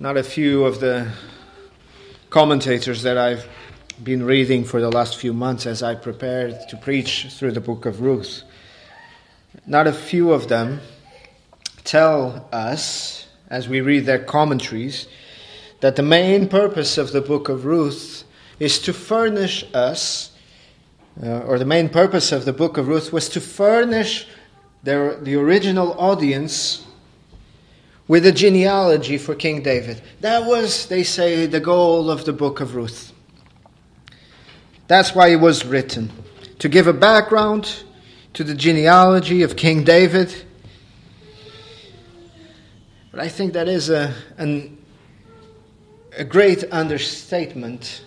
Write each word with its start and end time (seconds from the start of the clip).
not 0.00 0.16
a 0.16 0.22
few 0.22 0.64
of 0.64 0.78
the 0.78 1.10
commentators 2.30 3.02
that 3.02 3.18
I've 3.18 3.48
been 4.00 4.22
reading 4.22 4.62
for 4.62 4.80
the 4.80 4.92
last 4.92 5.16
few 5.16 5.32
months 5.32 5.66
as 5.66 5.82
I 5.82 5.96
prepared 5.96 6.68
to 6.68 6.76
preach 6.76 7.26
through 7.30 7.50
the 7.50 7.60
book 7.60 7.84
of 7.84 8.00
Ruth. 8.00 8.44
Not 9.66 9.88
a 9.88 9.92
few 9.92 10.32
of 10.32 10.46
them 10.46 10.80
tell 11.82 12.48
us, 12.52 13.26
as 13.50 13.68
we 13.68 13.80
read 13.80 14.06
their 14.06 14.20
commentaries, 14.20 15.08
that 15.80 15.96
the 15.96 16.04
main 16.04 16.48
purpose 16.48 16.96
of 16.96 17.10
the 17.10 17.20
book 17.20 17.48
of 17.48 17.64
Ruth 17.64 18.22
is 18.60 18.78
to 18.80 18.92
furnish 18.92 19.64
us, 19.74 20.30
uh, 21.20 21.40
or 21.40 21.58
the 21.58 21.64
main 21.64 21.88
purpose 21.88 22.30
of 22.30 22.44
the 22.44 22.52
book 22.52 22.76
of 22.76 22.86
Ruth 22.86 23.12
was 23.12 23.28
to 23.30 23.40
furnish 23.40 24.28
their, 24.84 25.16
the 25.16 25.34
original 25.34 25.92
audience 25.98 26.86
with 28.08 28.24
a 28.24 28.32
genealogy 28.32 29.18
for 29.18 29.34
King 29.34 29.62
David. 29.62 30.00
That 30.22 30.46
was, 30.46 30.86
they 30.86 31.04
say, 31.04 31.44
the 31.46 31.60
goal 31.60 32.10
of 32.10 32.24
the 32.24 32.32
book 32.32 32.60
of 32.60 32.74
Ruth. 32.74 33.12
That's 34.88 35.14
why 35.14 35.28
it 35.28 35.36
was 35.36 35.66
written 35.66 36.10
to 36.58 36.68
give 36.68 36.86
a 36.86 36.94
background 36.94 37.84
to 38.32 38.42
the 38.42 38.54
genealogy 38.54 39.42
of 39.42 39.56
King 39.56 39.84
David. 39.84 40.34
But 43.10 43.20
I 43.20 43.28
think 43.28 43.52
that 43.52 43.68
is 43.68 43.90
a, 43.90 44.14
an, 44.38 44.78
a 46.16 46.24
great 46.24 46.64
understatement 46.72 48.04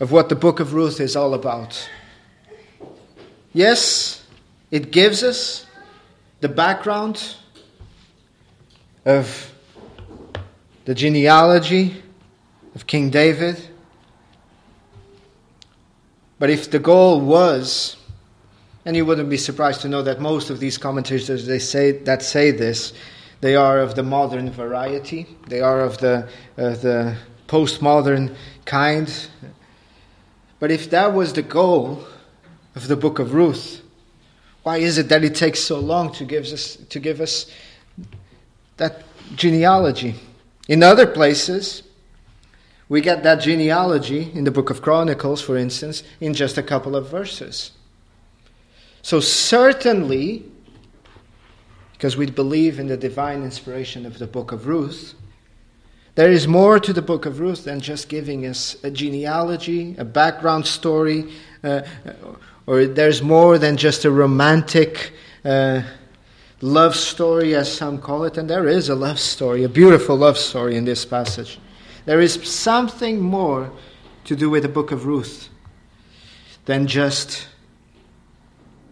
of 0.00 0.10
what 0.10 0.28
the 0.28 0.34
book 0.34 0.58
of 0.58 0.74
Ruth 0.74 1.00
is 1.00 1.14
all 1.14 1.34
about. 1.34 1.88
Yes, 3.52 4.24
it 4.72 4.90
gives 4.90 5.22
us 5.22 5.66
the 6.44 6.48
background 6.50 7.36
of 9.06 9.50
the 10.84 10.94
genealogy 10.94 12.02
of 12.74 12.86
King 12.86 13.08
David. 13.08 13.56
But 16.38 16.50
if 16.50 16.70
the 16.70 16.78
goal 16.78 17.22
was, 17.22 17.96
and 18.84 18.94
you 18.94 19.06
wouldn't 19.06 19.30
be 19.30 19.38
surprised 19.38 19.80
to 19.80 19.88
know 19.88 20.02
that 20.02 20.20
most 20.20 20.50
of 20.50 20.60
these 20.60 20.76
commentators 20.76 21.46
they 21.46 21.58
say 21.58 21.92
that 21.92 22.22
say 22.22 22.50
this, 22.50 22.92
they 23.40 23.56
are 23.56 23.78
of 23.78 23.94
the 23.94 24.02
modern 24.02 24.50
variety. 24.50 25.26
They 25.48 25.62
are 25.62 25.80
of 25.80 25.96
the 25.96 26.28
of 26.58 26.82
the 26.82 27.16
postmodern 27.48 28.36
kind. 28.66 29.08
But 30.60 30.70
if 30.70 30.90
that 30.90 31.14
was 31.14 31.32
the 31.32 31.42
goal 31.42 32.04
of 32.74 32.88
the 32.88 32.96
book 32.96 33.18
of 33.18 33.32
Ruth, 33.32 33.80
why 34.64 34.78
is 34.78 34.98
it 34.98 35.08
that 35.10 35.22
it 35.22 35.34
takes 35.34 35.60
so 35.60 35.78
long 35.78 36.12
to 36.14 36.24
give 36.24 36.44
us, 36.46 36.76
to 36.88 36.98
give 36.98 37.20
us 37.20 37.50
that 38.78 39.04
genealogy? 39.36 40.16
In 40.68 40.82
other 40.82 41.06
places, 41.06 41.82
we 42.88 43.02
get 43.02 43.22
that 43.22 43.36
genealogy 43.36 44.32
in 44.34 44.44
the 44.44 44.50
book 44.50 44.70
of 44.70 44.80
Chronicles, 44.80 45.42
for 45.42 45.56
instance, 45.56 46.02
in 46.20 46.32
just 46.32 46.56
a 46.56 46.62
couple 46.62 46.96
of 46.96 47.10
verses. 47.10 47.72
So, 49.02 49.20
certainly, 49.20 50.44
because 51.92 52.16
we 52.16 52.30
believe 52.30 52.78
in 52.78 52.86
the 52.86 52.96
divine 52.96 53.42
inspiration 53.42 54.06
of 54.06 54.18
the 54.18 54.26
book 54.26 54.50
of 54.50 54.66
Ruth, 54.66 55.14
there 56.14 56.30
is 56.30 56.48
more 56.48 56.80
to 56.80 56.92
the 56.92 57.02
book 57.02 57.26
of 57.26 57.38
Ruth 57.38 57.64
than 57.64 57.80
just 57.80 58.08
giving 58.08 58.46
us 58.46 58.76
a 58.82 58.90
genealogy, 58.90 59.94
a 59.98 60.04
background 60.04 60.66
story, 60.66 61.32
uh, 61.62 61.82
or 62.66 62.86
there's 62.86 63.22
more 63.22 63.58
than 63.58 63.76
just 63.76 64.04
a 64.04 64.10
romantic 64.10 65.12
uh, 65.44 65.82
love 66.60 66.96
story, 66.96 67.54
as 67.54 67.70
some 67.70 67.98
call 67.98 68.24
it, 68.24 68.38
and 68.38 68.48
there 68.48 68.66
is 68.66 68.88
a 68.88 68.94
love 68.94 69.18
story, 69.18 69.64
a 69.64 69.68
beautiful 69.68 70.16
love 70.16 70.38
story 70.38 70.76
in 70.76 70.84
this 70.84 71.04
passage. 71.04 71.58
There 72.06 72.20
is 72.20 72.34
something 72.48 73.20
more 73.20 73.70
to 74.24 74.36
do 74.36 74.48
with 74.48 74.62
the 74.62 74.68
book 74.68 74.92
of 74.92 75.06
Ruth 75.06 75.48
than 76.64 76.86
just 76.86 77.46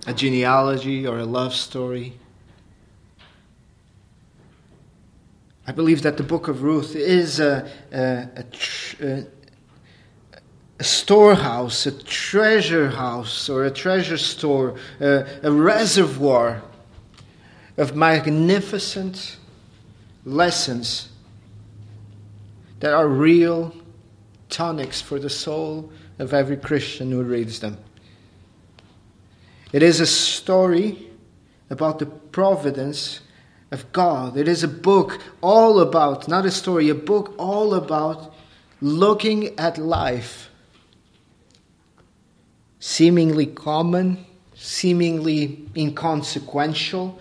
a 0.07 0.13
genealogy 0.13 1.07
or 1.07 1.19
a 1.19 1.25
love 1.25 1.55
story. 1.55 2.19
I 5.67 5.73
believe 5.73 6.03
that 6.03 6.17
the 6.17 6.23
book 6.23 6.49
of 6.49 6.63
Ruth 6.63 6.97
is 6.97 7.39
a, 7.39 7.71
a, 7.93 8.29
a, 8.37 8.45
a 9.01 9.27
a 10.83 10.85
storehouse, 10.85 11.87
a 11.87 11.93
treasure 11.93 12.91
house, 12.91 13.49
or 13.49 13.65
a 13.65 13.71
treasure 13.71 14.19
store, 14.19 14.75
a, 14.99 15.25
a 15.45 15.53
reservoir 15.53 16.61
of 17.77 17.95
magnificent 17.95 19.37
lessons 20.25 21.09
that 22.81 22.93
are 22.93 23.07
real 23.07 23.73
tonics 24.49 25.01
for 25.01 25.21
the 25.21 25.31
soul 25.31 25.93
of 26.19 26.35
every 26.35 26.57
Christian 26.57 27.13
who 27.13 27.23
reads 27.23 27.61
them. 27.61 27.79
It 29.73 29.85
is 29.85 30.01
a 30.01 30.07
story 30.07 31.11
about 31.71 32.01
the 32.01 32.07
providence 32.07 33.21
of 33.71 33.93
God. 33.93 34.37
It 34.37 34.49
is 34.49 34.65
a 34.65 34.69
book 34.69 35.21
all 35.41 35.79
about, 35.79 36.27
not 36.27 36.45
a 36.45 36.51
story, 36.51 36.89
a 36.89 36.95
book 36.97 37.37
all 37.39 37.73
about 37.73 38.35
looking 38.81 39.57
at 39.61 39.79
life 39.79 40.49
seemingly 42.83 43.47
common, 43.47 44.27
seemingly 44.57 45.65
inconsequential. 45.77 47.17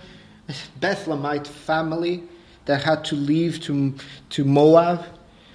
Bethlehemite 0.80 1.46
family 1.46 2.24
that 2.66 2.82
had 2.82 3.06
to 3.06 3.16
leave 3.16 3.62
to, 3.62 3.94
to 4.32 4.44
Moab, 4.44 5.06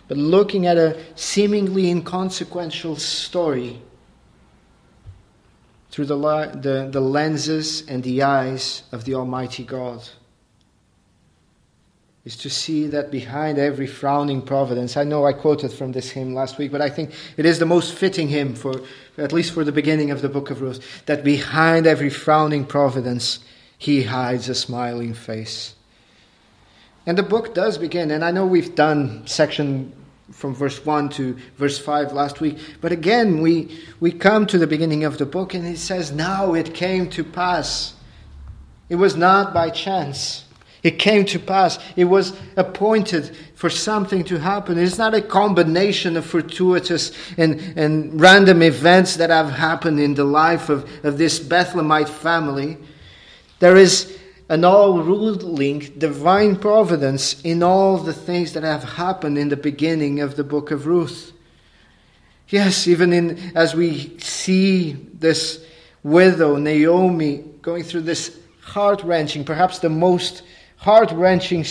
but 0.07 0.17
looking 0.17 0.65
at 0.65 0.77
a 0.77 0.97
seemingly 1.17 1.91
inconsequential 1.91 2.95
story 2.95 3.83
through 5.91 6.07
the, 6.07 6.17
the, 6.17 6.89
the 6.89 7.01
lenses 7.01 7.85
and 7.89 8.05
the 8.05 8.23
eyes 8.23 8.85
of 8.93 9.07
the 9.07 9.15
Almighty 9.15 9.65
God 9.65 10.09
is 12.27 12.37
to 12.37 12.51
see 12.51 12.89
that 12.89 13.13
behind 13.13 13.57
every 13.57 13.87
frowning 13.87 14.43
providence, 14.43 14.97
I 14.97 15.05
know 15.05 15.25
I 15.25 15.33
quoted 15.33 15.73
from 15.73 15.93
this 15.93 16.11
hymn 16.11 16.35
last 16.35 16.59
week, 16.59 16.73
but 16.73 16.83
I 16.83 16.91
think 16.91 17.13
it 17.37 17.47
is 17.47 17.61
the 17.61 17.67
most 17.67 17.95
fitting 17.95 18.27
hymn 18.27 18.57
for, 18.57 18.83
at 19.17 19.33
least 19.33 19.53
for 19.53 19.63
the 19.63 19.71
beginning 19.71 20.11
of 20.11 20.23
the 20.23 20.29
book 20.29 20.51
of 20.51 20.61
Ruth, 20.61 21.05
that 21.07 21.23
behind 21.23 21.87
every 21.87 22.11
frowning 22.11 22.65
providence, 22.67 23.39
he 23.79 24.03
hides 24.03 24.49
a 24.49 24.57
smiling 24.57 25.15
face. 25.15 25.77
And 27.07 27.17
the 27.17 27.23
book 27.23 27.55
does 27.55 27.79
begin, 27.79 28.11
and 28.11 28.25
I 28.25 28.33
know 28.33 28.45
we've 28.45 28.75
done 28.75 29.25
section 29.29 29.93
from 30.33 30.53
verse 30.53 30.85
1 30.85 31.11
to 31.11 31.39
verse 31.57 31.79
5 31.79 32.13
last 32.13 32.41
week, 32.41 32.59
but 32.81 32.91
again, 32.91 33.41
we, 33.41 33.81
we 34.01 34.11
come 34.11 34.47
to 34.47 34.59
the 34.59 34.67
beginning 34.67 35.05
of 35.05 35.19
the 35.19 35.27
book, 35.27 35.55
and 35.55 35.65
it 35.65 35.79
says, 35.79 36.11
Now 36.11 36.55
it 36.55 36.75
came 36.75 37.09
to 37.11 37.23
pass. 37.23 37.95
It 38.89 38.97
was 38.97 39.15
not 39.15 39.55
by 39.55 39.71
chance. 39.71 40.46
It 40.83 40.99
came 40.99 41.25
to 41.27 41.39
pass. 41.39 41.79
It 41.97 42.05
was 42.05 42.39
appointed 42.57 43.37
for 43.55 43.71
something 43.71 44.23
to 44.25 44.39
happen. 44.39 44.79
It's 44.79 44.99
not 44.99 45.15
a 45.15 45.23
combination 45.23 46.17
of 46.17 46.27
fortuitous 46.27 47.13
and, 47.37 47.61
and 47.77 48.21
random 48.21 48.63
events 48.63 49.17
that 49.17 49.31
have 49.31 49.51
happened 49.51 49.99
in 49.99 50.15
the 50.15 50.25
life 50.25 50.69
of, 50.69 50.89
of 51.05 51.19
this 51.19 51.41
Bethlehemite 51.41 52.09
family. 52.09 52.77
There 53.59 53.77
is 53.77 54.19
an 54.49 54.65
all 54.65 55.03
ruling 55.03 55.81
divine 55.99 56.57
providence 56.57 57.41
in 57.43 57.63
all 57.63 57.99
the 57.99 58.13
things 58.13 58.53
that 58.53 58.63
have 58.63 58.85
happened 58.85 59.39
in 59.39 59.49
the 59.49 59.57
beginning 59.57 60.21
of 60.21 60.37
the 60.37 60.45
book 60.45 60.71
of 60.71 60.87
Ruth. 60.87 61.33
Yes, 62.49 62.87
even 62.87 63.13
in 63.13 63.57
as 63.57 63.75
we 63.75 64.19
see 64.21 64.93
this 64.93 65.65
widow, 66.05 66.57
Naomi, 66.57 67.39
going 67.61 67.83
through 67.83 68.03
this 68.03 68.39
heart 68.63 69.03
wrenching, 69.03 69.45
perhaps 69.45 69.81
the 69.81 69.89
most 69.89 70.43
heart 70.77 71.11
wrenching, 71.13 71.65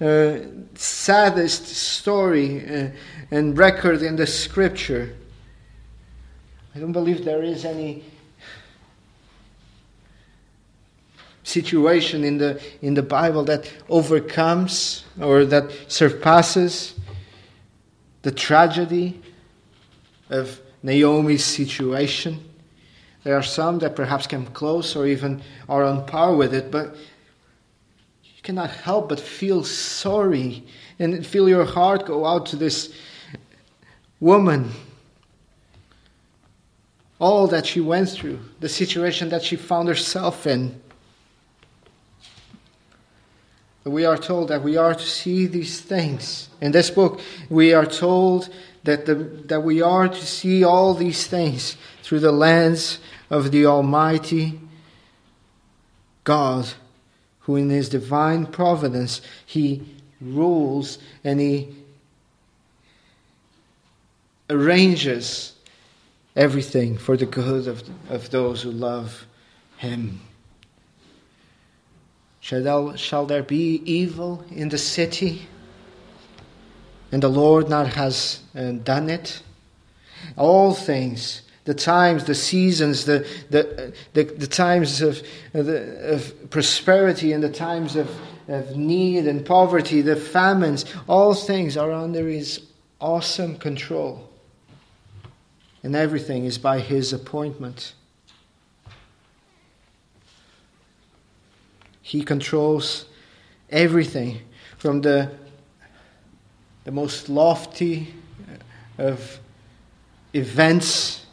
uh, 0.00 0.38
saddest 0.74 1.66
story 1.66 2.66
uh, 2.66 2.88
and 3.30 3.56
record 3.56 4.02
in 4.02 4.16
the 4.16 4.26
scripture. 4.26 5.14
I 6.74 6.80
don't 6.80 6.92
believe 6.92 7.24
there 7.24 7.42
is 7.42 7.64
any 7.64 8.04
situation 11.44 12.24
in 12.24 12.38
the, 12.38 12.60
in 12.82 12.94
the 12.94 13.02
Bible 13.02 13.44
that 13.44 13.70
overcomes 13.88 15.04
or 15.20 15.44
that 15.44 15.70
surpasses 15.88 16.94
the 18.22 18.32
tragedy 18.32 19.20
of 20.30 20.60
Naomi's 20.82 21.44
situation. 21.44 22.42
There 23.22 23.36
are 23.36 23.42
some 23.42 23.78
that 23.80 23.94
perhaps 23.94 24.26
come 24.26 24.46
close 24.46 24.96
or 24.96 25.06
even 25.06 25.42
are 25.68 25.84
on 25.84 26.06
par 26.06 26.34
with 26.34 26.54
it, 26.54 26.70
but 26.70 26.96
cannot 28.44 28.70
help 28.70 29.08
but 29.08 29.18
feel 29.18 29.64
sorry 29.64 30.62
and 30.98 31.26
feel 31.26 31.48
your 31.48 31.64
heart 31.64 32.06
go 32.06 32.24
out 32.24 32.46
to 32.46 32.56
this 32.56 32.94
woman. 34.20 34.70
All 37.18 37.46
that 37.48 37.66
she 37.66 37.80
went 37.80 38.10
through, 38.10 38.38
the 38.60 38.68
situation 38.68 39.30
that 39.30 39.42
she 39.42 39.56
found 39.56 39.88
herself 39.88 40.46
in. 40.46 40.80
we 43.84 44.06
are 44.06 44.16
told 44.16 44.48
that 44.48 44.62
we 44.62 44.76
are 44.76 44.94
to 44.94 45.06
see 45.06 45.46
these 45.46 45.80
things. 45.80 46.48
In 46.60 46.72
this 46.72 46.90
book, 46.90 47.20
we 47.50 47.74
are 47.74 47.84
told 47.84 48.48
that, 48.84 49.04
the, 49.04 49.14
that 49.14 49.60
we 49.60 49.82
are 49.82 50.08
to 50.08 50.26
see 50.26 50.64
all 50.64 50.94
these 50.94 51.26
things 51.26 51.76
through 52.02 52.20
the 52.20 52.32
lens 52.32 52.98
of 53.28 53.50
the 53.50 53.66
Almighty 53.66 54.58
God, 56.24 56.72
who 57.44 57.56
in 57.56 57.70
His 57.70 57.88
divine 57.88 58.46
providence, 58.46 59.20
He 59.46 59.82
rules 60.20 60.98
and 61.22 61.40
He 61.40 61.74
arranges 64.50 65.54
everything 66.36 66.98
for 66.98 67.16
the 67.16 67.26
good 67.26 67.68
of, 67.68 67.82
of 68.10 68.30
those 68.30 68.62
who 68.62 68.70
love 68.70 69.26
Him. 69.76 70.20
Shall 72.40 72.62
there, 72.62 72.96
shall 72.98 73.24
there 73.24 73.42
be 73.42 73.80
evil 73.86 74.44
in 74.50 74.68
the 74.68 74.76
city? 74.76 75.46
And 77.10 77.22
the 77.22 77.28
Lord 77.28 77.70
not 77.70 77.94
has 77.94 78.40
uh, 78.54 78.72
done 78.72 79.08
it? 79.08 79.40
All 80.36 80.74
things, 80.74 81.40
the 81.64 81.74
times, 81.74 82.24
the 82.24 82.34
seasons, 82.34 83.04
the, 83.04 83.26
the, 83.50 83.94
the, 84.12 84.24
the 84.24 84.46
times 84.46 85.00
of, 85.00 85.22
uh, 85.54 85.60
of 85.60 86.50
prosperity 86.50 87.32
and 87.32 87.42
the 87.42 87.50
times 87.50 87.96
of, 87.96 88.10
of 88.48 88.76
need 88.76 89.26
and 89.26 89.46
poverty, 89.46 90.02
the 90.02 90.16
famines, 90.16 90.84
all 91.08 91.34
things 91.34 91.76
are 91.76 91.90
under 91.90 92.28
His 92.28 92.66
awesome 93.00 93.56
control. 93.56 94.28
And 95.82 95.96
everything 95.96 96.44
is 96.44 96.58
by 96.58 96.80
His 96.80 97.12
appointment. 97.12 97.94
He 102.02 102.22
controls 102.22 103.06
everything 103.70 104.40
from 104.76 105.00
the, 105.00 105.30
the 106.84 106.90
most 106.90 107.30
lofty 107.30 108.14
of 108.98 109.40
events, 110.34 111.23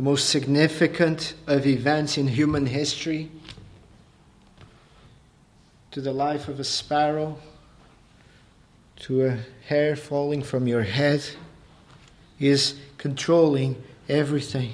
the 0.00 0.04
most 0.04 0.30
significant 0.30 1.34
of 1.46 1.66
events 1.66 2.16
in 2.16 2.26
human 2.26 2.64
history, 2.64 3.30
to 5.90 6.00
the 6.00 6.10
life 6.10 6.48
of 6.48 6.58
a 6.58 6.64
sparrow, 6.64 7.36
to 8.96 9.26
a 9.26 9.38
hair 9.66 9.94
falling 9.94 10.42
from 10.42 10.66
your 10.66 10.84
head. 10.84 11.22
Is 12.38 12.76
controlling 12.96 13.76
everything. 14.08 14.72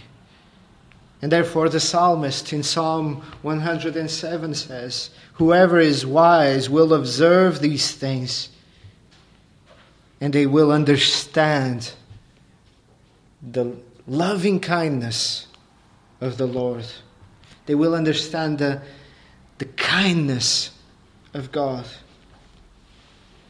And 1.20 1.32
therefore, 1.32 1.70
the 1.70 1.80
psalmist 1.80 2.52
in 2.52 2.62
Psalm 2.62 3.16
107 3.42 4.54
says, 4.54 5.10
Whoever 5.32 5.80
is 5.80 6.06
wise 6.06 6.70
will 6.70 6.94
observe 6.94 7.58
these 7.58 7.90
things, 7.90 8.50
and 10.20 10.32
they 10.32 10.46
will 10.46 10.70
understand 10.70 11.94
the 13.42 13.76
loving 14.06 14.60
kindness 14.60 15.46
of 16.20 16.36
the 16.36 16.46
Lord. 16.46 16.86
They 17.66 17.74
will 17.74 17.94
understand 17.94 18.58
the, 18.58 18.80
the 19.58 19.64
kindness 19.64 20.70
of 21.34 21.52
God. 21.52 21.84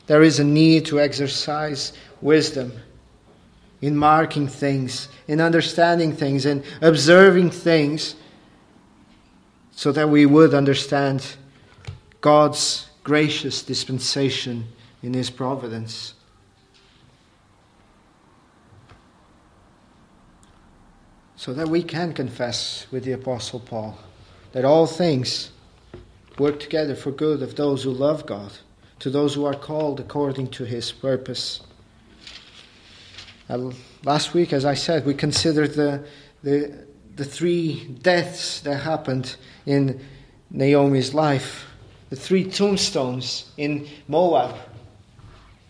There 0.07 0.23
is 0.23 0.39
a 0.39 0.45
need 0.45 0.87
to 0.87 1.01
exercise 1.01 1.93
wisdom 2.21 2.73
in 3.83 3.97
marking 3.97 4.49
things, 4.49 5.09
in 5.29 5.41
understanding 5.41 6.13
things, 6.13 6.47
in 6.47 6.65
observing 6.81 7.51
things, 7.51 8.15
so 9.73 9.93
that 9.93 10.09
we 10.09 10.25
would 10.25 10.55
understand 10.55 11.37
God's 12.23 12.89
gracious 13.05 13.63
dispensation 13.63 14.67
in 15.03 15.13
His 15.13 15.29
providence. 15.29 16.15
So 21.37 21.53
that 21.53 21.69
we 21.69 21.83
can 21.83 22.13
confess 22.13 22.87
with 22.91 23.05
the 23.05 23.13
Apostle 23.13 23.61
Paul 23.61 23.99
that 24.53 24.65
all 24.65 24.87
things 24.87 25.51
work 26.39 26.61
together 26.61 26.95
for 26.95 27.11
good 27.11 27.43
of 27.43 27.57
those 27.57 27.83
who 27.83 27.91
love 27.91 28.27
God, 28.27 28.53
to 29.01 29.11
those 29.11 29.35
who 29.35 29.45
are 29.45 29.55
called 29.55 30.01
according 30.01 30.49
to 30.49 30.65
His 30.65 30.93
purpose. 30.93 31.61
Uh, 33.49 33.71
last 34.05 34.35
week, 34.35 34.53
as 34.53 34.65
I 34.65 34.75
said, 34.75 35.07
we 35.07 35.15
considered 35.15 35.75
the, 35.75 36.07
the, 36.43 36.87
the 37.15 37.25
three 37.25 37.87
deaths 38.03 38.61
that 38.61 38.79
happened 38.79 39.37
in 39.67 40.01
Naomi's 40.51 41.15
life, 41.15 41.67
the 42.11 42.17
three 42.17 42.45
tombstones 42.45 43.51
in 43.57 43.87
Moab 44.09 44.57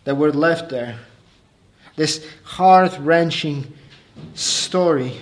that 0.04 0.16
were 0.16 0.32
left 0.32 0.70
there. 0.70 0.98
This 1.96 2.24
heart 2.44 2.96
wrenching 3.00 3.72
story. 4.34 5.14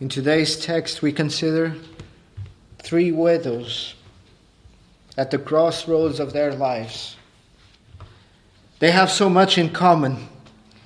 In 0.00 0.08
today's 0.08 0.58
text, 0.58 1.02
we 1.02 1.12
consider 1.12 1.74
three 2.78 3.12
widows 3.12 3.94
at 5.16 5.30
the 5.30 5.38
crossroads 5.38 6.20
of 6.20 6.32
their 6.32 6.52
lives 6.52 7.16
they 8.78 8.90
have 8.90 9.10
so 9.10 9.28
much 9.28 9.56
in 9.56 9.70
common 9.70 10.28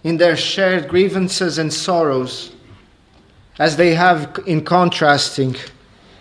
in 0.05 0.17
their 0.17 0.37
shared 0.37 0.89
grievances 0.89 1.59
and 1.59 1.73
sorrows, 1.73 2.53
as 3.59 3.77
they 3.77 3.95
have 3.95 4.39
in 4.47 4.65
contrasting 4.65 5.57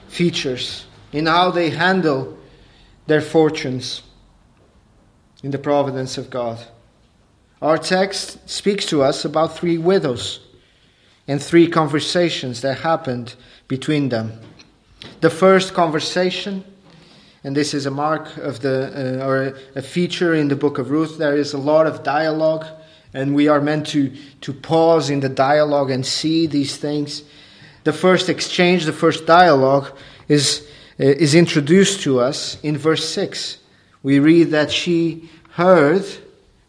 features 0.09 0.85
in 1.13 1.27
how 1.27 1.51
they 1.51 1.69
handle 1.69 2.38
their 3.07 3.21
fortunes 3.21 4.01
in 5.44 5.51
the 5.51 5.57
providence 5.57 6.18
of 6.18 6.30
God. 6.30 6.59
Our 7.62 7.77
text 7.77 8.50
speaks 8.50 8.85
to 8.88 9.01
us 9.01 9.24
about 9.24 9.56
three 9.56 9.77
widows 9.77 10.42
and 11.30 11.42
three 11.42 11.70
conversations 11.70 12.60
that 12.60 12.80
happened 12.80 13.36
between 13.70 14.10
them. 14.10 14.34
The 15.22 15.30
first 15.30 15.74
conversation 15.74 16.66
and 17.44 17.56
this 17.56 17.74
is 17.74 17.86
a 17.86 17.92
mark 17.92 18.36
of 18.38 18.60
the 18.60 19.22
uh, 19.22 19.26
or 19.26 19.56
a 19.76 19.81
feature 19.81 20.34
in 20.34 20.50
the 20.50 20.56
book 20.56 20.78
of 20.78 20.92
Ruth. 20.92 21.18
There 21.18 21.38
is 21.38 21.54
a 21.54 21.58
lot 21.58 21.88
of 21.88 22.04
dialogue, 22.04 22.66
and 23.14 23.34
we 23.34 23.48
are 23.48 23.62
meant 23.62 23.88
to 23.88 24.14
to 24.42 24.54
pause 24.54 25.10
in 25.10 25.22
the 25.22 25.30
dialogue 25.30 25.90
and 25.90 26.06
see 26.06 26.48
these 26.48 26.76
things. 26.78 27.24
The 27.86 27.94
first 27.94 28.30
exchange, 28.30 28.86
the 28.86 28.94
first 28.94 29.26
dialogue, 29.26 29.98
is 30.28 30.68
uh, 31.00 31.06
is 31.06 31.34
introduced 31.34 32.02
to 32.02 32.20
us 32.20 32.60
in 32.62 32.78
verse 32.78 33.08
six. 33.08 33.60
We 34.04 34.20
read 34.20 34.52
that 34.52 34.71
she 34.71 35.30
heard. 35.52 36.06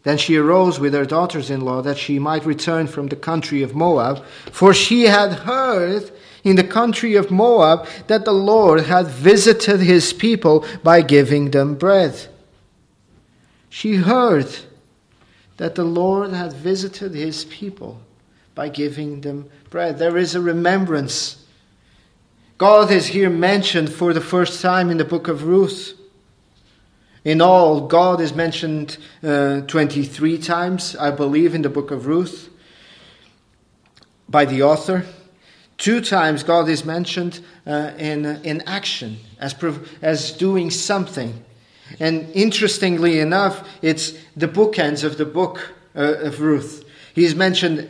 Then 0.03 0.17
she 0.17 0.35
arose 0.35 0.79
with 0.79 0.93
her 0.93 1.05
daughters 1.05 1.49
in 1.49 1.61
law 1.61 1.81
that 1.81 1.97
she 1.97 2.17
might 2.17 2.45
return 2.45 2.87
from 2.87 3.07
the 3.07 3.15
country 3.15 3.61
of 3.61 3.75
Moab, 3.75 4.23
for 4.51 4.73
she 4.73 5.03
had 5.03 5.31
heard 5.31 6.11
in 6.43 6.55
the 6.55 6.63
country 6.63 7.15
of 7.15 7.29
Moab 7.29 7.87
that 8.07 8.25
the 8.25 8.33
Lord 8.33 8.85
had 8.85 9.07
visited 9.07 9.79
his 9.79 10.11
people 10.11 10.65
by 10.83 11.01
giving 11.01 11.51
them 11.51 11.75
bread. 11.75 12.27
She 13.69 13.95
heard 13.95 14.47
that 15.57 15.75
the 15.75 15.83
Lord 15.83 16.31
had 16.31 16.53
visited 16.53 17.13
his 17.13 17.45
people 17.45 18.01
by 18.55 18.69
giving 18.69 19.21
them 19.21 19.49
bread. 19.69 19.99
There 19.99 20.17
is 20.17 20.33
a 20.33 20.41
remembrance. 20.41 21.45
God 22.57 22.91
is 22.91 23.07
here 23.07 23.29
mentioned 23.29 23.93
for 23.93 24.13
the 24.13 24.21
first 24.21 24.61
time 24.61 24.89
in 24.89 24.97
the 24.97 25.05
book 25.05 25.27
of 25.27 25.45
Ruth. 25.45 25.97
In 27.23 27.39
all, 27.39 27.81
God 27.81 28.19
is 28.19 28.33
mentioned 28.33 28.97
uh, 29.23 29.61
23 29.61 30.39
times, 30.39 30.95
I 30.95 31.11
believe, 31.11 31.53
in 31.53 31.61
the 31.61 31.69
book 31.69 31.91
of 31.91 32.07
Ruth 32.07 32.49
by 34.27 34.45
the 34.45 34.63
author. 34.63 35.05
Two 35.77 36.01
times 36.01 36.41
God 36.43 36.67
is 36.67 36.83
mentioned 36.83 37.41
uh, 37.67 37.91
in, 37.97 38.25
in 38.25 38.61
action 38.61 39.17
as, 39.39 39.55
as 40.01 40.31
doing 40.31 40.71
something. 40.71 41.43
And 41.99 42.29
interestingly 42.31 43.19
enough, 43.19 43.67
it's 43.81 44.13
the 44.35 44.47
bookends 44.47 45.03
of 45.03 45.17
the 45.17 45.25
book 45.25 45.73
uh, 45.95 46.15
of 46.19 46.41
Ruth. 46.41 46.85
He's 47.13 47.35
mentioned 47.35 47.87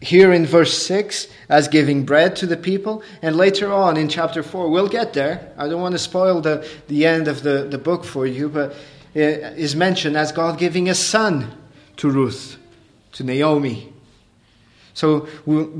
here 0.00 0.32
in 0.32 0.44
verse 0.44 0.76
6 0.86 1.28
as 1.48 1.68
giving 1.68 2.04
bread 2.04 2.36
to 2.36 2.46
the 2.46 2.56
people, 2.56 3.02
and 3.22 3.36
later 3.36 3.72
on 3.72 3.96
in 3.96 4.08
chapter 4.08 4.42
4, 4.42 4.68
we'll 4.68 4.88
get 4.88 5.14
there. 5.14 5.52
I 5.56 5.68
don't 5.68 5.80
want 5.80 5.92
to 5.92 5.98
spoil 5.98 6.40
the, 6.40 6.68
the 6.88 7.06
end 7.06 7.28
of 7.28 7.42
the, 7.42 7.64
the 7.64 7.78
book 7.78 8.04
for 8.04 8.26
you, 8.26 8.48
but 8.48 8.74
it 9.14 9.58
is 9.58 9.74
mentioned 9.74 10.16
as 10.16 10.32
God 10.32 10.58
giving 10.58 10.88
a 10.88 10.94
son 10.94 11.50
to 11.96 12.10
Ruth, 12.10 12.58
to 13.12 13.24
Naomi. 13.24 13.92
So 14.92 15.20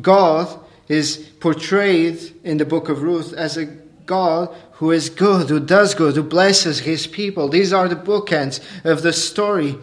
God 0.01 0.61
is 0.89 1.17
portrayed 1.41 2.35
in 2.45 2.57
the 2.57 2.65
book 2.65 2.89
of 2.89 3.03
Ruth 3.03 3.33
as 3.35 3.57
a 3.57 3.67
God 4.07 4.55
who 4.73 4.91
is 4.91 5.11
good, 5.11 5.49
who 5.49 5.61
does 5.61 5.95
good, 5.95 6.15
who 6.17 6.23
blesses 6.23 6.81
his 6.81 7.07
people. 7.07 7.49
These 7.49 7.73
are 7.73 7.89
the 7.89 7.97
bookends 7.97 8.61
of 8.85 9.03
the 9.03 9.13
story. 9.13 9.77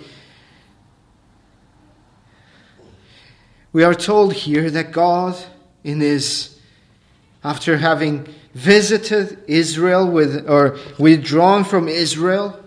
We 3.73 3.83
are 3.83 3.95
told 3.95 4.33
here 4.33 4.69
that 4.69 4.91
God, 4.91 5.35
in 5.83 5.99
his, 5.99 6.59
after 7.43 7.77
having 7.77 8.27
visited 8.53 9.43
Israel 9.47 10.09
with, 10.09 10.47
or 10.47 10.77
withdrawn 10.99 11.63
from 11.63 11.87
Israel, 11.87 12.59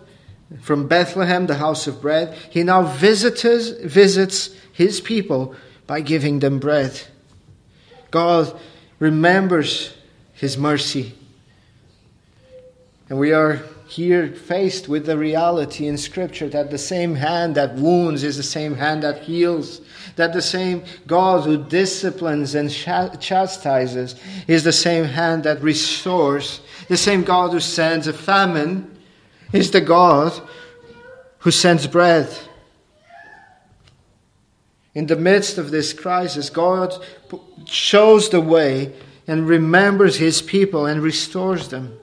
from 0.60 0.88
Bethlehem, 0.88 1.46
the 1.46 1.54
house 1.54 1.86
of 1.86 2.02
bread, 2.02 2.36
he 2.50 2.64
now 2.64 2.82
visits, 2.82 3.42
visits 3.84 4.50
his 4.72 5.00
people 5.00 5.54
by 5.86 6.00
giving 6.00 6.40
them 6.40 6.58
bread. 6.58 7.00
God 8.10 8.58
remembers 8.98 9.94
his 10.32 10.58
mercy. 10.58 11.14
And 13.08 13.18
we 13.20 13.32
are 13.32 13.62
here 13.86 14.28
faced 14.28 14.88
with 14.88 15.06
the 15.06 15.16
reality 15.16 15.86
in 15.86 15.96
Scripture 15.96 16.48
that 16.48 16.72
the 16.72 16.78
same 16.78 17.14
hand 17.14 17.54
that 17.54 17.76
wounds 17.76 18.24
is 18.24 18.36
the 18.36 18.42
same 18.42 18.74
hand 18.74 19.04
that 19.04 19.22
heals, 19.22 19.80
that 20.16 20.32
the 20.32 20.42
same 20.42 20.82
God 21.06 21.44
who 21.44 21.62
disciplines 21.62 22.54
and 22.54 22.70
chastises 22.70 24.16
is 24.48 24.64
the 24.64 24.72
same 24.72 25.04
hand 25.04 25.44
that 25.44 25.62
restores, 25.62 26.60
the 26.88 26.96
same 26.96 27.22
God 27.22 27.52
who 27.52 27.60
sends 27.60 28.06
a 28.06 28.12
famine 28.12 28.98
is 29.52 29.70
the 29.70 29.80
God 29.80 30.32
who 31.40 31.50
sends 31.50 31.86
bread. 31.86 32.28
In 34.94 35.06
the 35.06 35.16
midst 35.16 35.58
of 35.58 35.70
this 35.70 35.92
crisis, 35.92 36.48
God 36.48 36.94
shows 37.66 38.30
the 38.30 38.40
way 38.40 38.94
and 39.28 39.46
remembers 39.46 40.16
his 40.16 40.40
people 40.40 40.86
and 40.86 41.02
restores 41.02 41.68
them. 41.68 41.98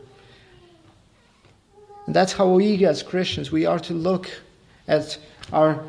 And 2.05 2.15
that's 2.15 2.34
how 2.34 2.50
we, 2.50 2.86
as 2.86 3.01
Christians, 3.01 3.51
we 3.51 3.65
are 3.65 3.79
to 3.79 3.93
look 3.93 4.29
at 4.88 5.17
our 5.51 5.84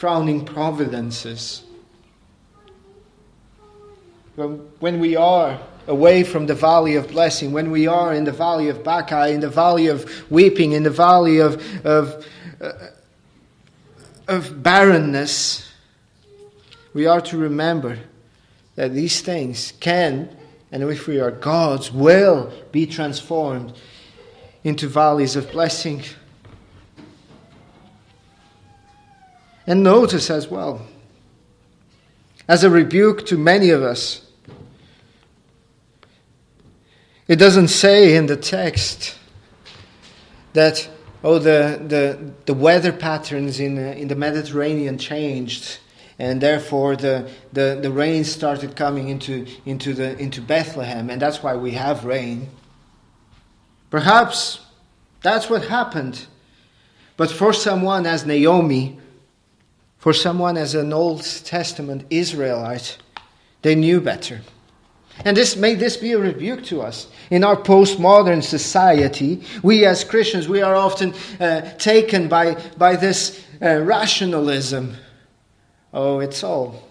frowning 0.00 0.42
providences. 0.46 1.62
When 4.34 4.98
we 4.98 5.14
are 5.14 5.60
away 5.88 6.24
from 6.24 6.46
the 6.46 6.54
valley 6.54 6.96
of 6.96 7.08
blessing, 7.08 7.52
when 7.52 7.70
we 7.70 7.86
are 7.86 8.14
in 8.14 8.24
the 8.24 8.32
valley 8.32 8.70
of 8.70 8.82
Baca, 8.82 9.28
in 9.28 9.40
the 9.40 9.50
valley 9.50 9.88
of 9.88 10.10
weeping, 10.30 10.72
in 10.72 10.84
the 10.84 10.90
valley 10.90 11.40
of, 11.40 11.62
of, 11.84 12.26
uh, 12.62 12.72
of 14.26 14.62
barrenness, 14.62 15.70
we 16.94 17.04
are 17.04 17.20
to 17.20 17.36
remember 17.36 17.98
that 18.76 18.94
these 18.94 19.20
things 19.20 19.74
can, 19.80 20.34
and 20.72 20.82
if 20.82 21.08
we 21.08 21.20
are 21.20 21.30
God's, 21.30 21.92
will 21.92 22.50
be 22.72 22.86
transformed 22.86 23.74
into 24.64 24.88
valleys 24.88 25.36
of 25.36 25.52
blessing. 25.52 26.02
And 29.70 29.84
notice 29.84 30.30
as 30.30 30.48
well, 30.48 30.84
as 32.48 32.64
a 32.64 32.70
rebuke 32.70 33.24
to 33.26 33.38
many 33.38 33.70
of 33.70 33.84
us, 33.84 34.26
it 37.28 37.36
doesn't 37.36 37.68
say 37.68 38.16
in 38.16 38.26
the 38.26 38.36
text 38.36 39.16
that, 40.54 40.88
oh, 41.22 41.38
the, 41.38 41.80
the, 41.86 42.32
the 42.46 42.52
weather 42.52 42.92
patterns 42.92 43.60
in, 43.60 43.78
uh, 43.78 43.92
in 43.92 44.08
the 44.08 44.16
Mediterranean 44.16 44.98
changed 44.98 45.78
and 46.18 46.40
therefore 46.40 46.96
the, 46.96 47.30
the, 47.52 47.78
the 47.80 47.92
rain 47.92 48.24
started 48.24 48.74
coming 48.74 49.08
into, 49.08 49.46
into, 49.66 49.94
the, 49.94 50.18
into 50.18 50.42
Bethlehem, 50.42 51.10
and 51.10 51.22
that's 51.22 51.44
why 51.44 51.54
we 51.54 51.70
have 51.70 52.04
rain. 52.04 52.48
Perhaps 53.88 54.62
that's 55.22 55.48
what 55.48 55.66
happened. 55.66 56.26
But 57.16 57.30
for 57.30 57.52
someone 57.52 58.04
as 58.04 58.26
Naomi, 58.26 58.98
for 60.00 60.12
someone 60.14 60.56
as 60.56 60.74
an 60.74 60.92
Old 60.92 61.22
Testament 61.22 62.04
Israelite, 62.10 62.98
they 63.62 63.74
knew 63.74 64.00
better. 64.00 64.40
And 65.24 65.36
this 65.36 65.56
may 65.56 65.74
this 65.74 65.98
be 65.98 66.12
a 66.12 66.18
rebuke 66.18 66.64
to 66.64 66.80
us. 66.80 67.06
In 67.30 67.44
our 67.44 67.56
postmodern 67.56 68.42
society, 68.42 69.42
we 69.62 69.84
as 69.84 70.02
Christians, 70.02 70.48
we 70.48 70.62
are 70.62 70.74
often 70.74 71.14
uh, 71.38 71.60
taken 71.76 72.28
by, 72.28 72.54
by 72.78 72.96
this 72.96 73.44
uh, 73.60 73.82
rationalism. 73.82 74.96
Oh, 75.92 76.20
it's 76.20 76.42
all 76.42 76.82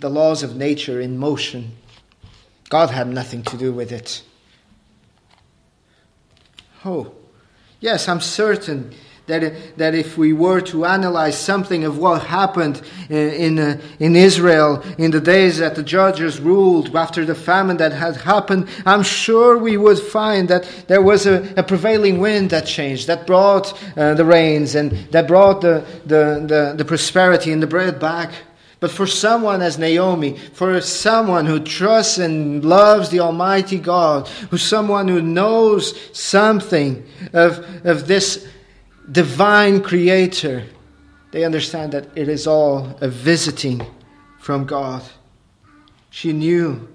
the 0.00 0.10
laws 0.10 0.42
of 0.42 0.56
nature 0.56 1.00
in 1.00 1.18
motion. 1.18 1.76
God 2.68 2.90
had 2.90 3.06
nothing 3.06 3.44
to 3.44 3.56
do 3.56 3.72
with 3.72 3.92
it. 3.92 4.22
Oh, 6.84 7.12
yes, 7.78 8.08
I'm 8.08 8.20
certain 8.20 8.92
that, 9.28 9.76
that 9.78 9.94
if 9.94 10.18
we 10.18 10.32
were 10.32 10.60
to 10.62 10.84
analyze 10.84 11.38
something 11.38 11.84
of 11.84 11.98
what 11.98 12.22
happened 12.22 12.82
in, 13.08 13.16
in, 13.16 13.58
uh, 13.58 13.80
in, 14.00 14.16
Israel 14.16 14.82
in 14.98 15.10
the 15.10 15.20
days 15.20 15.58
that 15.58 15.74
the 15.74 15.82
judges 15.82 16.40
ruled 16.40 16.94
after 16.96 17.24
the 17.24 17.34
famine 17.34 17.76
that 17.76 17.92
had 17.92 18.16
happened, 18.16 18.68
I'm 18.84 19.02
sure 19.02 19.56
we 19.56 19.76
would 19.76 19.98
find 19.98 20.48
that 20.48 20.68
there 20.88 21.02
was 21.02 21.26
a, 21.26 21.54
a 21.56 21.62
prevailing 21.62 22.18
wind 22.18 22.50
that 22.50 22.66
changed, 22.66 23.06
that 23.06 23.26
brought 23.26 23.72
uh, 23.96 24.14
the 24.14 24.24
rains 24.24 24.74
and 24.74 24.92
that 25.12 25.28
brought 25.28 25.60
the, 25.60 25.84
the, 26.06 26.44
the, 26.46 26.74
the 26.76 26.84
prosperity 26.84 27.52
and 27.52 27.62
the 27.62 27.66
bread 27.66 28.00
back. 28.00 28.32
But 28.80 28.92
for 28.92 29.06
someone 29.06 29.60
as 29.60 29.76
Naomi, 29.76 30.38
for 30.52 30.80
someone 30.80 31.46
who 31.46 31.58
trusts 31.58 32.18
and 32.18 32.64
loves 32.64 33.08
the 33.08 33.20
Almighty 33.20 33.78
God, 33.78 34.28
who 34.50 34.56
someone 34.56 35.08
who 35.08 35.20
knows 35.20 35.94
something 36.16 37.04
of, 37.32 37.58
of 37.84 38.06
this 38.06 38.46
divine 39.10 39.82
creator, 39.82 40.64
they 41.30 41.44
understand 41.44 41.92
that 41.92 42.08
it 42.16 42.28
is 42.28 42.46
all 42.46 42.96
a 43.00 43.08
visiting 43.08 43.86
from 44.38 44.64
God. 44.64 45.02
She 46.10 46.32
knew. 46.32 46.88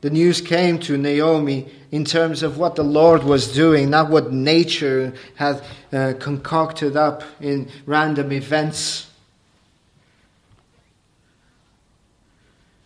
The 0.00 0.10
news 0.10 0.42
came 0.42 0.78
to 0.80 0.98
Naomi 0.98 1.66
in 1.90 2.04
terms 2.04 2.42
of 2.42 2.58
what 2.58 2.76
the 2.76 2.82
Lord 2.82 3.24
was 3.24 3.52
doing, 3.54 3.88
not 3.88 4.10
what 4.10 4.32
nature 4.32 5.14
had 5.36 5.64
uh, 5.92 6.12
concocted 6.18 6.96
up 6.96 7.22
in 7.40 7.70
random 7.86 8.30
events. 8.32 9.10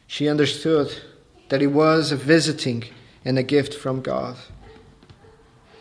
She 0.07 0.28
understood 0.28 0.95
that 1.49 1.61
it 1.61 1.68
was 1.68 2.12
a 2.12 2.16
visiting 2.16 2.85
and 3.25 3.38
a 3.38 3.42
gift 3.42 3.75
from 3.75 4.00
God. 4.00 4.37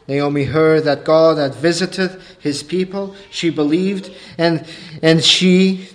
Naomi 0.07 0.45
heard 0.45 0.83
that 0.85 1.03
God 1.03 1.37
had 1.37 1.55
visited 1.55 2.21
his 2.39 2.63
people. 2.63 3.15
She 3.29 3.49
believed 3.49 4.11
and, 4.37 4.65
and 5.01 5.23
she 5.23 5.89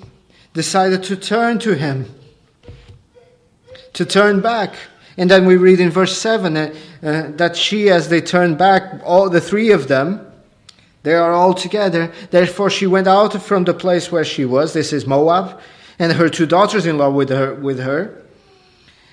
decided 0.52 1.02
to 1.04 1.16
turn 1.16 1.59
to 1.61 1.75
him, 1.75 2.14
to 3.95 4.04
turn 4.04 4.40
back. 4.40 4.75
And 5.16 5.31
then 5.31 5.47
we 5.47 5.57
read 5.57 5.81
in 5.81 5.90
verse 5.90 6.16
7 6.16 6.57
uh, 6.57 6.75
uh, 7.02 7.23
that 7.33 7.57
she, 7.57 7.90
as 7.90 8.09
they 8.09 8.21
turned 8.21 8.59
back, 8.59 9.00
all 9.04 9.28
the 9.28 9.40
three 9.40 9.71
of 9.71 9.88
them, 9.88 10.26
they 11.02 11.14
are 11.14 11.33
all 11.33 11.54
together. 11.54 12.12
Therefore, 12.31 12.71
she 12.71 12.87
went 12.87 13.09
out 13.09 13.42
from 13.42 13.64
the 13.64 13.75
place 13.75 14.12
where 14.12 14.25
she 14.25 14.45
was. 14.45 14.73
This 14.73 14.92
is 14.92 15.07
Moab, 15.07 15.61
and 15.99 16.12
her 16.12 16.28
two 16.28 16.47
daughters 16.47 16.87
in 16.87 16.97
law 16.97 17.11
with 17.11 17.28
her. 17.28 17.54
With 17.54 17.81
her 17.81 18.23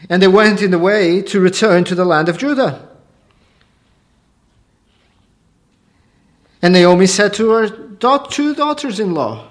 and 0.08 0.22
they 0.22 0.28
went 0.28 0.62
in 0.62 0.72
the 0.72 0.80
way 0.80 1.22
to 1.24 1.40
return 1.40 1.84
to 1.86 1.96
the 1.96 2.06
land 2.06 2.30
of 2.30 2.38
Judah. 2.38 2.89
And 6.62 6.74
Naomi 6.74 7.08
said 7.08 7.34
to 7.36 7.50
her 7.52 7.70
two 8.30 8.56
daughters 8.56 9.00
in 9.00 9.14
law, 9.14 9.46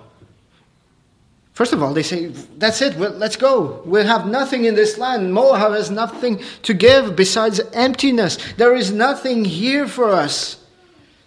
First 1.53 1.73
of 1.73 1.83
all, 1.83 1.93
they 1.93 2.05
say, 2.05 2.27
That's 2.27 2.81
it, 2.83 2.97
well, 2.97 3.11
let's 3.11 3.35
go. 3.35 3.83
we 3.85 4.05
have 4.05 4.29
nothing 4.29 4.65
in 4.65 4.77
this 4.77 4.97
land. 4.97 5.35
Moab 5.35 5.73
has 5.73 5.91
nothing 5.91 6.41
to 6.63 6.73
give 6.73 7.17
besides 7.17 7.61
emptiness. 7.73 8.39
There 8.57 8.77
is 8.77 8.93
nothing 8.93 9.45
here 9.45 9.89
for 9.89 10.11
us. 10.11 10.65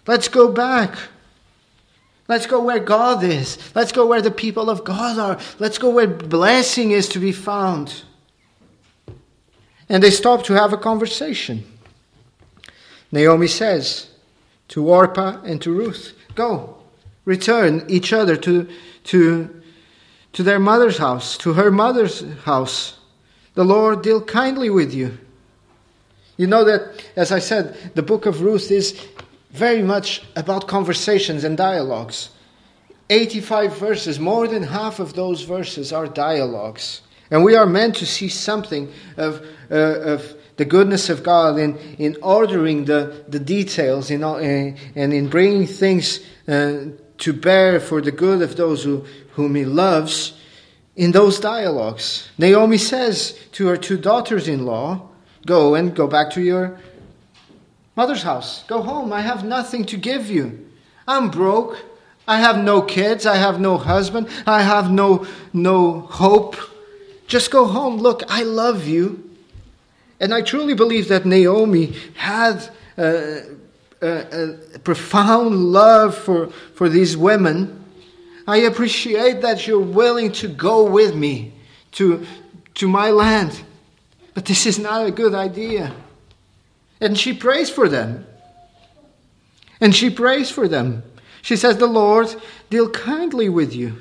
Let's 0.07 0.29
go 0.29 0.49
back. 0.49 0.95
Let's 2.29 2.45
go 2.45 2.63
where 2.63 2.79
God 2.79 3.25
is. 3.25 3.57
Let's 3.75 3.91
go 3.91 4.05
where 4.05 4.21
the 4.21 4.31
people 4.31 4.69
of 4.69 4.85
God 4.85 5.19
are. 5.19 5.37
Let's 5.59 5.77
go 5.77 5.89
where 5.89 6.07
blessing 6.07 6.91
is 6.91 7.09
to 7.09 7.19
be 7.19 7.33
found 7.33 8.03
and 9.91 10.01
they 10.01 10.09
stop 10.09 10.45
to 10.45 10.53
have 10.53 10.71
a 10.71 10.77
conversation. 10.77 11.65
Naomi 13.11 13.47
says 13.47 14.07
to 14.71 14.87
Orpah 14.87 15.41
and 15.43 15.61
to 15.61 15.71
Ruth, 15.71 16.13
Go, 16.33 16.77
return 17.25 17.85
each 17.89 18.13
other 18.13 18.37
to, 18.37 18.67
to, 19.05 19.61
to 20.33 20.43
their 20.43 20.59
mother's 20.59 20.97
house, 20.97 21.37
to 21.39 21.53
her 21.53 21.69
mother's 21.69 22.23
house. 22.43 22.97
The 23.53 23.65
Lord 23.65 24.01
deal 24.01 24.21
kindly 24.21 24.69
with 24.69 24.93
you. 24.93 25.17
You 26.37 26.47
know 26.47 26.63
that, 26.63 27.03
as 27.17 27.33
I 27.33 27.39
said, 27.39 27.91
the 27.95 28.01
book 28.01 28.25
of 28.25 28.41
Ruth 28.41 28.71
is 28.71 29.05
very 29.51 29.83
much 29.83 30.23
about 30.37 30.69
conversations 30.69 31.43
and 31.43 31.57
dialogues. 31.57 32.29
85 33.09 33.77
verses, 33.77 34.19
more 34.21 34.47
than 34.47 34.63
half 34.63 34.99
of 34.99 35.13
those 35.13 35.41
verses 35.41 35.91
are 35.91 36.07
dialogues. 36.07 37.01
And 37.29 37.43
we 37.43 37.55
are 37.55 37.65
meant 37.65 37.97
to 37.97 38.05
see 38.05 38.29
something 38.29 38.89
of, 39.17 39.45
uh, 39.69 39.75
of 39.75 40.33
the 40.57 40.65
goodness 40.65 41.09
of 41.09 41.23
God 41.23 41.57
in, 41.57 41.77
in 41.97 42.17
ordering 42.21 42.85
the, 42.85 43.23
the 43.27 43.39
details 43.39 44.11
in, 44.11 44.23
uh, 44.23 44.35
and 44.35 45.13
in 45.13 45.29
bringing 45.29 45.67
things 45.67 46.19
uh, 46.47 46.85
to 47.19 47.33
bear 47.33 47.79
for 47.79 48.01
the 48.01 48.11
good 48.11 48.41
of 48.41 48.55
those 48.55 48.83
who, 48.83 49.05
whom 49.33 49.55
He 49.55 49.65
loves. 49.65 50.33
in 50.95 51.11
those 51.11 51.39
dialogues. 51.39 52.29
Naomi 52.37 52.77
says 52.77 53.37
to 53.53 53.67
her 53.67 53.77
two 53.77 53.97
daughters 53.97 54.47
in 54.47 54.65
law, 54.65 55.09
Go 55.45 55.73
and 55.73 55.95
go 55.95 56.05
back 56.05 56.29
to 56.31 56.41
your 56.41 56.79
mother's 57.95 58.23
house. 58.23 58.63
Go 58.67 58.81
home. 58.81 59.11
I 59.11 59.21
have 59.21 59.43
nothing 59.43 59.85
to 59.85 59.97
give 59.97 60.29
you. 60.29 60.69
I'm 61.07 61.31
broke. 61.31 61.83
I 62.27 62.37
have 62.37 62.63
no 62.63 62.81
kids. 62.83 63.25
I 63.25 63.37
have 63.37 63.59
no 63.59 63.77
husband. 63.77 64.27
I 64.45 64.61
have 64.61 64.91
no, 64.91 65.25
no 65.51 66.01
hope. 66.01 66.55
Just 67.25 67.49
go 67.49 67.65
home. 67.65 67.97
Look, 67.97 68.23
I 68.29 68.43
love 68.43 68.87
you. 68.87 69.30
And 70.21 70.35
I 70.35 70.41
truly 70.43 70.75
believe 70.75 71.07
that 71.07 71.25
Naomi 71.25 71.95
had 72.13 72.69
a, 72.95 73.41
a, 74.01 74.55
a 74.75 74.79
profound 74.79 75.55
love 75.55 76.15
for, 76.15 76.51
for 76.75 76.87
these 76.89 77.17
women. 77.17 77.83
I 78.47 78.57
appreciate 78.57 79.41
that 79.41 79.65
you're 79.65 79.79
willing 79.79 80.31
to 80.33 80.47
go 80.47 80.87
with 80.87 81.15
me 81.15 81.53
to, 81.93 82.23
to 82.75 82.87
my 82.87 83.09
land. 83.09 83.63
But 84.35 84.45
this 84.45 84.67
is 84.67 84.77
not 84.77 85.07
a 85.07 85.11
good 85.11 85.33
idea. 85.33 85.91
And 87.01 87.17
she 87.17 87.33
prays 87.33 87.71
for 87.71 87.89
them. 87.89 88.27
And 89.81 89.95
she 89.95 90.11
prays 90.11 90.51
for 90.51 90.67
them. 90.67 91.01
She 91.41 91.55
says, 91.55 91.77
The 91.77 91.87
Lord 91.87 92.35
deal 92.69 92.91
kindly 92.91 93.49
with 93.49 93.73
you, 93.73 93.95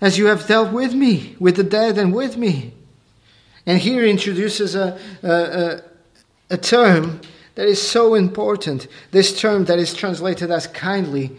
as 0.00 0.16
you 0.16 0.26
have 0.26 0.46
dealt 0.46 0.72
with 0.72 0.94
me, 0.94 1.36
with 1.38 1.56
the 1.56 1.62
dead, 1.62 1.98
and 1.98 2.14
with 2.14 2.38
me. 2.38 2.72
And 3.70 3.78
here 3.78 4.04
introduces 4.04 4.74
a, 4.74 4.98
a, 5.22 5.80
a, 6.52 6.56
term 6.56 7.20
that 7.54 7.68
is 7.68 7.80
so 7.80 8.16
important. 8.16 8.88
This 9.12 9.40
term 9.40 9.66
that 9.66 9.78
is 9.78 9.94
translated 9.94 10.50
as 10.50 10.66
kindly 10.66 11.30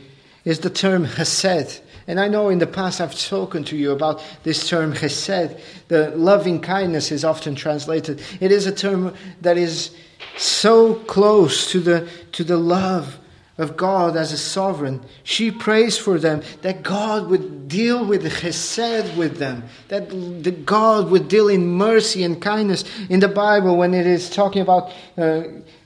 is 0.46 0.60
the 0.60 0.70
term 0.70 1.04
hesed. 1.04 1.82
And 2.08 2.22
I 2.22 2.30
know 2.30 2.48
in 2.48 2.60
the 2.60 2.68
past 2.68 3.02
I've 3.02 3.14
spoken 3.14 3.66
to 3.66 3.76
you 3.76 3.92
about 3.92 4.24
this 4.44 4.70
term 4.70 4.94
hesed. 4.94 5.60
The 5.90 6.12
loving 6.16 6.62
kindness 6.62 7.12
is 7.12 7.26
often 7.26 7.54
translated. 7.54 8.22
It 8.40 8.54
is 8.54 8.66
a 8.66 8.74
term 8.74 9.14
that 9.42 9.58
is 9.58 9.94
so 10.38 10.96
close 10.96 11.70
to 11.72 11.82
the, 11.82 12.08
to 12.32 12.46
the 12.46 12.56
love 12.56 13.20
of 13.62 13.77
God 13.77 14.18
as 14.18 14.34
a 14.34 14.38
sovereign. 14.38 15.01
She 15.24 15.51
prays 15.51 15.98
for 15.98 16.18
them 16.18 16.41
that 16.63 16.82
God 16.82 17.30
would 17.30 17.68
deal 17.68 18.03
with 18.03 18.24
chesed 18.24 19.15
with 19.15 19.38
them, 19.38 19.63
that 19.88 20.10
the 20.10 20.51
God 20.51 21.12
would 21.12 21.27
deal 21.27 21.48
in 21.48 21.68
mercy 21.68 22.24
and 22.24 22.41
kindness. 22.41 22.84
In 23.10 23.20
the 23.20 23.27
Bible, 23.27 23.77
when 23.77 23.94
it 23.94 24.08
is 24.08 24.32
talking 24.32 24.63
about 24.63 24.91
uh, 25.15 25.44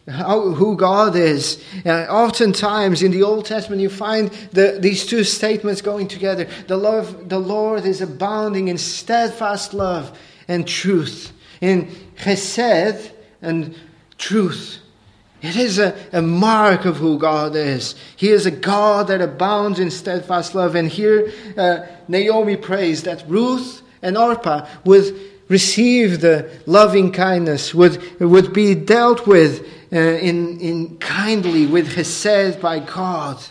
how, 0.07 0.51
who 0.51 0.77
God 0.77 1.17
is, 1.17 1.61
uh, 1.85 2.05
oftentimes 2.09 3.03
in 3.03 3.11
the 3.11 3.23
Old 3.23 3.45
Testament 3.45 3.81
you 3.81 3.89
find 3.89 4.29
the, 4.53 4.77
these 4.79 5.05
two 5.05 5.25
statements 5.25 5.81
going 5.81 6.07
together. 6.07 6.47
The 6.67 6.77
love, 6.77 7.27
the 7.27 7.39
Lord 7.39 7.85
is 7.85 8.01
abounding 8.01 8.69
in 8.69 8.77
steadfast 8.77 9.73
love 9.73 10.17
and 10.47 10.65
truth, 10.65 11.33
in 11.59 11.87
chesed 12.17 13.11
and 13.41 13.75
truth. 14.17 14.79
It 15.41 15.55
is 15.55 15.79
a, 15.79 15.95
a 16.11 16.21
mark 16.21 16.85
of 16.85 16.97
who 16.97 17.19
God 17.19 17.55
is. 17.55 17.95
He 18.15 18.29
is 18.29 18.45
a 18.45 18.51
God 18.51 19.07
that 19.07 19.21
abounds 19.21 19.79
in 19.79 19.91
steadfast 19.91 20.55
love. 20.55 20.75
And 20.75 20.87
here 20.87 21.31
uh, 21.57 21.85
Naomi 22.07 22.55
prays 22.57 23.03
that 23.03 23.23
Ruth 23.27 23.81
and 24.01 24.17
Orpah 24.17 24.67
would 24.85 25.15
receive 25.47 26.21
the 26.21 26.49
loving 26.65 27.11
kindness, 27.11 27.73
would, 27.73 28.19
would 28.19 28.53
be 28.53 28.73
dealt 28.73 29.27
with 29.27 29.67
uh, 29.93 29.97
in, 29.97 30.59
in 30.59 30.97
kindly, 30.97 31.67
with 31.67 31.93
Hesed 31.93 32.59
by 32.59 32.79
God. 32.79 33.43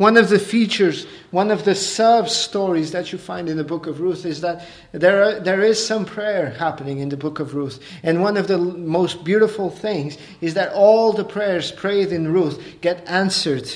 One 0.00 0.16
of 0.16 0.30
the 0.30 0.38
features, 0.38 1.06
one 1.30 1.50
of 1.50 1.66
the 1.66 1.74
sub 1.74 2.30
stories 2.30 2.92
that 2.92 3.12
you 3.12 3.18
find 3.18 3.50
in 3.50 3.58
the 3.58 3.64
book 3.64 3.86
of 3.86 4.00
Ruth 4.00 4.24
is 4.24 4.40
that 4.40 4.66
there, 4.92 5.22
are, 5.22 5.40
there 5.40 5.60
is 5.60 5.86
some 5.86 6.06
prayer 6.06 6.52
happening 6.52 7.00
in 7.00 7.10
the 7.10 7.18
book 7.18 7.38
of 7.38 7.54
Ruth. 7.54 7.78
And 8.02 8.22
one 8.22 8.38
of 8.38 8.48
the 8.48 8.56
most 8.56 9.24
beautiful 9.24 9.68
things 9.68 10.16
is 10.40 10.54
that 10.54 10.72
all 10.72 11.12
the 11.12 11.22
prayers 11.22 11.70
prayed 11.70 12.12
in 12.12 12.32
Ruth 12.32 12.80
get 12.80 13.06
answered 13.06 13.70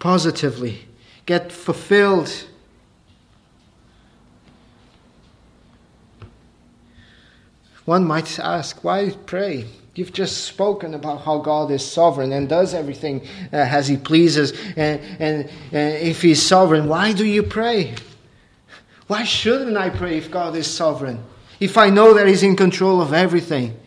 positively, 0.00 0.88
get 1.24 1.52
fulfilled. 1.52 2.48
One 7.84 8.04
might 8.04 8.40
ask, 8.40 8.82
why 8.82 9.10
pray? 9.24 9.68
You've 9.94 10.12
just 10.12 10.44
spoken 10.44 10.94
about 10.94 11.20
how 11.20 11.38
God 11.38 11.70
is 11.70 11.84
sovereign 11.84 12.32
and 12.32 12.48
does 12.48 12.72
everything 12.72 13.26
uh, 13.52 13.56
as 13.56 13.88
He 13.88 13.96
pleases. 13.96 14.52
And, 14.76 15.00
and 15.20 15.44
uh, 15.72 15.78
if 15.78 16.22
He's 16.22 16.42
sovereign, 16.42 16.88
why 16.88 17.12
do 17.12 17.26
you 17.26 17.42
pray? 17.42 17.94
Why 19.06 19.24
shouldn't 19.24 19.76
I 19.76 19.90
pray 19.90 20.16
if 20.16 20.30
God 20.30 20.56
is 20.56 20.66
sovereign? 20.66 21.22
If 21.60 21.76
I 21.76 21.90
know 21.90 22.14
that 22.14 22.26
He's 22.26 22.42
in 22.42 22.56
control 22.56 23.02
of 23.02 23.12
everything 23.12 23.78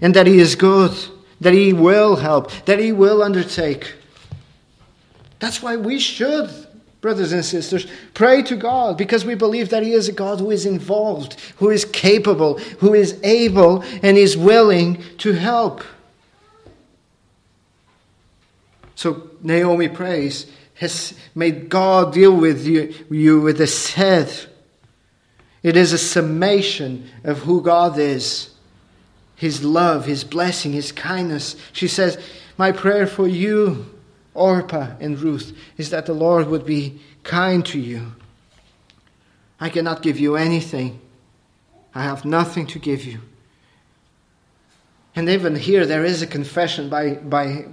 and 0.00 0.14
that 0.14 0.28
He 0.28 0.38
is 0.38 0.54
good, 0.54 0.96
that 1.40 1.52
He 1.52 1.72
will 1.72 2.16
help, 2.16 2.52
that 2.66 2.78
He 2.78 2.92
will 2.92 3.22
undertake. 3.22 3.94
That's 5.40 5.60
why 5.60 5.76
we 5.76 5.98
should 5.98 6.65
brothers 7.06 7.32
and 7.32 7.44
sisters, 7.44 7.86
pray 8.14 8.42
to 8.42 8.56
God 8.56 8.98
because 8.98 9.24
we 9.24 9.36
believe 9.36 9.68
that 9.68 9.84
He 9.84 9.92
is 9.92 10.08
a 10.08 10.12
God 10.12 10.40
who 10.40 10.50
is 10.50 10.66
involved, 10.66 11.40
who 11.58 11.70
is 11.70 11.84
capable, 11.84 12.58
who 12.80 12.94
is 12.94 13.16
able, 13.22 13.84
and 14.02 14.18
is 14.18 14.36
willing 14.36 15.00
to 15.18 15.30
help. 15.30 15.84
So 18.96 19.30
Naomi 19.40 19.88
prays, 19.88 20.50
has 20.74 21.14
made 21.32 21.68
God 21.68 22.12
deal 22.12 22.34
with 22.34 22.66
you, 22.66 22.92
you 23.08 23.40
with 23.40 23.60
a 23.60 23.92
head. 23.94 24.28
It 25.62 25.76
is 25.76 25.92
a 25.92 25.98
summation 25.98 27.08
of 27.22 27.38
who 27.38 27.62
God 27.62 28.00
is 28.00 28.50
His 29.36 29.62
love, 29.62 30.06
His 30.06 30.24
blessing, 30.24 30.72
His 30.72 30.90
kindness. 30.90 31.54
She 31.72 31.86
says, 31.86 32.18
My 32.58 32.72
prayer 32.72 33.06
for 33.06 33.28
you 33.28 33.95
Orpah 34.36 34.94
and 35.00 35.18
Ruth 35.18 35.56
is 35.76 35.90
that 35.90 36.06
the 36.06 36.14
Lord 36.14 36.48
would 36.48 36.64
be 36.64 37.00
kind 37.22 37.64
to 37.66 37.78
you. 37.78 38.12
I 39.58 39.68
cannot 39.68 40.02
give 40.02 40.18
you 40.18 40.36
anything. 40.36 41.00
I 41.94 42.02
have 42.02 42.24
nothing 42.24 42.66
to 42.68 42.78
give 42.78 43.04
you. 43.04 43.20
And 45.14 45.28
even 45.30 45.56
here, 45.56 45.86
there 45.86 46.04
is 46.04 46.20
a 46.20 46.26
confession 46.26 46.90
by, 46.90 47.14
by, 47.14 47.64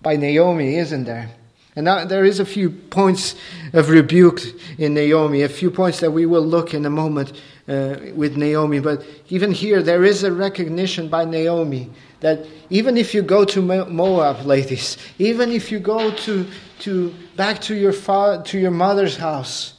by 0.00 0.16
Naomi, 0.16 0.76
isn't 0.76 1.04
there? 1.04 1.30
And 1.76 1.86
now 1.86 2.04
there 2.04 2.24
is 2.24 2.38
a 2.38 2.44
few 2.44 2.70
points 2.70 3.34
of 3.72 3.90
rebuke 3.90 4.40
in 4.78 4.94
Naomi, 4.94 5.42
a 5.42 5.48
few 5.48 5.72
points 5.72 5.98
that 6.00 6.12
we 6.12 6.24
will 6.24 6.46
look 6.46 6.72
in 6.72 6.86
a 6.86 6.90
moment 6.90 7.32
uh, 7.66 7.96
with 8.14 8.36
Naomi. 8.36 8.78
But 8.78 9.04
even 9.28 9.50
here, 9.50 9.82
there 9.82 10.04
is 10.04 10.22
a 10.22 10.30
recognition 10.30 11.08
by 11.08 11.24
Naomi 11.24 11.90
that 12.24 12.46
even 12.70 12.96
if 12.96 13.12
you 13.12 13.20
go 13.20 13.44
to 13.44 13.60
Moab, 13.60 14.46
ladies, 14.46 14.96
even 15.18 15.52
if 15.52 15.70
you 15.70 15.78
go 15.78 16.10
to, 16.10 16.46
to 16.78 17.14
back 17.36 17.60
to 17.60 17.74
your, 17.74 17.92
fa- 17.92 18.40
to 18.46 18.58
your 18.58 18.70
mother's 18.70 19.18
house, 19.18 19.74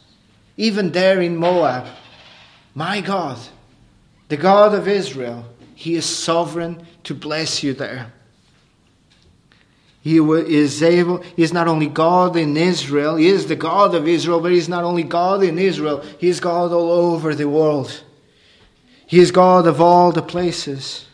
even 0.56 0.92
there 0.92 1.22
in 1.22 1.36
Moab, 1.36 1.88
my 2.76 3.02
God, 3.02 3.40
the 4.28 4.38
God 4.38 4.76
of 4.76 4.88
Israel, 4.88 5.44
He 5.74 5.96
is 5.96 6.06
sovereign 6.06 6.86
to 7.06 7.16
bless 7.16 7.64
you 7.64 7.74
there. 7.74 8.14
He 10.02 10.18
is 10.20 10.84
able, 10.84 11.24
He 11.36 11.42
is 11.42 11.52
not 11.52 11.68
only 11.68 11.88
God 11.88 12.38
in 12.38 12.56
Israel, 12.56 13.16
He 13.16 13.28
is 13.28 13.48
the 13.48 13.56
God 13.56 13.96
of 13.96 14.08
Israel, 14.08 14.40
but 14.40 14.52
He 14.52 14.60
is 14.60 14.70
not 14.70 14.84
only 14.84 15.02
God 15.02 15.42
in 15.42 15.58
Israel, 15.58 16.06
He 16.20 16.28
is 16.28 16.40
God 16.40 16.72
all 16.72 16.92
over 16.92 17.34
the 17.34 17.50
world. 17.50 18.04
He 19.08 19.18
is 19.18 19.32
God 19.32 19.66
of 19.66 19.82
all 19.82 20.12
the 20.12 20.22
places. 20.22 21.08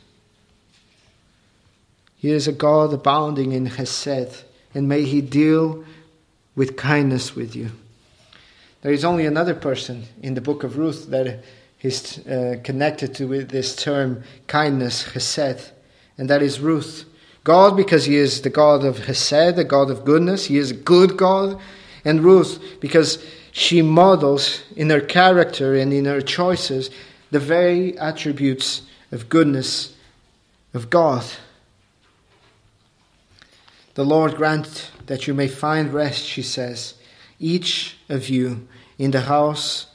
He 2.22 2.30
is 2.30 2.48
a 2.48 2.52
God 2.52 2.94
abounding 2.94 3.52
in 3.52 3.66
Hesed, 3.66 4.44
and 4.76 4.88
may 4.88 5.06
He 5.06 5.22
deal 5.22 5.84
with 6.56 6.78
kindness 6.78 7.36
with 7.36 7.56
you. 7.56 7.72
There 8.84 8.94
is 8.94 9.04
only 9.04 9.26
another 9.26 9.56
person 9.56 10.04
in 10.22 10.36
the 10.36 10.42
book 10.42 10.64
of 10.64 10.78
Ruth 10.78 11.08
that 11.10 11.44
is 11.82 12.20
uh, 12.28 12.58
connected 12.64 13.16
to 13.16 13.28
with 13.28 13.50
this 13.50 13.76
term 13.76 14.22
kindness, 14.46 15.02
Hesed, 15.14 15.72
and 16.16 16.30
that 16.30 16.44
is 16.44 16.60
Ruth. 16.60 17.06
God, 17.44 17.76
because 17.76 18.06
He 18.06 18.18
is 18.18 18.44
the 18.44 18.52
God 18.52 18.86
of 18.86 19.06
Hesed, 19.06 19.56
the 19.56 19.64
God 19.64 19.90
of 19.90 20.06
goodness, 20.06 20.46
He 20.46 20.60
is 20.60 20.70
a 20.70 20.76
good 20.76 21.18
God, 21.18 21.60
and 22.06 22.24
Ruth, 22.24 22.80
because 22.80 23.26
she 23.52 23.82
models 23.82 24.62
in 24.76 24.92
her 24.92 25.02
character 25.02 25.74
and 25.74 25.92
in 25.92 26.06
her 26.06 26.22
choices 26.22 26.92
the 27.32 27.40
very 27.40 27.98
attributes 27.98 28.84
of 29.12 29.28
goodness 29.28 29.96
of 30.76 30.92
God. 30.92 31.26
The 34.02 34.08
Lord 34.08 34.36
grant 34.36 34.90
that 35.06 35.28
you 35.28 35.36
may 35.36 35.48
find 35.48 35.94
rest, 35.94 36.26
she 36.26 36.42
says, 36.42 36.96
each 37.40 37.98
of 38.10 38.30
you 38.30 38.68
in 38.98 39.12
the 39.12 39.22
house 39.22 39.86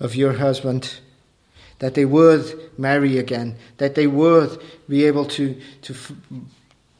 of 0.00 0.14
your 0.14 0.32
husband, 0.32 0.94
that 1.78 1.92
they 1.92 2.06
would 2.06 2.70
marry 2.78 3.18
again, 3.18 3.56
that 3.76 3.96
they 3.96 4.06
would 4.06 4.58
be 4.88 5.04
able 5.04 5.26
to, 5.26 5.60
to, 5.82 5.94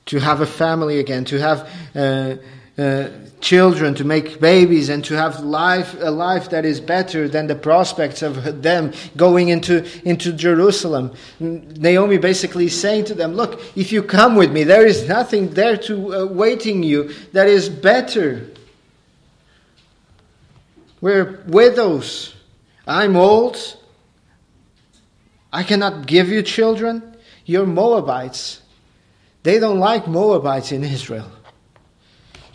to 0.05 0.19
have 0.19 0.43
a 0.43 0.47
family 0.47 0.99
again, 0.99 1.25
to 1.25 1.39
have 1.41 1.67
uh, 1.95 2.37
uh, 2.79 3.09
children, 3.41 3.95
to 3.95 4.05
make 4.05 4.41
babies, 4.41 4.89
and 4.89 5.05
to 5.05 5.15
have 5.15 5.41
life, 5.41 5.97
a 6.01 6.11
life 6.11 6.51
that 6.51 6.65
is 6.65 6.81
better 6.81 7.29
than 7.29 7.47
the 7.47 7.55
prospects 7.55 8.23
of 8.23 8.63
them 8.63 8.93
going 9.17 9.49
into, 9.49 9.85
into 10.09 10.33
Jerusalem. 10.33 11.13
Naomi 11.39 12.19
basically 12.19 12.69
saying 12.69 13.07
to 13.07 13.15
them, 13.15 13.35
Look, 13.35 13.61
if 13.77 13.93
you 13.93 14.03
come 14.03 14.37
with 14.37 14.53
me, 14.53 14.65
there 14.65 14.87
is 14.87 15.09
nothing 15.09 15.51
there 15.51 15.77
to 15.79 16.15
uh, 16.15 16.27
waiting 16.27 16.83
you 16.83 17.13
that 17.33 17.49
is 17.49 17.69
better. 17.69 18.47
We're 21.01 21.43
widows. 21.47 22.35
I'm 22.87 23.17
old. 23.17 23.77
I 25.53 25.63
cannot 25.63 26.07
give 26.07 26.29
you 26.29 26.43
children. 26.43 27.17
You're 27.45 27.67
Moabites. 27.67 28.61
They 29.43 29.59
don't 29.59 29.79
like 29.79 30.07
Moabites 30.07 30.73
in 30.73 30.85
Israel. 30.85 31.31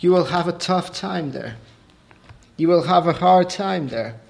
You 0.00 0.12
will 0.12 0.26
have 0.26 0.48
a 0.48 0.52
tough 0.52 0.92
time 0.92 1.32
there. 1.32 1.56
You 2.56 2.68
will 2.68 2.84
have 2.84 3.06
a 3.06 3.12
hard 3.12 3.50
time 3.50 3.88
there. 3.88 4.20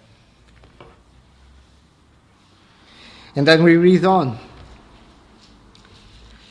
And 3.35 3.47
then 3.47 3.63
we 3.63 3.77
read 3.77 4.05
on. 4.05 4.39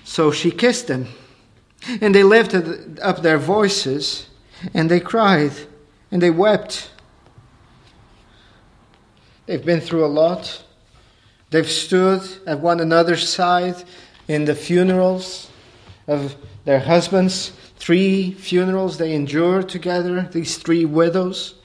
So 0.03 0.31
she 0.31 0.51
kissed 0.51 0.87
them, 0.87 1.07
and 2.01 2.13
they 2.13 2.23
lifted 2.23 2.99
up 2.99 3.21
their 3.21 3.37
voices, 3.37 4.29
and 4.73 4.89
they 4.89 4.99
cried, 4.99 5.51
and 6.11 6.21
they 6.21 6.29
wept. 6.29 6.91
They've 9.45 9.65
been 9.65 9.81
through 9.81 10.05
a 10.05 10.07
lot. 10.07 10.63
They've 11.49 11.69
stood 11.69 12.21
at 12.47 12.59
one 12.59 12.79
another's 12.79 13.27
side 13.27 13.83
in 14.27 14.45
the 14.45 14.55
funerals 14.55 15.49
of 16.07 16.35
their 16.65 16.79
husbands. 16.79 17.51
Three 17.77 18.31
funerals 18.31 18.97
they 18.97 19.13
endure 19.13 19.61
together, 19.61 20.29
these 20.31 20.57
three 20.57 20.85
widows. 20.85 21.55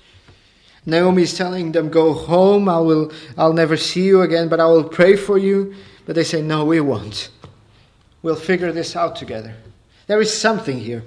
Naomi 0.86 1.22
is 1.22 1.36
telling 1.36 1.72
them, 1.72 1.88
Go 1.88 2.12
home, 2.12 2.68
I 2.68 2.78
will 2.78 3.12
I'll 3.36 3.52
never 3.52 3.76
see 3.76 4.04
you 4.04 4.22
again, 4.22 4.48
but 4.48 4.60
I 4.60 4.66
will 4.66 4.84
pray 4.84 5.16
for 5.16 5.38
you. 5.38 5.74
But 6.06 6.16
they 6.16 6.24
say, 6.24 6.42
No, 6.42 6.64
we 6.64 6.80
won't. 6.80 7.30
We'll 8.22 8.36
figure 8.36 8.72
this 8.72 8.96
out 8.96 9.16
together. 9.16 9.54
There 10.06 10.20
is 10.20 10.36
something 10.36 10.78
here. 10.78 11.04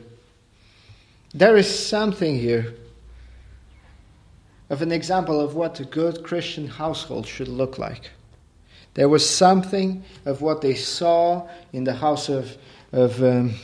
There 1.34 1.58
is 1.58 1.88
something 1.88 2.40
here 2.40 2.76
of 4.70 4.82
an 4.82 4.92
example 4.92 5.40
of 5.40 5.56
what 5.56 5.80
a 5.80 5.86
good 5.86 6.24
Christian 6.24 6.68
household 6.68 7.28
should 7.28 7.48
look 7.48 7.78
like. 7.78 8.12
There 8.94 9.10
was 9.10 9.28
something 9.28 10.04
of 10.26 10.42
what 10.42 10.62
they 10.62 10.76
saw 10.76 11.48
in 11.74 11.84
the 11.84 11.94
house 11.94 12.30
of, 12.30 12.58
of, 12.92 13.22
um, 13.24 13.56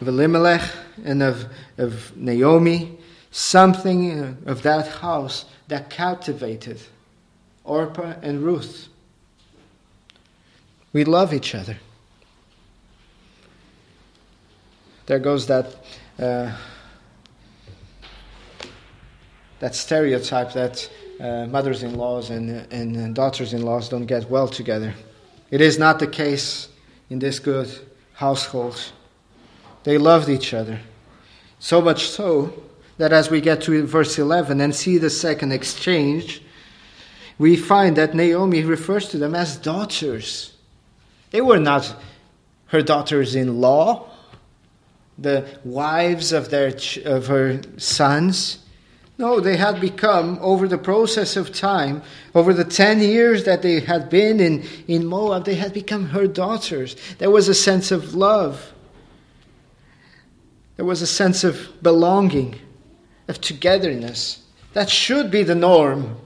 of 0.00 0.08
Elimelech 0.08 0.62
and 1.04 1.22
of, 1.22 1.46
of 1.78 2.16
Naomi, 2.16 2.98
something 3.30 4.38
of 4.46 4.62
that 4.62 4.86
house 4.88 5.44
that 5.68 5.90
captivated 5.90 6.80
Orpah 7.64 8.14
and 8.22 8.42
Ruth. 8.42 8.88
We 10.92 11.04
love 11.04 11.32
each 11.32 11.54
other. 11.54 11.78
There 15.06 15.18
goes 15.18 15.46
that. 15.46 15.76
Uh, 16.18 16.52
that 19.60 19.74
stereotype 19.74 20.52
that 20.54 20.90
uh, 21.20 21.46
mothers 21.46 21.82
in 21.82 21.94
laws 21.94 22.30
and, 22.30 22.66
and 22.72 23.14
daughters 23.14 23.52
in 23.52 23.62
laws 23.62 23.88
don't 23.88 24.06
get 24.06 24.28
well 24.28 24.48
together. 24.48 24.94
It 25.50 25.60
is 25.60 25.78
not 25.78 25.98
the 25.98 26.06
case 26.06 26.68
in 27.10 27.18
this 27.18 27.38
good 27.38 27.68
household. 28.14 28.92
They 29.84 29.98
loved 29.98 30.28
each 30.28 30.52
other. 30.52 30.80
So 31.58 31.80
much 31.80 32.08
so 32.08 32.52
that 32.98 33.12
as 33.12 33.30
we 33.30 33.40
get 33.40 33.62
to 33.62 33.86
verse 33.86 34.18
11 34.18 34.60
and 34.60 34.74
see 34.74 34.98
the 34.98 35.10
second 35.10 35.52
exchange, 35.52 36.42
we 37.38 37.56
find 37.56 37.96
that 37.96 38.14
Naomi 38.14 38.62
refers 38.64 39.08
to 39.08 39.18
them 39.18 39.34
as 39.34 39.56
daughters. 39.56 40.52
They 41.30 41.40
were 41.40 41.58
not 41.58 41.94
her 42.66 42.82
daughters 42.82 43.34
in 43.34 43.60
law, 43.60 44.10
the 45.18 45.46
wives 45.64 46.32
of, 46.32 46.50
their, 46.50 46.72
of 47.04 47.26
her 47.28 47.60
sons. 47.78 48.58
No, 49.18 49.40
they 49.40 49.56
had 49.56 49.80
become, 49.80 50.38
over 50.40 50.68
the 50.68 50.78
process 50.78 51.36
of 51.36 51.52
time, 51.52 52.02
over 52.34 52.54
the 52.54 52.64
10 52.64 53.00
years 53.00 53.44
that 53.44 53.62
they 53.62 53.80
had 53.80 54.08
been 54.08 54.40
in, 54.40 54.64
in 54.88 55.06
Moab, 55.06 55.44
they 55.44 55.56
had 55.56 55.72
become 55.72 56.06
her 56.06 56.26
daughters. 56.26 56.96
There 57.18 57.30
was 57.30 57.48
a 57.48 57.54
sense 57.54 57.90
of 57.90 58.14
love, 58.14 58.72
there 60.80 60.86
was 60.86 61.02
a 61.02 61.06
sense 61.06 61.44
of 61.44 61.82
belonging, 61.82 62.58
of 63.28 63.38
togetherness. 63.38 64.44
That 64.72 64.88
should 64.88 65.30
be 65.30 65.42
the 65.42 65.54
norm 65.54 66.16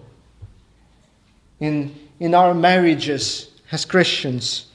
in, 1.59 1.93
in 2.21 2.37
our 2.37 2.55
marriages 2.55 3.51
as 3.73 3.85
Christians, 3.85 4.67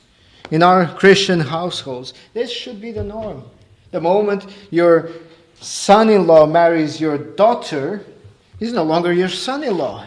in 0.52 0.64
our 0.64 0.86
Christian 0.96 1.40
households. 1.40 2.14
This 2.34 2.52
should 2.52 2.82
be 2.82 2.92
the 2.92 3.06
norm. 3.06 3.46
The 3.92 4.02
moment 4.02 4.48
your 4.70 5.12
son 5.62 6.10
in 6.10 6.28
law 6.28 6.46
marries 6.46 7.00
your 7.00 7.18
daughter, 7.18 8.04
he's 8.60 8.74
no 8.74 8.84
longer 8.84 9.14
your 9.14 9.30
son 9.30 9.64
in 9.64 9.78
law, 9.78 10.06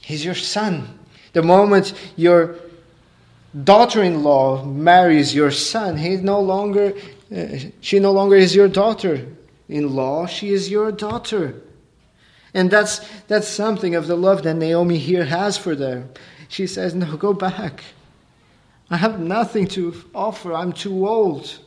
he's 0.00 0.24
your 0.24 0.34
son. 0.34 0.98
The 1.34 1.42
moment 1.44 1.94
your 2.16 2.56
daughter 3.62 4.02
in 4.02 4.24
law 4.24 4.64
marries 4.64 5.36
your 5.36 5.52
son, 5.52 5.98
he 5.98 6.16
no 6.16 6.40
longer, 6.40 6.94
Eh, 7.30 7.70
she 7.80 7.98
no 7.98 8.12
longer 8.12 8.36
is 8.36 8.54
your 8.54 8.68
daughter 8.68 9.26
in 9.68 9.94
law, 9.94 10.26
she 10.26 10.50
is 10.50 10.70
your 10.70 10.90
daughter. 10.90 11.60
And 12.54 12.70
that's, 12.70 13.06
that's 13.28 13.46
something 13.46 13.94
of 13.94 14.06
the 14.06 14.16
love 14.16 14.42
that 14.44 14.54
Naomi 14.54 14.98
here 14.98 15.24
has 15.24 15.58
for 15.58 15.74
them. 15.74 16.10
She 16.48 16.66
says, 16.66 16.94
No, 16.94 17.16
go 17.16 17.34
back. 17.34 17.84
I 18.90 18.96
have 18.96 19.20
nothing 19.20 19.66
to 19.68 19.94
offer. 20.14 20.54
I'm 20.54 20.72
too 20.72 21.06
old. 21.06 21.58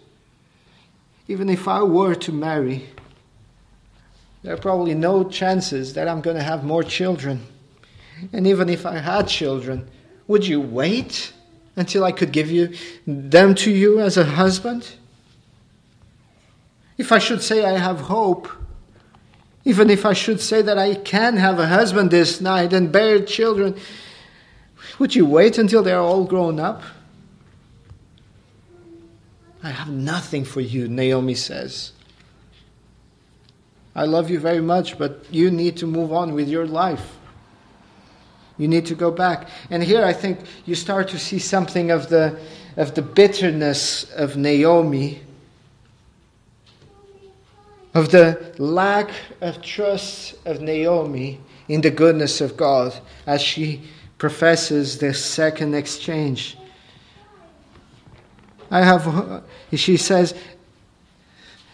Even 1.27 1.49
if 1.49 1.67
I 1.67 1.83
were 1.83 2.15
to 2.15 2.31
marry, 2.31 2.89
there 4.41 4.53
are 4.53 4.57
probably 4.57 4.95
no 4.95 5.23
chances 5.23 5.93
that 5.93 6.07
I'm 6.07 6.21
going 6.21 6.35
to 6.35 6.43
have 6.43 6.63
more 6.63 6.83
children. 6.83 7.45
And 8.33 8.47
even 8.47 8.69
if 8.69 8.85
I 8.87 8.97
had 8.97 9.27
children, 9.27 9.87
would 10.27 10.45
you 10.45 10.59
wait 10.59 11.31
until 11.75 12.03
I 12.03 12.11
could 12.11 12.31
give 12.31 12.49
you 12.49 12.73
them 13.05 13.53
to 13.55 13.71
you 13.71 13.99
as 13.99 14.17
a 14.17 14.25
husband? 14.25 14.95
If 16.97 17.11
I 17.11 17.19
should 17.19 17.41
say 17.41 17.65
I 17.65 17.77
have 17.77 18.01
hope, 18.01 18.49
even 19.63 19.89
if 19.89 20.05
I 20.05 20.13
should 20.13 20.41
say 20.41 20.61
that 20.61 20.77
I 20.77 20.95
can 20.95 21.37
have 21.37 21.59
a 21.59 21.67
husband 21.67 22.11
this 22.11 22.41
night 22.41 22.73
and 22.73 22.91
bear 22.91 23.19
children, 23.19 23.77
would 24.99 25.15
you 25.15 25.25
wait 25.25 25.57
until 25.57 25.83
they're 25.83 25.99
all 25.99 26.23
grown 26.23 26.59
up? 26.59 26.81
I 29.63 29.69
have 29.69 29.89
nothing 29.89 30.43
for 30.43 30.61
you, 30.61 30.87
Naomi 30.87 31.35
says. 31.35 31.93
I 33.95 34.05
love 34.05 34.29
you 34.29 34.39
very 34.39 34.61
much, 34.61 34.97
but 34.97 35.25
you 35.29 35.51
need 35.51 35.77
to 35.77 35.87
move 35.87 36.11
on 36.11 36.33
with 36.33 36.47
your 36.47 36.65
life. 36.65 37.17
You 38.57 38.67
need 38.67 38.85
to 38.87 38.95
go 38.95 39.11
back. 39.11 39.49
And 39.69 39.83
here 39.83 40.03
I 40.03 40.13
think 40.13 40.39
you 40.65 40.75
start 40.75 41.09
to 41.09 41.19
see 41.19 41.39
something 41.39 41.91
of 41.91 42.09
the, 42.09 42.39
of 42.77 42.95
the 42.95 43.01
bitterness 43.01 44.03
of 44.11 44.37
Naomi, 44.37 45.21
of 47.93 48.11
the 48.11 48.53
lack 48.57 49.09
of 49.41 49.61
trust 49.61 50.35
of 50.45 50.61
Naomi 50.61 51.39
in 51.67 51.81
the 51.81 51.91
goodness 51.91 52.41
of 52.41 52.55
God 52.55 52.97
as 53.25 53.41
she 53.41 53.81
professes 54.17 54.99
this 54.99 55.23
second 55.23 55.73
exchange. 55.73 56.57
I 58.69 58.81
have, 58.83 59.43
she 59.73 59.97
says, 59.97 60.33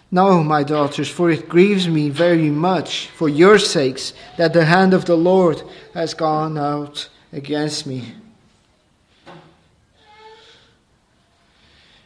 no, 0.10 0.44
my 0.44 0.64
daughters, 0.64 1.10
for 1.10 1.30
it 1.30 1.50
grieves 1.50 1.88
me 1.88 2.10
very 2.10 2.50
much 2.50 3.08
for 3.08 3.28
your 3.28 3.60
sakes 3.60 4.14
that 4.38 4.54
the 4.54 4.66
hand 4.66 4.94
of 4.94 5.06
the 5.06 5.18
Lord 5.18 5.62
has 5.94 6.14
gone 6.14 6.58
out 6.58 7.10
against 7.34 7.86
me. 7.86 8.14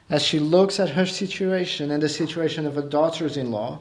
As 0.10 0.24
she 0.24 0.40
looks 0.40 0.80
at 0.80 0.90
her 0.90 1.06
situation 1.06 1.92
and 1.92 2.04
the 2.04 2.10
situation 2.10 2.66
of 2.66 2.76
her 2.76 2.82
daughters 2.82 3.38
in 3.38 3.52
law, 3.52 3.80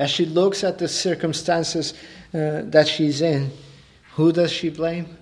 as 0.00 0.10
she 0.10 0.24
looks 0.24 0.64
at 0.64 0.78
the 0.78 0.88
circumstances 0.88 1.92
uh, 2.32 2.62
that 2.64 2.88
she's 2.88 3.20
in, 3.20 3.50
who 4.14 4.32
does 4.32 4.50
she 4.50 4.70
blame? 4.70 5.18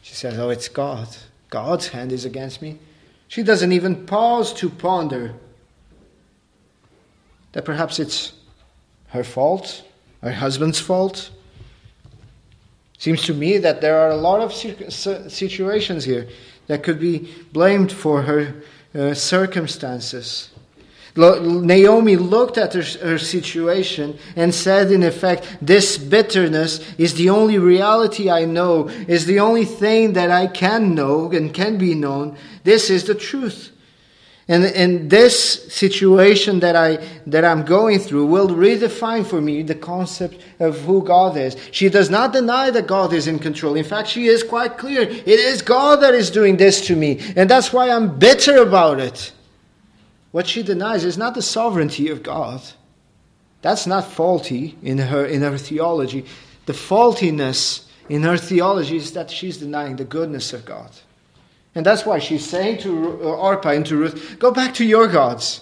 She 0.00 0.14
says, 0.14 0.38
Oh, 0.38 0.48
it's 0.48 0.68
God. 0.68 1.06
God's 1.50 1.88
hand 1.88 2.10
is 2.10 2.24
against 2.24 2.62
me. 2.62 2.78
She 3.28 3.42
doesn't 3.42 3.72
even 3.72 4.06
pause 4.06 4.54
to 4.54 4.70
ponder 4.70 5.34
that 7.52 7.66
perhaps 7.66 7.98
it's 7.98 8.32
her 9.08 9.22
fault, 9.22 9.84
her 10.22 10.32
husband's 10.32 10.80
fault. 10.80 11.30
Seems 12.96 13.22
to 13.24 13.34
me 13.34 13.58
that 13.58 13.82
there 13.82 13.98
are 13.98 14.10
a 14.10 14.16
lot 14.16 14.40
of 14.40 14.50
situations 15.30 16.04
here 16.04 16.26
that 16.68 16.82
could 16.82 17.00
be 17.00 17.30
blamed 17.52 17.92
for 17.92 18.22
her 18.22 18.62
uh, 18.94 19.12
circumstances. 19.12 20.50
Naomi 21.16 22.16
looked 22.16 22.56
at 22.56 22.74
her, 22.74 22.82
her, 23.06 23.18
situation 23.18 24.18
and 24.36 24.54
said, 24.54 24.92
in 24.92 25.02
effect, 25.02 25.56
This 25.60 25.98
bitterness 25.98 26.80
is 26.98 27.14
the 27.14 27.30
only 27.30 27.58
reality 27.58 28.30
I 28.30 28.44
know, 28.44 28.88
is 28.88 29.26
the 29.26 29.40
only 29.40 29.64
thing 29.64 30.12
that 30.12 30.30
I 30.30 30.46
can 30.46 30.94
know 30.94 31.30
and 31.32 31.52
can 31.52 31.78
be 31.78 31.94
known. 31.94 32.36
This 32.64 32.90
is 32.90 33.04
the 33.04 33.14
truth. 33.14 33.72
And, 34.50 34.64
and 34.64 35.08
this 35.08 35.72
situation 35.72 36.58
that, 36.58 36.74
I, 36.74 36.96
that 37.26 37.44
I'm 37.44 37.64
going 37.64 38.00
through 38.00 38.26
will 38.26 38.48
redefine 38.48 39.24
for 39.24 39.40
me 39.40 39.62
the 39.62 39.76
concept 39.76 40.42
of 40.58 40.80
who 40.80 41.04
God 41.04 41.36
is. 41.36 41.56
She 41.70 41.88
does 41.88 42.10
not 42.10 42.32
deny 42.32 42.70
that 42.70 42.88
God 42.88 43.12
is 43.12 43.28
in 43.28 43.38
control. 43.38 43.76
In 43.76 43.84
fact, 43.84 44.08
she 44.08 44.26
is 44.26 44.42
quite 44.42 44.76
clear. 44.76 45.02
It 45.02 45.28
is 45.28 45.62
God 45.62 46.02
that 46.02 46.14
is 46.14 46.30
doing 46.30 46.56
this 46.56 46.84
to 46.88 46.96
me. 46.96 47.20
And 47.36 47.48
that's 47.48 47.72
why 47.72 47.90
I'm 47.90 48.18
bitter 48.18 48.56
about 48.60 48.98
it. 48.98 49.30
What 50.32 50.46
she 50.46 50.62
denies 50.62 51.04
is 51.04 51.18
not 51.18 51.34
the 51.34 51.42
sovereignty 51.42 52.08
of 52.08 52.22
God. 52.22 52.62
That's 53.62 53.86
not 53.86 54.10
faulty 54.10 54.76
in 54.82 54.98
her, 54.98 55.24
in 55.24 55.42
her 55.42 55.58
theology. 55.58 56.24
The 56.66 56.72
faultiness 56.72 57.86
in 58.08 58.22
her 58.22 58.36
theology 58.36 58.96
is 58.96 59.12
that 59.12 59.30
she's 59.30 59.58
denying 59.58 59.96
the 59.96 60.04
goodness 60.04 60.52
of 60.52 60.64
God. 60.64 60.90
And 61.74 61.86
that's 61.86 62.04
why 62.04 62.18
she's 62.18 62.48
saying 62.48 62.78
to 62.78 63.20
uh, 63.22 63.26
Orpah 63.26 63.70
and 63.70 63.86
to 63.86 63.96
Ruth, 63.96 64.36
go 64.38 64.50
back 64.50 64.74
to 64.74 64.84
your 64.84 65.06
gods. 65.06 65.60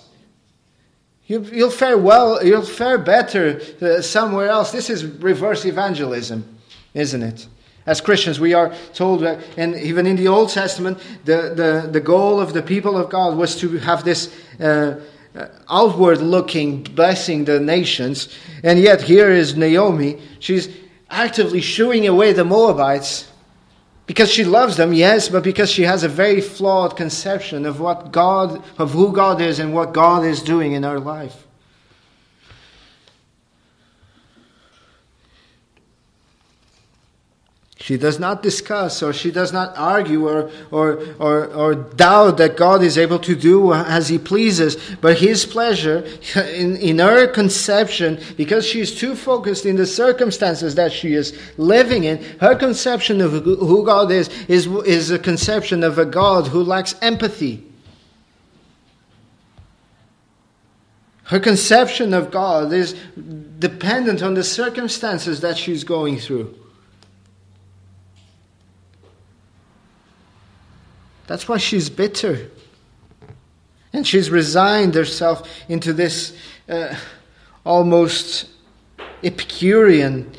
You, 1.26 1.40
will 1.40 1.70
fare 1.70 1.98
well, 1.98 2.42
you'll 2.44 2.62
fare 2.62 2.96
better 2.96 3.60
uh, 3.82 4.00
somewhere 4.00 4.48
else. 4.48 4.72
This 4.72 4.88
is 4.88 5.04
reverse 5.04 5.66
evangelism, 5.66 6.58
isn't 6.94 7.22
it? 7.22 7.46
As 7.88 8.02
Christians, 8.02 8.38
we 8.38 8.52
are 8.52 8.74
told, 8.92 9.24
uh, 9.24 9.40
and 9.56 9.74
even 9.74 10.06
in 10.06 10.16
the 10.16 10.28
Old 10.28 10.50
Testament, 10.50 10.98
the, 11.24 11.54
the, 11.56 11.88
the 11.90 12.00
goal 12.00 12.38
of 12.38 12.52
the 12.52 12.60
people 12.60 12.98
of 12.98 13.08
God 13.08 13.34
was 13.34 13.56
to 13.56 13.78
have 13.78 14.04
this 14.04 14.30
uh, 14.60 15.00
uh 15.34 15.46
outward 15.70 16.18
looking 16.18 16.82
blessing 16.82 17.46
the 17.46 17.58
nations. 17.58 18.28
And 18.62 18.78
yet, 18.78 19.00
here 19.00 19.30
is 19.30 19.56
Naomi. 19.56 20.20
She's 20.38 20.68
actively 21.08 21.62
shooing 21.62 22.06
away 22.06 22.34
the 22.34 22.44
Moabites 22.44 23.26
because 24.04 24.30
she 24.30 24.44
loves 24.44 24.76
them, 24.76 24.92
yes, 24.92 25.30
but 25.30 25.42
because 25.42 25.70
she 25.70 25.84
has 25.84 26.04
a 26.04 26.08
very 26.08 26.42
flawed 26.42 26.94
conception 26.94 27.64
of 27.64 27.80
what 27.80 28.12
God, 28.12 28.62
of 28.76 28.90
who 28.92 29.14
God 29.14 29.40
is 29.40 29.58
and 29.58 29.72
what 29.72 29.94
God 29.94 30.26
is 30.26 30.42
doing 30.42 30.72
in 30.72 30.82
her 30.82 31.00
life. 31.00 31.47
She 37.80 37.96
does 37.96 38.18
not 38.18 38.42
discuss 38.42 39.04
or 39.04 39.12
she 39.12 39.30
does 39.30 39.52
not 39.52 39.72
argue 39.76 40.28
or, 40.28 40.50
or, 40.72 40.98
or, 41.20 41.46
or, 41.46 41.74
doubt 41.76 42.36
that 42.38 42.56
God 42.56 42.82
is 42.82 42.98
able 42.98 43.20
to 43.20 43.36
do 43.36 43.72
as 43.72 44.08
He 44.08 44.18
pleases, 44.18 44.76
but 45.00 45.18
His 45.18 45.46
pleasure 45.46 45.98
in, 46.34 46.76
in 46.76 46.98
her 46.98 47.28
conception, 47.28 48.20
because 48.36 48.66
she 48.66 48.80
is 48.80 48.98
too 48.98 49.14
focused 49.14 49.64
in 49.64 49.76
the 49.76 49.86
circumstances 49.86 50.74
that 50.74 50.92
she 50.92 51.14
is 51.14 51.38
living 51.56 52.02
in, 52.02 52.20
her 52.40 52.56
conception 52.56 53.20
of 53.20 53.30
who 53.30 53.84
God 53.86 54.10
is, 54.10 54.28
is, 54.48 54.66
is 54.66 55.12
a 55.12 55.18
conception 55.18 55.84
of 55.84 55.98
a 55.98 56.04
God 56.04 56.48
who 56.48 56.64
lacks 56.64 56.96
empathy. 57.00 57.64
Her 61.22 61.38
conception 61.38 62.12
of 62.12 62.32
God 62.32 62.72
is 62.72 62.94
dependent 63.60 64.20
on 64.20 64.34
the 64.34 64.42
circumstances 64.42 65.42
that 65.42 65.56
she's 65.56 65.84
going 65.84 66.18
through. 66.18 66.58
That's 71.28 71.46
why 71.46 71.58
she's 71.58 71.88
bitter. 71.88 72.50
And 73.92 74.06
she's 74.06 74.30
resigned 74.30 74.94
herself 74.94 75.48
into 75.68 75.92
this 75.92 76.36
uh, 76.68 76.96
almost 77.64 78.48
Epicurean 79.22 80.32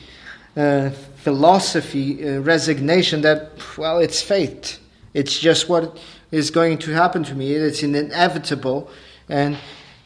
uh, 0.58 0.90
philosophy, 1.18 2.28
uh, 2.28 2.40
resignation 2.40 3.22
that, 3.22 3.52
well, 3.78 4.00
it's 4.00 4.22
fate. 4.22 4.80
It's 5.14 5.40
just 5.40 5.70
what 5.70 5.98
is 6.32 6.50
going 6.50 6.80
to 6.80 6.92
happen 6.92 7.24
to 7.26 7.36
me. 7.36 7.54
It's 7.54 7.84
inevitable, 7.84 8.90
and, 9.28 9.58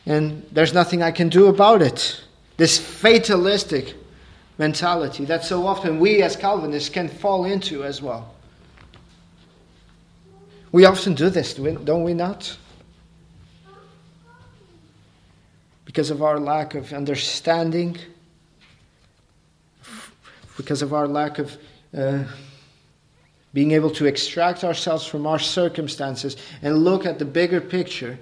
and 0.06 0.46
there's 0.52 0.74
nothing 0.74 1.02
I 1.02 1.12
can 1.12 1.30
do 1.30 1.48
about 1.48 1.82
it. 1.82 2.22
This 2.58 2.78
fatalistic 2.78 3.96
mentality 4.58 5.26
that 5.26 5.44
so 5.44 5.66
often 5.66 6.00
we 6.00 6.22
as 6.22 6.36
Calvinists 6.36 6.90
can 6.90 7.08
fall 7.08 7.46
into 7.46 7.84
as 7.84 8.02
well. 8.02 8.34
We 10.74 10.86
often 10.86 11.14
do 11.14 11.30
this, 11.30 11.54
don't 11.54 12.04
we 12.04 12.16
not? 12.16 12.58
Because 15.86 16.10
of 16.10 16.24
our 16.24 16.40
lack 16.40 16.74
of 16.74 16.92
understanding, 16.92 17.96
because 20.58 20.82
of 20.82 20.92
our 20.92 21.08
lack 21.08 21.38
of 21.38 21.56
uh, 21.96 22.24
being 23.54 23.74
able 23.74 23.92
to 23.92 24.08
extract 24.08 24.64
ourselves 24.64 25.06
from 25.06 25.28
our 25.28 25.38
circumstances 25.38 26.38
and 26.64 26.84
look 26.84 27.06
at 27.06 27.20
the 27.20 27.26
bigger 27.26 27.62
picture, 27.62 28.18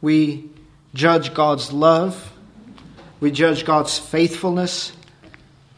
we 0.00 0.48
judge 0.94 1.34
God's 1.34 1.74
love, 1.74 2.32
we 3.20 3.30
judge 3.30 3.66
God's 3.66 3.98
faithfulness 3.98 4.92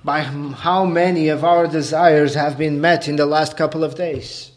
by 0.05 0.21
how 0.21 0.85
many 0.85 1.31
of 1.31 1.43
our 1.43 1.67
desires 1.67 2.35
have 2.35 2.57
been 2.57 2.81
met 2.81 3.09
in 3.09 3.17
the 3.17 3.27
last 3.27 3.57
couple 3.57 3.83
of 3.83 3.97
days. 3.97 4.53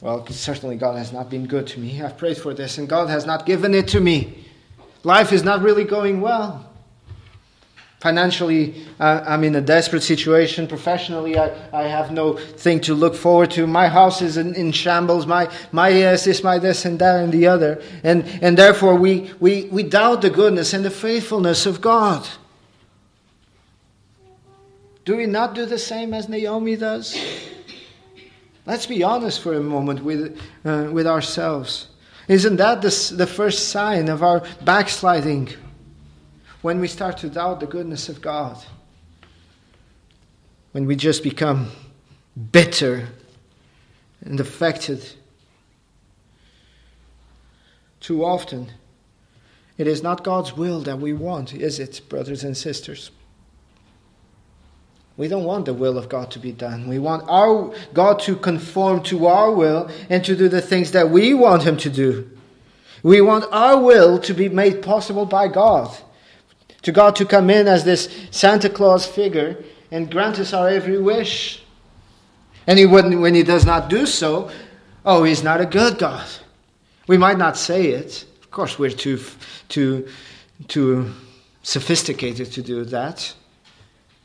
Well, 0.00 0.24
certainly 0.28 0.76
God 0.76 0.96
has 0.96 1.12
not 1.12 1.28
been 1.28 1.46
good 1.46 1.66
to 1.68 1.80
me. 1.80 2.00
I've 2.00 2.16
prayed 2.16 2.38
for 2.38 2.54
this, 2.54 2.78
and 2.78 2.88
God 2.88 3.08
has 3.08 3.26
not 3.26 3.46
given 3.46 3.74
it 3.74 3.88
to 3.88 4.00
me. 4.00 4.44
Life 5.02 5.32
is 5.32 5.42
not 5.42 5.60
really 5.62 5.84
going 5.84 6.20
well. 6.20 6.64
Financially, 7.98 8.86
uh, 9.00 9.24
I'm 9.26 9.42
in 9.42 9.56
a 9.56 9.60
desperate 9.60 10.04
situation. 10.04 10.68
Professionally, 10.68 11.36
I, 11.36 11.50
I 11.72 11.82
have 11.88 12.12
no 12.12 12.36
thing 12.36 12.80
to 12.82 12.94
look 12.94 13.16
forward 13.16 13.50
to. 13.52 13.66
My 13.66 13.88
house 13.88 14.22
is 14.22 14.36
in, 14.36 14.54
in 14.54 14.70
shambles. 14.70 15.26
My, 15.26 15.50
my 15.72 15.88
yes, 15.88 16.28
is 16.28 16.44
my 16.44 16.60
this 16.60 16.84
and 16.84 16.96
that 17.00 17.16
and 17.16 17.32
the 17.32 17.48
other. 17.48 17.82
And, 18.04 18.24
and 18.40 18.56
therefore, 18.56 18.94
we, 18.94 19.32
we, 19.40 19.64
we 19.64 19.82
doubt 19.82 20.22
the 20.22 20.30
goodness 20.30 20.74
and 20.74 20.84
the 20.84 20.90
faithfulness 20.90 21.66
of 21.66 21.80
God. 21.80 22.24
Do 25.04 25.16
we 25.16 25.26
not 25.26 25.56
do 25.56 25.66
the 25.66 25.78
same 25.78 26.14
as 26.14 26.28
Naomi 26.28 26.76
does? 26.76 27.18
Let's 28.68 28.84
be 28.84 29.02
honest 29.02 29.40
for 29.40 29.54
a 29.54 29.62
moment 29.62 30.04
with, 30.04 30.38
uh, 30.62 30.90
with 30.92 31.06
ourselves. 31.06 31.88
Isn't 32.28 32.56
that 32.56 32.82
the, 32.82 33.14
the 33.16 33.26
first 33.26 33.70
sign 33.70 34.10
of 34.10 34.22
our 34.22 34.46
backsliding? 34.62 35.48
When 36.60 36.78
we 36.78 36.86
start 36.86 37.16
to 37.18 37.30
doubt 37.30 37.60
the 37.60 37.66
goodness 37.66 38.10
of 38.10 38.20
God. 38.20 38.62
When 40.72 40.84
we 40.84 40.96
just 40.96 41.22
become 41.22 41.70
bitter 42.52 43.08
and 44.20 44.38
affected. 44.38 45.02
Too 48.00 48.22
often, 48.22 48.70
it 49.78 49.86
is 49.86 50.02
not 50.02 50.22
God's 50.22 50.54
will 50.54 50.80
that 50.80 50.98
we 50.98 51.14
want, 51.14 51.54
is 51.54 51.78
it, 51.78 52.02
brothers 52.10 52.44
and 52.44 52.54
sisters? 52.54 53.12
We 55.18 55.26
don't 55.26 55.44
want 55.44 55.64
the 55.64 55.74
will 55.74 55.98
of 55.98 56.08
God 56.08 56.30
to 56.30 56.38
be 56.38 56.52
done. 56.52 56.86
We 56.86 57.00
want 57.00 57.24
our 57.28 57.74
God 57.92 58.20
to 58.20 58.36
conform 58.36 59.02
to 59.02 59.26
our 59.26 59.50
will 59.50 59.90
and 60.08 60.24
to 60.24 60.36
do 60.36 60.48
the 60.48 60.62
things 60.62 60.92
that 60.92 61.10
we 61.10 61.34
want 61.34 61.64
him 61.64 61.76
to 61.78 61.90
do. 61.90 62.30
We 63.02 63.20
want 63.20 63.44
our 63.50 63.82
will 63.82 64.20
to 64.20 64.32
be 64.32 64.48
made 64.48 64.80
possible 64.80 65.26
by 65.26 65.48
God. 65.48 65.94
To 66.82 66.92
God 66.92 67.16
to 67.16 67.26
come 67.26 67.50
in 67.50 67.66
as 67.66 67.84
this 67.84 68.08
Santa 68.30 68.70
Claus 68.70 69.06
figure 69.06 69.62
and 69.90 70.08
grant 70.08 70.38
us 70.38 70.52
our 70.52 70.68
every 70.68 71.00
wish. 71.00 71.64
And 72.68 72.78
he 72.78 72.86
wouldn't, 72.86 73.20
when 73.20 73.34
he 73.34 73.42
does 73.42 73.66
not 73.66 73.90
do 73.90 74.06
so, 74.06 74.50
oh, 75.04 75.24
he's 75.24 75.42
not 75.42 75.60
a 75.60 75.66
good 75.66 75.98
God. 75.98 76.28
We 77.08 77.18
might 77.18 77.38
not 77.38 77.56
say 77.56 77.88
it. 77.88 78.24
Of 78.44 78.52
course, 78.52 78.78
we're 78.78 78.90
too, 78.90 79.20
too, 79.68 80.06
too 80.68 81.12
sophisticated 81.64 82.52
to 82.52 82.62
do 82.62 82.84
that 82.84 83.34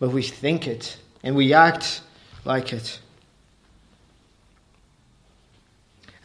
but 0.04 0.12
we 0.12 0.22
think 0.22 0.68
it 0.68 0.98
and 1.24 1.34
we 1.34 1.54
act 1.54 2.02
like 2.44 2.74
it. 2.74 3.00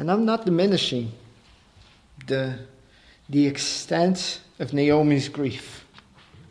And 0.00 0.10
I'm 0.10 0.24
not 0.24 0.44
diminishing 0.44 1.12
the, 2.26 2.58
the 3.28 3.46
extent 3.46 4.40
of 4.58 4.72
Naomi's 4.72 5.28
grief. 5.28 5.84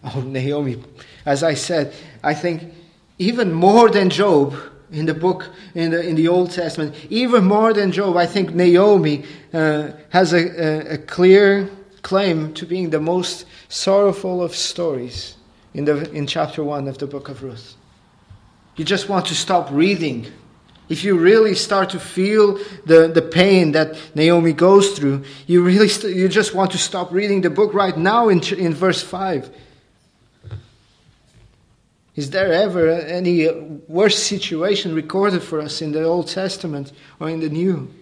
Oh, 0.04 0.22
Naomi, 0.22 0.82
as 1.26 1.44
I 1.44 1.56
said, 1.56 1.94
I 2.24 2.34
think 2.34 2.74
even 3.18 3.52
more 3.52 3.90
than 3.90 4.10
Job 4.10 4.56
in 4.90 5.06
the 5.06 5.14
book, 5.14 5.50
in 5.76 5.92
the, 5.92 6.08
in 6.08 6.16
the 6.16 6.30
Old 6.30 6.52
Testament, 6.52 6.96
even 7.10 7.44
more 7.44 7.74
than 7.74 7.92
Job, 7.92 8.16
I 8.16 8.26
think 8.26 8.54
Naomi 8.54 9.26
uh, 9.52 9.90
has 10.12 10.32
a, 10.32 10.38
a, 10.38 10.94
a 10.94 10.98
clear 11.00 11.70
claim 12.04 12.54
to 12.54 12.66
being 12.66 12.92
the 12.92 13.02
most 13.02 13.46
sorrowful 13.68 14.42
of 14.42 14.56
stories 14.56 15.37
in, 15.78 15.86
the, 15.86 16.12
in 16.12 16.28
chapter 16.28 16.64
1 16.64 16.88
of 16.88 16.98
the 16.98 17.08
book 17.08 17.30
of 17.30 17.44
Ruth. 17.44 17.76
You 18.76 18.84
just 18.84 19.08
want 19.08 19.28
to 19.28 19.36
stop 19.36 19.70
reading 19.72 20.28
if 20.90 21.04
you 21.04 21.18
really 21.18 21.54
start 21.54 21.90
to 21.90 22.00
feel 22.00 22.60
the, 22.86 23.12
the 23.14 23.22
pain 23.22 23.74
that 23.74 23.98
Naomi 24.16 24.54
goes 24.54 24.98
through, 24.98 25.26
you 25.46 25.62
really 25.62 25.90
st- 25.90 26.16
you 26.16 26.30
just 26.30 26.54
want 26.54 26.72
to 26.72 26.78
stop 26.78 27.12
reading 27.12 27.42
the 27.42 27.50
book 27.50 27.74
right 27.74 27.98
now 27.98 28.30
in, 28.30 28.42
in 28.56 28.74
verse 28.74 29.02
5. 29.04 29.50
Is 32.16 32.30
there 32.30 32.54
ever 32.54 32.90
any 32.90 33.48
worse 33.88 34.18
situation 34.18 34.96
recorded 34.96 35.44
for 35.44 35.60
us 35.60 35.82
in 35.82 35.92
the 35.92 36.04
Old 36.04 36.30
Testament 36.30 36.94
or 37.20 37.30
in 37.30 37.42
the 37.42 37.50
New? 37.50 37.94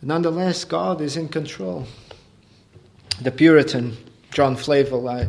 Nonetheless, 0.00 0.64
God 0.64 1.02
is 1.02 1.16
in 1.16 1.28
control. 1.28 1.86
The 3.22 3.30
Puritan, 3.30 3.98
John 4.32 4.56
Flavel, 4.56 5.06
I, 5.06 5.28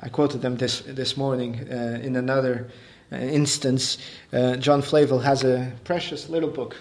I 0.00 0.08
quoted 0.08 0.40
them 0.40 0.56
this, 0.56 0.80
this 0.80 1.18
morning 1.18 1.68
uh, 1.70 2.00
in 2.02 2.16
another 2.16 2.68
uh, 3.12 3.16
instance. 3.16 3.98
Uh, 4.32 4.56
John 4.56 4.80
Flavel 4.80 5.18
has 5.18 5.44
a 5.44 5.70
precious 5.84 6.30
little 6.30 6.48
book 6.48 6.76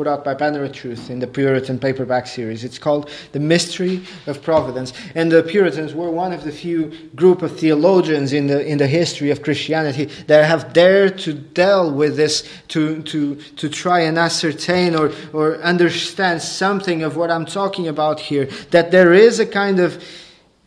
put 0.00 0.06
out 0.06 0.24
by 0.24 0.32
Banner 0.32 0.64
of 0.64 0.72
Truth 0.72 1.10
in 1.10 1.18
the 1.18 1.26
Puritan 1.26 1.78
paperback 1.78 2.26
series. 2.26 2.64
It's 2.64 2.78
called 2.78 3.10
The 3.32 3.38
Mystery 3.38 4.02
of 4.26 4.42
Providence. 4.42 4.94
And 5.14 5.30
the 5.30 5.42
Puritans 5.42 5.92
were 5.92 6.10
one 6.10 6.32
of 6.32 6.42
the 6.42 6.52
few 6.52 6.90
group 7.14 7.42
of 7.42 7.60
theologians 7.60 8.32
in 8.32 8.46
the, 8.46 8.64
in 8.64 8.78
the 8.78 8.86
history 8.86 9.30
of 9.30 9.42
Christianity 9.42 10.06
that 10.26 10.46
have 10.46 10.72
dared 10.72 11.18
to 11.18 11.34
deal 11.34 11.92
with 11.92 12.16
this, 12.16 12.48
to, 12.68 13.02
to, 13.02 13.34
to 13.34 13.68
try 13.68 14.00
and 14.00 14.16
ascertain 14.16 14.94
or, 14.94 15.12
or 15.34 15.56
understand 15.58 16.40
something 16.40 17.02
of 17.02 17.18
what 17.18 17.30
I'm 17.30 17.44
talking 17.44 17.86
about 17.86 18.20
here. 18.20 18.46
That 18.70 18.92
there 18.92 19.12
is 19.12 19.38
a 19.38 19.44
kind 19.44 19.80
of, 19.80 20.02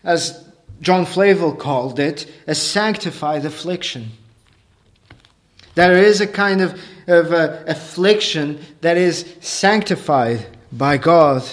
as 0.04 0.48
John 0.80 1.08
Flavel 1.08 1.56
called 1.56 2.00
it, 2.00 2.32
a 2.46 2.54
sanctified 2.54 3.46
affliction. 3.46 4.12
There 5.76 5.98
is 5.98 6.22
a 6.22 6.28
kind 6.28 6.62
of 6.62 6.80
of 7.08 7.32
uh, 7.32 7.64
affliction 7.68 8.60
that 8.82 8.98
is 8.98 9.36
sanctified 9.42 10.46
by 10.72 10.98
God 10.98 11.44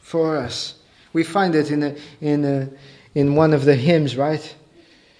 for 0.00 0.36
us. 0.36 0.74
We 1.12 1.24
find 1.24 1.54
it 1.54 1.70
in, 1.70 1.82
a, 1.82 1.96
in, 2.20 2.44
a, 2.44 2.68
in 3.14 3.34
one 3.34 3.54
of 3.54 3.64
the 3.64 3.74
hymns, 3.74 4.16
right? 4.16 4.54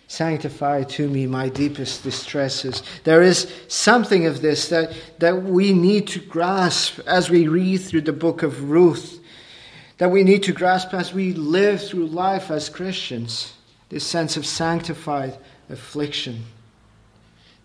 Sanctify 0.06 0.84
to 0.84 1.08
me 1.08 1.26
my 1.26 1.48
deepest 1.48 2.02
distresses. 2.02 2.82
There 3.04 3.22
is 3.22 3.52
something 3.68 4.26
of 4.26 4.40
this 4.40 4.68
that, 4.68 4.92
that 5.18 5.42
we 5.42 5.72
need 5.72 6.08
to 6.08 6.20
grasp 6.20 6.98
as 7.00 7.30
we 7.30 7.48
read 7.48 7.78
through 7.78 8.02
the 8.02 8.12
book 8.12 8.42
of 8.42 8.70
Ruth, 8.70 9.20
that 9.98 10.11
we 10.11 10.24
need 10.24 10.42
to 10.44 10.52
grasp 10.52 10.94
as 10.94 11.12
we 11.12 11.32
live 11.34 11.87
through 11.87 12.06
life 12.06 12.50
as 12.50 12.68
Christians. 12.68 13.52
This 13.88 14.06
sense 14.06 14.37
of 14.37 14.44
sanctified 14.44 15.38
affliction 15.70 16.44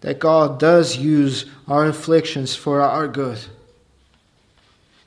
that 0.04 0.20
God 0.20 0.60
does 0.60 0.98
use 0.98 1.46
our 1.66 1.86
afflictions 1.86 2.56
for 2.56 2.82
our 2.82 3.08
good. 3.08 3.40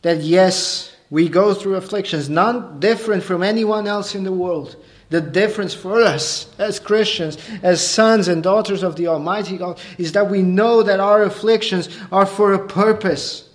That 0.01 0.23
yes, 0.23 0.95
we 1.11 1.29
go 1.29 1.53
through 1.53 1.75
afflictions, 1.75 2.31
none 2.31 2.81
different 2.81 3.23
from 3.23 3.43
anyone 3.43 3.87
else 3.87 4.15
in 4.15 4.25
the 4.25 4.33
world. 4.33 4.77
The 5.11 5.21
difference 5.21 5.75
for 5.75 6.01
us 6.01 6.49
as 6.59 6.81
Christians, 6.81 7.37
as 7.63 7.87
sons 7.87 8.27
and 8.27 8.43
daughters 8.43 8.83
of 8.83 8.97
the 8.97 9.09
Almighty 9.09 9.59
God, 9.59 9.79
is 9.99 10.13
that 10.13 10.31
we 10.31 10.41
know 10.41 10.83
that 10.83 10.99
our 10.99 11.23
afflictions 11.23 11.91
are 12.11 12.27
for 12.27 12.55
a 12.55 12.67
purpose. 12.67 13.51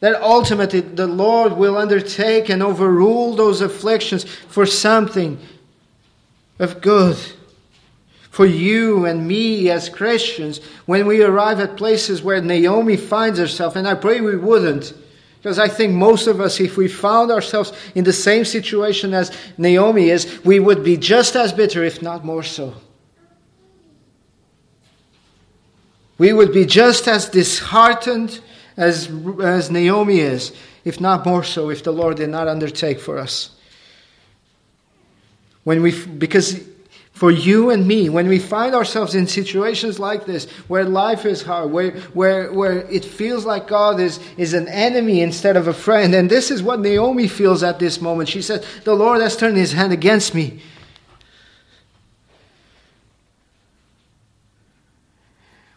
That 0.00 0.20
ultimately 0.22 0.80
the 0.80 1.06
Lord 1.06 1.52
will 1.52 1.76
undertake 1.76 2.48
and 2.48 2.62
overrule 2.62 3.36
those 3.36 3.60
afflictions 3.60 4.24
for 4.24 4.64
something 4.64 5.38
of 6.58 6.80
good 6.80 7.18
for 8.34 8.46
you 8.46 9.06
and 9.06 9.28
me 9.28 9.70
as 9.70 9.88
Christians 9.88 10.58
when 10.86 11.06
we 11.06 11.22
arrive 11.22 11.60
at 11.60 11.76
places 11.76 12.20
where 12.20 12.40
Naomi 12.40 12.96
finds 12.96 13.38
herself, 13.38 13.76
and 13.76 13.86
I 13.86 13.94
pray 13.94 14.20
we 14.20 14.34
wouldn't. 14.34 14.92
Because 15.36 15.60
I 15.60 15.68
think 15.68 15.92
most 15.92 16.26
of 16.26 16.40
us, 16.40 16.58
if 16.58 16.76
we 16.76 16.88
found 16.88 17.30
ourselves 17.30 17.72
in 17.94 18.02
the 18.02 18.12
same 18.12 18.44
situation 18.44 19.14
as 19.14 19.30
Naomi 19.56 20.10
is, 20.10 20.44
we 20.44 20.58
would 20.58 20.82
be 20.82 20.96
just 20.96 21.36
as 21.36 21.52
bitter, 21.52 21.84
if 21.84 22.02
not 22.02 22.24
more 22.24 22.42
so. 22.42 22.74
We 26.18 26.32
would 26.32 26.52
be 26.52 26.66
just 26.66 27.06
as 27.06 27.28
disheartened 27.28 28.40
as, 28.76 29.08
as 29.44 29.70
Naomi 29.70 30.18
is, 30.18 30.52
if 30.84 31.00
not 31.00 31.24
more 31.24 31.44
so, 31.44 31.70
if 31.70 31.84
the 31.84 31.92
Lord 31.92 32.16
did 32.16 32.30
not 32.30 32.48
undertake 32.48 32.98
for 32.98 33.16
us. 33.16 33.54
When 35.62 35.82
we, 35.82 35.92
because 36.04 36.73
for 37.14 37.30
you 37.30 37.70
and 37.70 37.86
me, 37.86 38.08
when 38.08 38.26
we 38.26 38.40
find 38.40 38.74
ourselves 38.74 39.14
in 39.14 39.28
situations 39.28 40.00
like 40.00 40.26
this, 40.26 40.50
where 40.66 40.84
life 40.84 41.24
is 41.24 41.42
hard, 41.42 41.70
where, 41.70 41.92
where, 42.12 42.52
where 42.52 42.78
it 42.90 43.04
feels 43.04 43.46
like 43.46 43.68
God 43.68 44.00
is, 44.00 44.18
is 44.36 44.52
an 44.52 44.66
enemy 44.66 45.20
instead 45.20 45.56
of 45.56 45.68
a 45.68 45.72
friend, 45.72 46.12
and 46.12 46.28
this 46.28 46.50
is 46.50 46.60
what 46.60 46.80
Naomi 46.80 47.28
feels 47.28 47.62
at 47.62 47.78
this 47.78 48.00
moment. 48.00 48.28
She 48.28 48.42
says 48.42 48.66
The 48.82 48.96
Lord 48.96 49.20
has 49.22 49.36
turned 49.36 49.56
his 49.56 49.72
hand 49.72 49.92
against 49.92 50.34
me. 50.34 50.60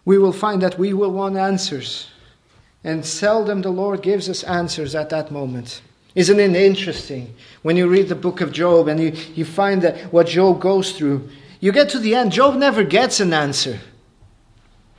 We 0.05 0.17
will 0.17 0.33
find 0.33 0.63
that 0.63 0.79
we 0.79 0.91
will 0.91 1.11
want 1.11 1.37
answers, 1.37 2.07
and 2.83 3.05
seldom 3.05 3.61
the 3.61 3.69
Lord 3.69 4.01
gives 4.01 4.27
us 4.27 4.41
answers 4.43 4.95
at 4.95 5.11
that 5.11 5.29
moment. 5.29 5.83
Isn't 6.17 6.39
it 6.39 6.55
interesting 6.55 7.35
when 7.61 7.77
you 7.77 7.87
read 7.87 8.09
the 8.09 8.15
book 8.15 8.41
of 8.41 8.51
Job 8.51 8.87
and 8.87 8.99
you, 8.99 9.11
you 9.35 9.45
find 9.45 9.83
that 9.83 10.11
what 10.11 10.25
Job 10.25 10.59
goes 10.59 10.93
through? 10.93 11.29
You 11.59 11.71
get 11.71 11.89
to 11.89 11.99
the 11.99 12.15
end, 12.15 12.31
Job 12.31 12.55
never 12.55 12.83
gets 12.83 13.19
an 13.19 13.33
answer 13.33 13.79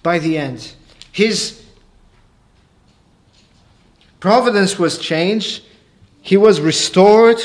by 0.05 0.21
the 0.21 0.39
end. 0.39 0.77
His 1.11 1.61
providence 4.21 4.79
was 4.79 4.97
changed, 4.97 5.65
he 6.23 6.37
was 6.37 6.61
restored, 6.61 7.41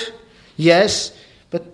yes, 0.56 1.18
but 1.50 1.66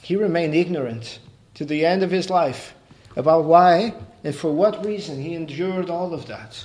he 0.00 0.16
remained 0.16 0.54
ignorant 0.54 1.18
to 1.56 1.66
the 1.66 1.84
end 1.84 2.04
of 2.04 2.10
his 2.10 2.30
life 2.30 2.72
about 3.16 3.44
why 3.44 3.92
and 4.24 4.34
for 4.34 4.50
what 4.50 4.82
reason 4.82 5.20
he 5.20 5.34
endured 5.34 5.90
all 5.90 6.14
of 6.14 6.24
that. 6.28 6.64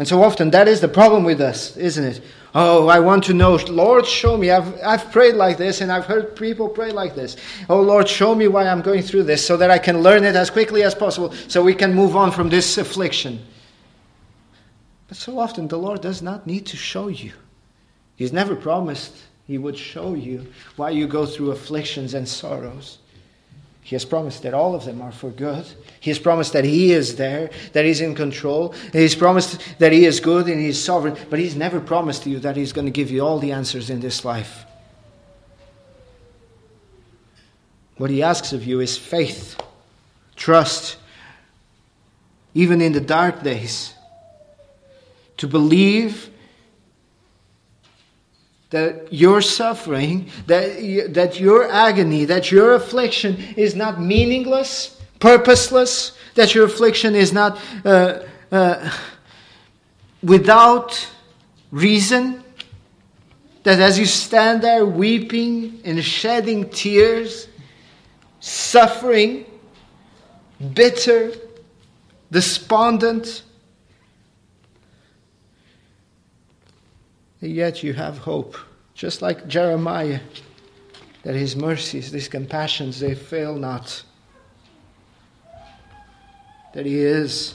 And 0.00 0.08
so 0.08 0.22
often 0.22 0.48
that 0.52 0.66
is 0.66 0.80
the 0.80 0.88
problem 0.88 1.24
with 1.24 1.42
us, 1.42 1.76
isn't 1.76 2.02
it? 2.02 2.22
Oh, 2.54 2.88
I 2.88 3.00
want 3.00 3.24
to 3.24 3.34
know. 3.34 3.56
Lord, 3.68 4.06
show 4.06 4.34
me. 4.34 4.50
I've, 4.50 4.82
I've 4.82 5.12
prayed 5.12 5.34
like 5.34 5.58
this 5.58 5.82
and 5.82 5.92
I've 5.92 6.06
heard 6.06 6.36
people 6.36 6.70
pray 6.70 6.90
like 6.90 7.14
this. 7.14 7.36
Oh, 7.68 7.82
Lord, 7.82 8.08
show 8.08 8.34
me 8.34 8.48
why 8.48 8.66
I'm 8.66 8.80
going 8.80 9.02
through 9.02 9.24
this 9.24 9.46
so 9.46 9.58
that 9.58 9.70
I 9.70 9.76
can 9.76 10.00
learn 10.00 10.24
it 10.24 10.36
as 10.36 10.48
quickly 10.48 10.82
as 10.84 10.94
possible 10.94 11.32
so 11.48 11.62
we 11.62 11.74
can 11.74 11.92
move 11.92 12.16
on 12.16 12.32
from 12.32 12.48
this 12.48 12.78
affliction. 12.78 13.44
But 15.06 15.18
so 15.18 15.38
often 15.38 15.68
the 15.68 15.76
Lord 15.76 16.00
does 16.00 16.22
not 16.22 16.46
need 16.46 16.64
to 16.68 16.78
show 16.78 17.08
you. 17.08 17.32
He's 18.16 18.32
never 18.32 18.56
promised 18.56 19.14
He 19.46 19.58
would 19.58 19.76
show 19.76 20.14
you 20.14 20.46
why 20.76 20.90
you 20.90 21.08
go 21.08 21.26
through 21.26 21.50
afflictions 21.50 22.14
and 22.14 22.26
sorrows. 22.26 22.99
He 23.90 23.96
has 23.96 24.04
promised 24.04 24.44
that 24.44 24.54
all 24.54 24.76
of 24.76 24.84
them 24.84 25.02
are 25.02 25.10
for 25.10 25.30
good. 25.30 25.66
He 25.98 26.10
has 26.10 26.18
promised 26.20 26.52
that 26.52 26.64
He 26.64 26.92
is 26.92 27.16
there, 27.16 27.50
that 27.72 27.84
He's 27.84 28.00
in 28.00 28.14
control. 28.14 28.72
He's 28.92 29.16
promised 29.16 29.60
that 29.80 29.90
He 29.90 30.04
is 30.04 30.20
good 30.20 30.46
and 30.46 30.60
He's 30.60 30.80
sovereign, 30.80 31.16
but 31.28 31.40
He's 31.40 31.56
never 31.56 31.80
promised 31.80 32.24
you 32.24 32.38
that 32.38 32.56
He's 32.56 32.72
going 32.72 32.84
to 32.84 32.92
give 32.92 33.10
you 33.10 33.26
all 33.26 33.40
the 33.40 33.50
answers 33.50 33.90
in 33.90 33.98
this 33.98 34.24
life. 34.24 34.64
What 37.96 38.10
He 38.10 38.22
asks 38.22 38.52
of 38.52 38.64
you 38.64 38.78
is 38.78 38.96
faith, 38.96 39.60
trust, 40.36 40.96
even 42.54 42.80
in 42.80 42.92
the 42.92 43.00
dark 43.00 43.42
days, 43.42 43.92
to 45.38 45.48
believe 45.48 46.29
that 48.70 49.12
your 49.12 49.42
suffering, 49.42 50.30
that, 50.46 51.12
that 51.12 51.40
your 51.40 51.70
agony, 51.70 52.24
that 52.24 52.50
your 52.52 52.74
affliction 52.74 53.36
is 53.56 53.74
not 53.74 54.00
meaningless, 54.00 55.00
purposeless, 55.18 56.16
that 56.36 56.54
your 56.54 56.64
affliction 56.64 57.14
is 57.14 57.32
not 57.32 57.58
uh, 57.84 58.20
uh, 58.52 58.90
without 60.22 61.08
reason, 61.72 62.42
that 63.64 63.80
as 63.80 63.98
you 63.98 64.06
stand 64.06 64.62
there 64.62 64.86
weeping 64.86 65.80
and 65.84 66.02
shedding 66.02 66.70
tears, 66.70 67.48
suffering, 68.38 69.44
bitter, 70.74 71.32
despondent, 72.30 73.42
yet 77.48 77.82
you 77.82 77.92
have 77.94 78.18
hope. 78.18 78.56
Just 78.94 79.22
like 79.22 79.48
Jeremiah, 79.48 80.20
that 81.22 81.34
his 81.34 81.56
mercies, 81.56 82.10
his 82.10 82.28
compassions, 82.28 83.00
they 83.00 83.14
fail 83.14 83.54
not. 83.56 84.02
That 86.74 86.86
he 86.86 86.98
is 86.98 87.54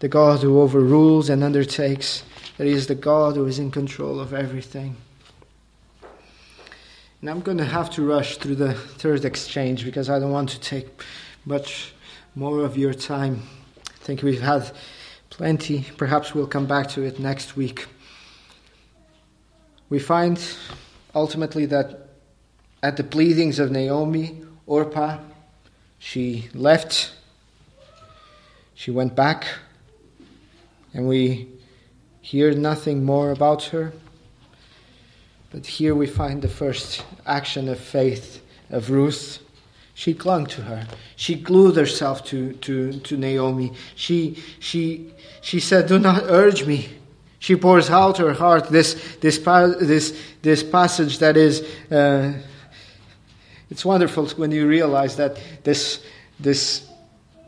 the 0.00 0.08
God 0.08 0.40
who 0.40 0.60
overrules 0.60 1.28
and 1.28 1.44
undertakes, 1.44 2.24
that 2.56 2.66
he 2.66 2.72
is 2.72 2.86
the 2.86 2.94
God 2.94 3.36
who 3.36 3.46
is 3.46 3.58
in 3.58 3.70
control 3.70 4.18
of 4.18 4.32
everything. 4.32 4.96
And 7.20 7.28
I'm 7.28 7.40
going 7.40 7.58
to 7.58 7.64
have 7.64 7.90
to 7.90 8.06
rush 8.06 8.38
through 8.38 8.54
the 8.56 8.72
third 8.72 9.26
exchange 9.26 9.84
because 9.84 10.08
I 10.08 10.18
don't 10.18 10.32
want 10.32 10.48
to 10.50 10.60
take 10.60 10.88
much 11.44 11.92
more 12.34 12.64
of 12.64 12.78
your 12.78 12.94
time. 12.94 13.42
I 13.86 14.04
think 14.04 14.22
we've 14.22 14.40
had 14.40 14.70
plenty. 15.28 15.84
Perhaps 15.98 16.34
we'll 16.34 16.46
come 16.46 16.66
back 16.66 16.88
to 16.90 17.02
it 17.02 17.20
next 17.20 17.56
week. 17.56 17.86
We 19.90 19.98
find 19.98 20.40
ultimately 21.16 21.66
that 21.66 22.08
at 22.80 22.96
the 22.96 23.02
pleadings 23.02 23.58
of 23.58 23.72
Naomi, 23.72 24.40
Orpah, 24.66 25.18
she 25.98 26.48
left, 26.54 27.12
she 28.74 28.92
went 28.92 29.16
back, 29.16 29.46
and 30.94 31.08
we 31.08 31.48
hear 32.20 32.52
nothing 32.52 33.04
more 33.04 33.32
about 33.32 33.64
her. 33.64 33.92
But 35.50 35.66
here 35.66 35.96
we 35.96 36.06
find 36.06 36.40
the 36.40 36.48
first 36.48 37.04
action 37.26 37.68
of 37.68 37.80
faith 37.80 38.40
of 38.70 38.90
Ruth. 38.90 39.40
She 39.94 40.14
clung 40.14 40.46
to 40.46 40.62
her. 40.62 40.86
She 41.16 41.34
glued 41.34 41.74
herself 41.74 42.24
to, 42.26 42.52
to, 42.52 42.92
to 43.00 43.16
Naomi. 43.16 43.72
She, 43.96 44.42
she, 44.60 45.12
she 45.40 45.58
said, 45.58 45.88
Do 45.88 45.98
not 45.98 46.22
urge 46.26 46.64
me. 46.64 46.99
She 47.40 47.56
pours 47.56 47.88
out 47.88 48.18
her 48.18 48.34
heart. 48.34 48.68
This, 48.68 49.16
this, 49.16 49.38
this, 49.38 50.22
this 50.42 50.62
passage 50.62 51.18
that 51.18 51.38
is, 51.38 51.62
uh, 51.90 52.34
it's 53.70 53.84
wonderful 53.84 54.26
when 54.28 54.52
you 54.52 54.68
realize 54.68 55.16
that 55.16 55.40
this, 55.64 56.04
this 56.38 56.86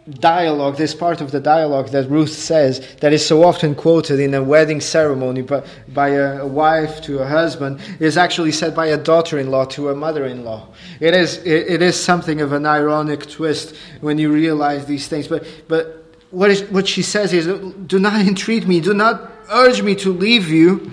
dialogue, 0.09 0.78
this 0.78 0.95
part 0.95 1.20
of 1.20 1.30
the 1.30 1.40
dialogue 1.40 1.90
that 1.90 2.09
Ruth 2.09 2.32
says, 2.32 2.97
that 2.97 3.12
is 3.12 3.24
so 3.24 3.45
often 3.45 3.74
quoted 3.74 4.18
in 4.18 4.32
a 4.32 4.43
wedding 4.43 4.80
ceremony 4.80 5.43
by, 5.43 5.62
by 5.88 6.09
a, 6.09 6.47
wife 6.47 7.03
to 7.03 7.18
a 7.18 7.26
husband, 7.26 7.78
is 8.01 8.16
actually 8.16 8.53
said 8.53 8.74
by 8.74 8.86
a 8.86 8.97
daughter 8.97 9.38
in 9.38 9.51
law 9.51 9.66
to 9.66 9.90
a 9.90 9.95
mother 9.95 10.24
in 10.24 10.43
law. 10.43 10.68
It 11.01 11.12
is, 11.12 11.36
it, 11.45 11.68
it 11.68 11.82
is 11.82 12.03
something 12.03 12.40
of 12.40 12.53
an 12.53 12.64
ironic 12.64 13.28
twist 13.28 13.76
when 14.01 14.16
you 14.16 14.32
realize 14.32 14.86
these 14.86 15.07
things. 15.07 15.28
But, 15.28 15.47
but 15.68 16.03
what, 16.30 16.51
is, 16.51 16.62
what 16.70 16.88
she 16.88 17.03
says 17.03 17.34
is 17.34 17.47
do 17.86 17.99
not 17.99 18.26
entreat 18.26 18.66
me, 18.66 18.80
do 18.80 18.95
not 18.95 19.32
urge 19.53 19.82
me 19.82 19.94
to 19.96 20.12
leave 20.12 20.48
you. 20.48 20.92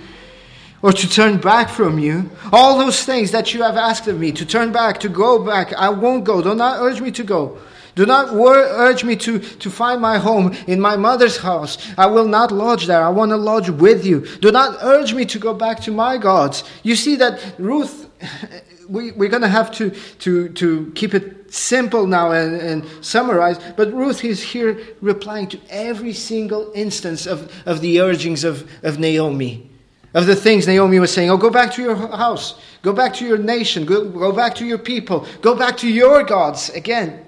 Or 0.81 0.93
to 0.93 1.09
turn 1.09 1.39
back 1.39 1.69
from 1.69 1.99
you. 1.99 2.29
All 2.53 2.77
those 2.77 3.03
things 3.03 3.31
that 3.31 3.53
you 3.53 3.63
have 3.63 3.75
asked 3.75 4.07
of 4.07 4.17
me, 4.17 4.31
to 4.31 4.45
turn 4.45 4.71
back, 4.71 5.01
to 5.01 5.09
go 5.09 5.43
back, 5.43 5.73
I 5.73 5.89
won't 5.89 6.23
go. 6.23 6.41
Do 6.41 6.55
not 6.55 6.79
urge 6.79 7.01
me 7.01 7.11
to 7.11 7.23
go. 7.25 7.57
Do 7.95 8.05
not 8.05 8.33
urge 8.33 9.03
me 9.03 9.17
to, 9.17 9.39
to 9.39 9.69
find 9.69 10.01
my 10.01 10.19
home 10.19 10.55
in 10.67 10.79
my 10.79 10.95
mother's 10.95 11.35
house. 11.35 11.77
I 11.97 12.05
will 12.05 12.29
not 12.29 12.49
lodge 12.49 12.85
there. 12.85 13.03
I 13.03 13.09
want 13.09 13.31
to 13.31 13.35
lodge 13.35 13.69
with 13.69 14.05
you. 14.05 14.25
Do 14.39 14.53
not 14.53 14.77
urge 14.81 15.13
me 15.13 15.25
to 15.25 15.37
go 15.37 15.53
back 15.53 15.81
to 15.81 15.91
my 15.91 16.17
gods. 16.17 16.63
You 16.81 16.95
see 16.95 17.17
that 17.17 17.55
Ruth, 17.57 18.09
we, 18.87 19.11
we're 19.11 19.27
going 19.27 19.41
to 19.41 19.49
have 19.49 19.71
to, 19.71 19.89
to, 19.89 20.47
to 20.47 20.93
keep 20.95 21.13
it 21.13 21.38
simple 21.51 22.07
now 22.07 22.31
and, 22.31 22.55
and 22.55 23.05
summarize, 23.05 23.59
but 23.75 23.93
Ruth 23.93 24.23
is 24.23 24.41
here 24.41 24.79
replying 25.01 25.47
to 25.49 25.59
every 25.69 26.13
single 26.13 26.71
instance 26.75 27.25
of, 27.25 27.51
of 27.65 27.81
the 27.81 28.01
urgings 28.01 28.43
of, 28.43 28.69
of 28.83 28.99
Naomi 28.99 29.69
of 30.13 30.25
the 30.25 30.35
things 30.35 30.65
Naomi 30.65 30.99
was 30.99 31.13
saying. 31.13 31.29
Oh, 31.29 31.37
go 31.37 31.49
back 31.49 31.73
to 31.73 31.81
your 31.81 31.95
house. 31.95 32.59
Go 32.81 32.93
back 32.93 33.13
to 33.15 33.27
your 33.27 33.37
nation. 33.37 33.85
Go, 33.85 34.09
go 34.09 34.31
back 34.31 34.55
to 34.55 34.65
your 34.65 34.77
people. 34.77 35.27
Go 35.41 35.55
back 35.55 35.77
to 35.77 35.87
your 35.87 36.23
gods. 36.23 36.69
Again, 36.69 37.25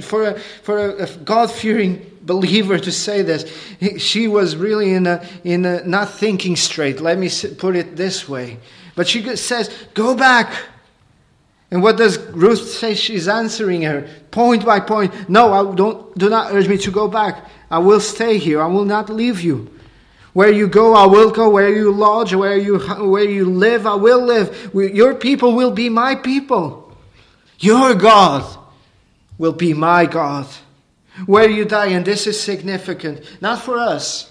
for 0.00 0.24
a, 0.24 0.38
for 0.38 0.78
a, 0.78 1.04
a 1.04 1.16
God 1.18 1.50
fearing 1.50 2.10
believer 2.22 2.78
to 2.78 2.90
say 2.90 3.22
this, 3.22 3.44
she 3.98 4.26
was 4.26 4.56
really 4.56 4.94
in 4.94 5.06
a, 5.06 5.24
in 5.44 5.64
a 5.64 5.84
not 5.84 6.10
thinking 6.10 6.56
straight. 6.56 7.00
Let 7.00 7.18
me 7.18 7.30
put 7.58 7.76
it 7.76 7.96
this 7.96 8.28
way. 8.28 8.58
But 8.94 9.08
she 9.08 9.36
says, 9.36 9.70
Go 9.94 10.16
back. 10.16 10.52
And 11.72 11.82
what 11.82 11.96
does 11.96 12.18
Ruth 12.18 12.68
say? 12.68 12.94
She's 12.94 13.26
answering 13.26 13.80
her 13.80 14.06
point 14.30 14.62
by 14.62 14.78
point. 14.78 15.30
No, 15.30 15.54
I 15.54 15.74
don't, 15.74 16.16
do 16.18 16.28
not 16.28 16.52
urge 16.52 16.68
me 16.68 16.76
to 16.76 16.90
go 16.90 17.08
back. 17.08 17.46
I 17.70 17.78
will 17.78 17.98
stay 17.98 18.36
here. 18.36 18.60
I 18.60 18.66
will 18.66 18.84
not 18.84 19.08
leave 19.08 19.40
you. 19.40 19.70
Where 20.34 20.52
you 20.52 20.68
go, 20.68 20.92
I 20.92 21.06
will 21.06 21.30
go. 21.30 21.48
Where 21.48 21.74
you 21.74 21.90
lodge, 21.90 22.34
where 22.34 22.58
you, 22.58 22.78
where 22.78 23.24
you 23.24 23.46
live, 23.46 23.86
I 23.86 23.94
will 23.94 24.20
live. 24.20 24.70
Your 24.74 25.14
people 25.14 25.54
will 25.54 25.70
be 25.70 25.88
my 25.88 26.14
people. 26.14 26.94
Your 27.58 27.94
God 27.94 28.58
will 29.38 29.52
be 29.52 29.72
my 29.72 30.04
God. 30.04 30.46
Where 31.24 31.48
you 31.48 31.64
die, 31.64 31.86
and 31.86 32.04
this 32.04 32.26
is 32.26 32.38
significant, 32.38 33.22
not 33.40 33.62
for 33.62 33.78
us. 33.78 34.30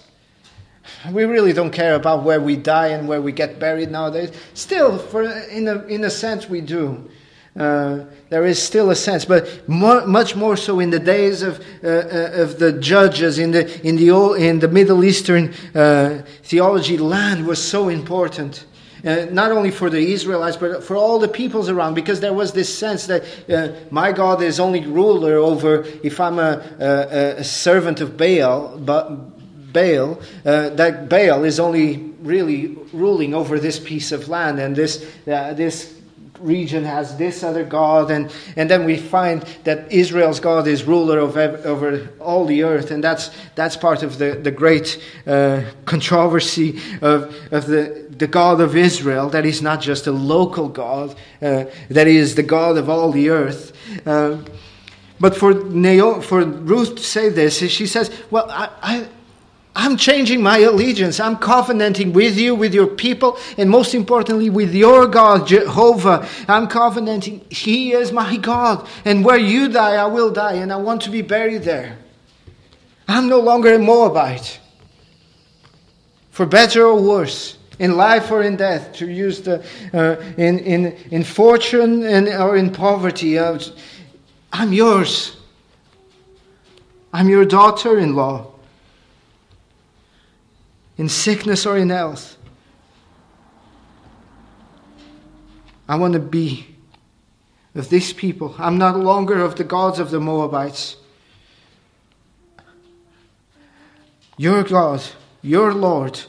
We 1.10 1.24
really 1.24 1.52
don't 1.52 1.72
care 1.72 1.96
about 1.96 2.22
where 2.22 2.40
we 2.40 2.54
die 2.54 2.88
and 2.88 3.08
where 3.08 3.20
we 3.20 3.32
get 3.32 3.58
buried 3.58 3.90
nowadays. 3.90 4.30
Still, 4.54 4.98
for, 4.98 5.24
in, 5.24 5.66
a, 5.66 5.82
in 5.86 6.04
a 6.04 6.10
sense, 6.10 6.48
we 6.48 6.60
do. 6.60 7.08
Uh, 7.54 8.06
there 8.30 8.46
is 8.46 8.62
still 8.62 8.90
a 8.90 8.94
sense, 8.94 9.26
but 9.26 9.68
more, 9.68 10.06
much 10.06 10.34
more 10.34 10.56
so 10.56 10.80
in 10.80 10.88
the 10.88 10.98
days 10.98 11.42
of, 11.42 11.60
uh, 11.84 11.86
uh, 11.86 12.30
of 12.34 12.58
the 12.58 12.72
judges 12.72 13.38
in 13.38 13.50
the, 13.50 13.86
in 13.86 13.96
the, 13.96 14.10
old, 14.10 14.38
in 14.38 14.58
the 14.58 14.68
Middle 14.68 15.04
Eastern 15.04 15.52
uh, 15.74 16.22
theology, 16.42 16.96
land 16.96 17.46
was 17.46 17.62
so 17.62 17.88
important. 17.88 18.64
Uh, 19.04 19.26
not 19.30 19.50
only 19.50 19.70
for 19.70 19.90
the 19.90 20.12
Israelites, 20.12 20.56
but 20.56 20.82
for 20.82 20.96
all 20.96 21.18
the 21.18 21.28
peoples 21.28 21.68
around, 21.68 21.92
because 21.92 22.20
there 22.20 22.32
was 22.32 22.52
this 22.52 22.72
sense 22.72 23.06
that 23.06 23.92
my 23.92 24.12
God 24.12 24.40
is 24.40 24.58
only 24.60 24.86
ruler 24.86 25.36
over, 25.36 25.84
if 26.02 26.20
I'm 26.20 26.38
a, 26.38 26.64
a, 26.78 27.40
a 27.40 27.44
servant 27.44 28.00
of 28.00 28.16
Baal, 28.16 28.78
but 28.78 29.10
Baal, 29.72 30.20
that 30.44 31.08
Baal 31.08 31.44
is 31.44 31.58
only 31.58 31.96
really 32.22 32.78
ruling 32.92 33.34
over 33.34 33.58
this 33.58 33.80
piece 33.80 34.12
of 34.12 34.28
land, 34.28 34.60
and 34.60 34.76
this, 34.76 35.04
this 35.24 36.00
region 36.42 36.84
has 36.84 37.16
this 37.16 37.42
other 37.42 37.64
God, 37.64 38.10
and, 38.10 38.32
and 38.56 38.68
then 38.68 38.84
we 38.84 38.96
find 38.96 39.42
that 39.64 39.90
Israel's 39.90 40.40
God 40.40 40.66
is 40.66 40.84
ruler 40.84 41.18
of, 41.18 41.36
over 41.36 42.08
all 42.20 42.44
the 42.44 42.64
earth, 42.64 42.90
and 42.90 43.02
that's, 43.02 43.30
that's 43.54 43.76
part 43.76 44.02
of 44.02 44.18
the, 44.18 44.34
the 44.34 44.50
great 44.50 45.02
uh, 45.26 45.62
controversy 45.84 46.80
of, 47.00 47.34
of 47.52 47.66
the, 47.66 48.06
the 48.10 48.26
God 48.26 48.60
of 48.60 48.76
Israel, 48.76 49.28
that 49.30 49.46
is 49.46 49.62
not 49.62 49.80
just 49.80 50.06
a 50.06 50.12
local 50.12 50.68
God, 50.68 51.16
uh, 51.40 51.64
that 51.88 52.06
is 52.06 52.34
the 52.34 52.42
God 52.42 52.76
of 52.76 52.88
all 52.88 53.12
the 53.12 53.30
earth. 53.30 53.72
Uh, 54.06 54.38
but 55.20 55.36
for, 55.36 55.54
Neo, 55.54 56.20
for 56.20 56.44
Ruth 56.44 56.96
to 56.96 57.02
say 57.02 57.28
this, 57.28 57.58
she 57.58 57.86
says, 57.86 58.10
Well, 58.30 58.50
I, 58.50 58.68
I 58.82 59.08
I'm 59.74 59.96
changing 59.96 60.42
my 60.42 60.58
allegiance. 60.58 61.18
I'm 61.18 61.36
covenanting 61.36 62.12
with 62.12 62.36
you, 62.36 62.54
with 62.54 62.74
your 62.74 62.86
people, 62.86 63.38
and 63.56 63.70
most 63.70 63.94
importantly, 63.94 64.50
with 64.50 64.74
your 64.74 65.06
God, 65.06 65.46
Jehovah. 65.46 66.28
I'm 66.46 66.68
covenanting. 66.68 67.40
He 67.48 67.92
is 67.92 68.12
my 68.12 68.36
God. 68.36 68.86
And 69.06 69.24
where 69.24 69.38
you 69.38 69.68
die, 69.68 69.94
I 69.94 70.06
will 70.06 70.30
die, 70.30 70.54
and 70.54 70.72
I 70.72 70.76
want 70.76 71.02
to 71.02 71.10
be 71.10 71.22
buried 71.22 71.62
there. 71.62 71.96
I'm 73.08 73.28
no 73.28 73.40
longer 73.40 73.74
a 73.74 73.78
Moabite. 73.78 74.60
For 76.30 76.44
better 76.44 76.86
or 76.86 77.00
worse, 77.00 77.56
in 77.78 77.96
life 77.96 78.30
or 78.30 78.42
in 78.42 78.56
death, 78.56 78.92
to 78.96 79.10
use 79.10 79.40
the, 79.40 79.64
uh, 79.94 80.22
in, 80.36 80.58
in, 80.58 80.86
in 81.10 81.24
fortune 81.24 82.04
and, 82.04 82.28
or 82.28 82.56
in 82.56 82.70
poverty, 82.72 83.38
uh, 83.38 83.58
I'm 84.52 84.72
yours. 84.74 85.36
I'm 87.10 87.28
your 87.28 87.44
daughter 87.46 87.98
in 87.98 88.14
law 88.14 88.51
in 91.02 91.08
sickness 91.08 91.66
or 91.66 91.76
in 91.76 91.90
health. 91.90 92.36
I 95.88 95.96
want 95.96 96.12
to 96.12 96.20
be 96.20 96.76
of 97.74 97.88
these 97.88 98.12
people. 98.12 98.54
I'm 98.56 98.78
not 98.78 98.96
longer 98.96 99.40
of 99.40 99.56
the 99.56 99.64
gods 99.64 99.98
of 99.98 100.12
the 100.12 100.20
Moabites. 100.20 100.96
Your 104.36 104.62
God, 104.62 105.02
your 105.42 105.74
Lord, 105.74 106.20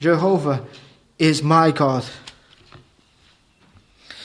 Jehovah, 0.00 0.66
is 1.18 1.42
my 1.42 1.70
God. 1.70 2.04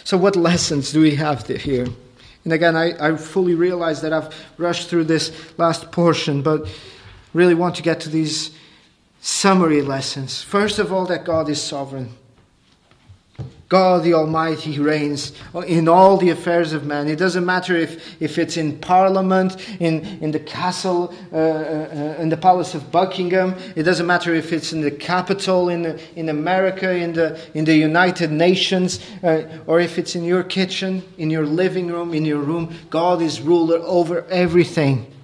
So, 0.03 0.17
what 0.17 0.35
lessons 0.35 0.91
do 0.91 0.99
we 0.99 1.15
have 1.15 1.47
here? 1.47 1.87
And 2.43 2.51
again, 2.51 2.75
I, 2.75 3.11
I 3.13 3.15
fully 3.15 3.55
realize 3.55 4.01
that 4.01 4.11
I've 4.11 4.35
rushed 4.57 4.89
through 4.89 5.05
this 5.05 5.31
last 5.57 5.89
portion, 5.93 6.41
but 6.41 6.67
really 7.33 7.55
want 7.55 7.75
to 7.77 7.81
get 7.81 8.01
to 8.01 8.09
these 8.09 8.51
summary 9.25 9.81
lessons. 9.81 10.43
First 10.43 10.77
of 10.77 10.93
all, 10.93 11.07
that 11.07 11.25
God 11.25 11.49
is 11.49 11.59
sovereign. 11.59 12.11
God 13.67 14.03
the 14.03 14.13
Almighty 14.13 14.77
reigns 14.77 15.31
in 15.65 15.87
all 15.87 16.17
the 16.17 16.29
affairs 16.29 16.73
of 16.73 16.85
man. 16.85 17.07
It 17.07 17.15
doesn't 17.15 17.43
matter 17.43 17.75
if, 17.75 18.21
if 18.21 18.37
it's 18.37 18.55
in 18.55 18.77
Parliament, 18.77 19.57
in, 19.81 20.05
in 20.21 20.29
the 20.29 20.39
castle, 20.39 21.11
uh, 21.33 21.37
uh, 21.37 22.15
in 22.19 22.29
the 22.29 22.37
Palace 22.37 22.75
of 22.75 22.91
Buckingham. 22.91 23.55
It 23.75 23.81
doesn't 23.81 24.05
matter 24.05 24.35
if 24.35 24.53
it's 24.53 24.73
in 24.73 24.81
the 24.81 24.91
capital 24.91 25.69
in, 25.69 25.99
in 26.15 26.29
America, 26.29 26.95
in 26.95 27.13
the, 27.13 27.41
in 27.55 27.65
the 27.65 27.75
United 27.75 28.31
Nations, 28.31 28.99
uh, 29.23 29.57
or 29.65 29.79
if 29.79 29.97
it's 29.97 30.15
in 30.15 30.23
your 30.23 30.43
kitchen, 30.43 31.01
in 31.17 31.31
your 31.31 31.47
living 31.47 31.87
room, 31.87 32.13
in 32.13 32.25
your 32.25 32.41
room. 32.41 32.75
God 32.91 33.23
is 33.23 33.41
ruler 33.41 33.79
over 33.79 34.23
everything. 34.25 35.14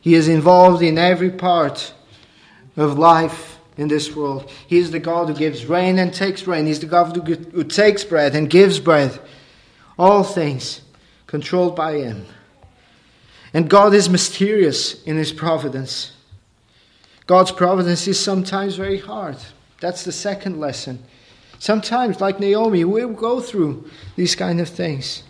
He 0.00 0.14
is 0.14 0.28
involved 0.28 0.82
in 0.82 0.98
every 0.98 1.30
part 1.30 1.92
of 2.76 2.98
life 2.98 3.58
in 3.76 3.88
this 3.88 4.14
world. 4.14 4.50
He 4.66 4.78
is 4.78 4.90
the 4.90 4.98
God 4.98 5.28
who 5.28 5.34
gives 5.34 5.66
rain 5.66 5.98
and 5.98 6.12
takes 6.12 6.46
rain. 6.46 6.66
He's 6.66 6.80
the 6.80 6.86
God 6.86 7.16
who 7.16 7.64
takes 7.64 8.04
bread 8.04 8.34
and 8.34 8.48
gives 8.48 8.78
bread. 8.78 9.18
All 9.98 10.22
things. 10.22 10.82
controlled 11.26 11.76
by 11.76 11.94
Him. 11.94 12.26
And 13.54 13.70
God 13.70 13.94
is 13.94 14.08
mysterious 14.08 15.00
in 15.04 15.16
His 15.16 15.32
providence. 15.32 16.12
God's 17.26 17.52
providence 17.52 18.08
is 18.08 18.18
sometimes 18.18 18.74
very 18.74 18.98
hard. 18.98 19.36
That's 19.80 20.02
the 20.02 20.10
second 20.10 20.58
lesson. 20.58 21.04
Sometimes, 21.60 22.20
like 22.20 22.40
Naomi, 22.40 22.84
we'll 22.84 23.12
go 23.12 23.40
through 23.40 23.88
these 24.16 24.34
kind 24.34 24.60
of 24.60 24.68
things. 24.68 25.22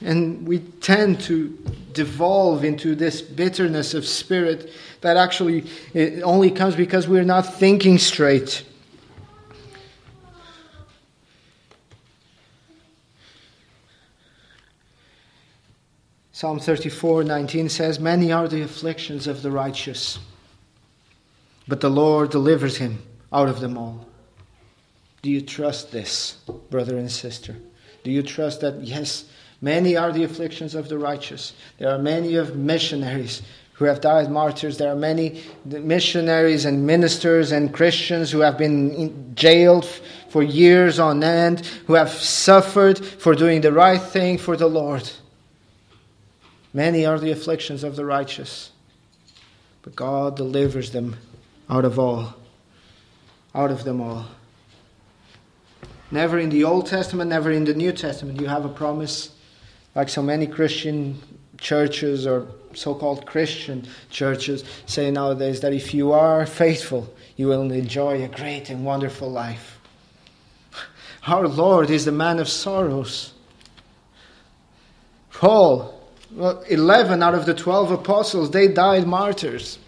And 0.00 0.46
we 0.46 0.60
tend 0.60 1.20
to 1.22 1.48
devolve 1.92 2.64
into 2.64 2.94
this 2.94 3.20
bitterness 3.20 3.94
of 3.94 4.06
spirit 4.06 4.72
that 5.00 5.16
actually 5.16 5.64
only 6.22 6.50
comes 6.50 6.76
because 6.76 7.08
we're 7.08 7.24
not 7.24 7.42
thinking 7.42 7.98
straight. 7.98 8.64
Psalm 16.38 16.60
34 16.60 17.24
19 17.24 17.68
says, 17.68 17.98
Many 17.98 18.30
are 18.30 18.46
the 18.46 18.62
afflictions 18.62 19.26
of 19.26 19.42
the 19.42 19.50
righteous, 19.50 20.20
but 21.66 21.80
the 21.80 21.90
Lord 21.90 22.30
delivers 22.30 22.76
him 22.76 23.02
out 23.32 23.48
of 23.48 23.58
them 23.58 23.76
all. 23.76 24.06
Do 25.22 25.30
you 25.30 25.40
trust 25.40 25.90
this, 25.90 26.36
brother 26.70 26.96
and 26.96 27.10
sister? 27.10 27.56
Do 28.04 28.12
you 28.12 28.22
trust 28.22 28.60
that, 28.60 28.80
yes, 28.82 29.24
many 29.60 29.96
are 29.96 30.12
the 30.12 30.24
afflictions 30.24 30.74
of 30.74 30.88
the 30.88 30.98
righteous? 30.98 31.52
There 31.78 31.90
are 31.90 31.98
many 31.98 32.36
of 32.36 32.56
missionaries 32.56 33.42
who 33.78 33.84
have 33.84 34.00
died 34.00 34.28
martyrs. 34.28 34.76
There 34.76 34.90
are 34.90 34.96
many 34.96 35.40
missionaries 35.64 36.64
and 36.64 36.84
ministers 36.84 37.52
and 37.52 37.72
Christians 37.72 38.32
who 38.32 38.40
have 38.40 38.58
been 38.58 39.34
jailed 39.36 39.84
for 40.30 40.42
years 40.42 40.98
on 40.98 41.22
end, 41.22 41.64
who 41.86 41.94
have 41.94 42.10
suffered 42.10 42.98
for 42.98 43.36
doing 43.36 43.60
the 43.60 43.72
right 43.72 44.02
thing 44.02 44.36
for 44.36 44.56
the 44.56 44.66
Lord. 44.66 45.08
Many 46.74 47.06
are 47.06 47.20
the 47.20 47.30
afflictions 47.30 47.84
of 47.84 47.94
the 47.94 48.04
righteous, 48.04 48.72
but 49.82 49.94
God 49.94 50.36
delivers 50.36 50.90
them 50.90 51.16
out 51.70 51.84
of 51.84 52.00
all, 52.00 52.34
out 53.54 53.70
of 53.70 53.84
them 53.84 54.00
all. 54.00 54.26
Never 56.10 56.38
in 56.38 56.50
the 56.50 56.64
Old 56.64 56.86
Testament, 56.86 57.30
never 57.30 57.52
in 57.52 57.64
the 57.64 57.74
New 57.74 57.92
Testament, 57.92 58.40
you 58.40 58.48
have 58.48 58.64
a 58.64 58.68
promise 58.68 59.30
like 59.98 60.08
so 60.08 60.22
many 60.22 60.46
Christian 60.46 61.20
churches 61.58 62.24
or 62.24 62.46
so 62.72 62.94
called 62.94 63.26
Christian 63.26 63.84
churches 64.10 64.62
say 64.86 65.10
nowadays 65.10 65.58
that 65.62 65.72
if 65.72 65.92
you 65.92 66.12
are 66.12 66.46
faithful, 66.46 67.12
you 67.34 67.48
will 67.48 67.72
enjoy 67.72 68.22
a 68.22 68.28
great 68.28 68.70
and 68.70 68.84
wonderful 68.84 69.28
life. 69.28 69.80
Our 71.26 71.48
Lord 71.48 71.90
is 71.90 72.04
the 72.04 72.12
man 72.12 72.38
of 72.38 72.48
sorrows. 72.48 73.32
Paul 75.32 76.00
well, 76.30 76.62
11 76.68 77.20
out 77.20 77.34
of 77.34 77.44
the 77.44 77.54
12 77.54 77.90
apostles, 77.90 78.52
they 78.52 78.68
died 78.68 79.04
martyrs. 79.04 79.80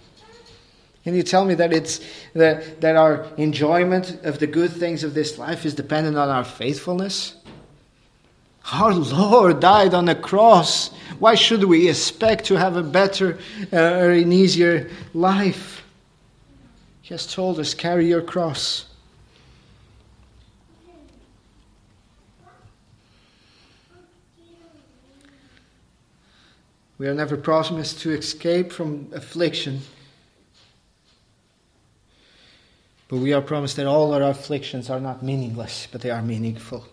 Can 1.05 1.15
you 1.15 1.23
tell 1.23 1.45
me 1.45 1.55
that 1.55 1.73
it's 1.73 2.01
that, 2.35 2.81
that 2.81 2.97
our 2.97 3.29
enjoyment 3.37 4.25
of 4.25 4.41
the 4.41 4.49
good 4.49 4.73
things 4.73 5.05
of 5.05 5.15
this 5.15 5.39
life 5.39 5.65
is 5.65 5.73
dependent 5.73 6.17
on 6.17 6.29
our 6.29 6.45
faithfulness? 6.45 7.37
Our 8.73 8.95
Lord 8.95 9.61
died 9.61 9.95
on 9.95 10.05
the 10.05 10.15
cross. 10.15 10.91
Why 11.19 11.35
should 11.35 11.65
we 11.65 11.89
expect 11.89 12.47
to 12.47 12.57
have 12.57 12.77
a 12.77 12.83
better 12.83 13.39
uh, 13.73 13.77
or 13.77 14.11
an 14.11 14.33
easier 14.33 14.91
life? 15.13 15.85
He 17.03 17.15
has 17.15 17.27
told 17.27 17.59
us, 17.59 17.75
carry 17.75 18.07
your 18.07 18.23
cross. 18.23 18.87
We 26.99 27.09
are 27.09 27.15
never 27.15 27.37
promised 27.39 28.01
to 28.01 28.11
escape 28.11 28.73
from 28.73 29.09
affliction. 29.15 29.81
But 33.09 33.17
we 33.17 33.33
are 33.33 33.41
promised 33.41 33.77
that 33.77 33.87
all 33.87 34.13
our 34.13 34.23
afflictions 34.23 34.91
are 34.91 35.01
not 35.01 35.23
meaningless, 35.23 35.89
but 35.91 36.03
they 36.03 36.11
are 36.11 36.23
meaningful. 36.23 36.85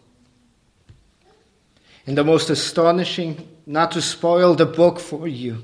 And 2.07 2.17
the 2.17 2.23
most 2.23 2.49
astonishing, 2.49 3.47
not 3.65 3.91
to 3.91 4.01
spoil 4.01 4.55
the 4.55 4.65
book 4.65 4.99
for 4.99 5.27
you, 5.27 5.63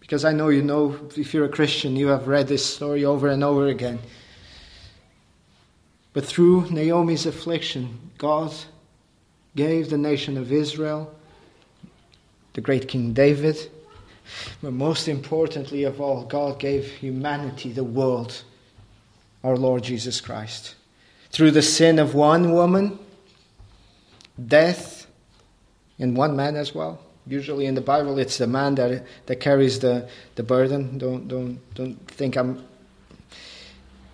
because 0.00 0.24
I 0.24 0.32
know 0.32 0.48
you 0.48 0.62
know, 0.62 0.98
if 1.16 1.32
you're 1.32 1.44
a 1.44 1.50
Christian, 1.50 1.94
you 1.94 2.08
have 2.08 2.26
read 2.26 2.48
this 2.48 2.64
story 2.64 3.04
over 3.04 3.28
and 3.28 3.44
over 3.44 3.68
again. 3.68 3.98
But 6.14 6.24
through 6.24 6.70
Naomi's 6.70 7.26
affliction, 7.26 8.10
God 8.18 8.52
gave 9.54 9.90
the 9.90 9.98
nation 9.98 10.36
of 10.36 10.50
Israel 10.50 11.14
the 12.54 12.60
great 12.60 12.88
King 12.88 13.12
David. 13.12 13.70
But 14.62 14.72
most 14.72 15.08
importantly 15.08 15.84
of 15.84 16.00
all, 16.00 16.24
God 16.24 16.58
gave 16.58 16.86
humanity, 16.86 17.72
the 17.72 17.84
world, 17.84 18.42
our 19.42 19.56
Lord 19.56 19.82
Jesus 19.82 20.20
Christ. 20.20 20.74
Through 21.30 21.52
the 21.52 21.62
sin 21.62 21.98
of 21.98 22.14
one 22.14 22.52
woman, 22.52 22.98
death 24.46 25.01
in 26.02 26.14
one 26.14 26.36
man 26.36 26.56
as 26.56 26.74
well. 26.74 26.98
Usually 27.26 27.66
in 27.66 27.74
the 27.74 27.80
Bible, 27.80 28.18
it's 28.18 28.38
the 28.38 28.46
man 28.46 28.74
that, 28.74 29.04
that 29.26 29.36
carries 29.36 29.78
the, 29.78 30.08
the 30.34 30.42
burden. 30.42 30.98
Don't, 30.98 31.28
don't, 31.28 31.74
don't 31.74 31.96
think 32.10 32.36
I'm. 32.36 32.66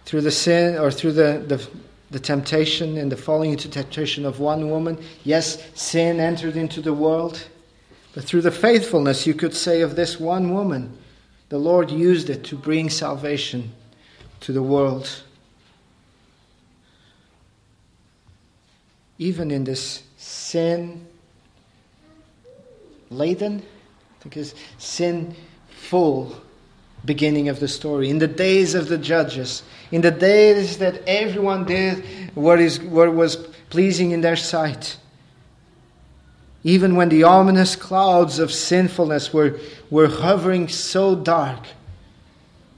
Through 0.05 0.23
the 0.23 0.31
sin 0.31 0.79
or 0.79 0.91
through 0.91 1.13
the, 1.13 1.45
the, 1.47 1.69
the 2.11 2.21
temptation 2.21 2.97
and 2.97 3.11
the 3.11 3.17
falling 3.17 3.51
into 3.53 3.69
temptation 3.69 4.25
of 4.25 4.41
one 4.41 4.71
woman, 4.71 5.03
yes, 5.25 5.63
sin 5.75 6.21
entered 6.21 6.57
into 6.57 6.81
the 6.81 6.95
world 6.95 7.49
but 8.19 8.25
through 8.25 8.43
the 8.43 8.51
faithfulness, 8.51 9.29
you 9.29 9.35
could 9.35 9.55
say, 9.55 9.81
of 9.81 9.97
this 9.97 10.19
one 10.19 10.53
woman, 10.53 10.99
the 11.51 11.59
Lord 11.59 11.89
used 11.89 12.31
it 12.31 12.43
to 12.47 12.57
bring 12.57 12.91
salvation 12.91 13.73
to 14.41 14.53
the 14.53 14.61
world. 14.61 15.23
Even 19.19 19.53
in 19.53 19.63
this 19.63 20.03
sin 20.17 21.07
laden, 23.11 23.59
I 23.59 24.23
think 24.23 24.37
is 24.37 24.55
sin 24.79 25.35
beginning 27.05 27.49
of 27.49 27.61
the 27.61 27.69
story. 27.69 28.11
In 28.11 28.19
the 28.19 28.29
days 28.29 28.75
of 28.75 28.89
the 28.89 28.99
judges, 28.99 29.63
in 29.93 30.01
the 30.01 30.11
days 30.11 30.79
that 30.79 31.03
everyone 31.07 31.65
did 31.65 32.05
what, 32.35 32.61
is, 32.61 32.81
what 32.81 33.15
was 33.15 33.37
pleasing 33.71 34.11
in 34.11 34.21
their 34.21 34.37
sight 34.37 34.99
even 36.65 36.97
when 36.97 37.09
the 37.09 37.23
ominous 37.23 37.77
clouds 37.77 38.39
of 38.39 38.53
sinfulness 38.53 39.33
were, 39.33 39.59
were 39.91 40.09
hovering 40.09 40.69
so 40.69 41.15
dark, 41.15 41.67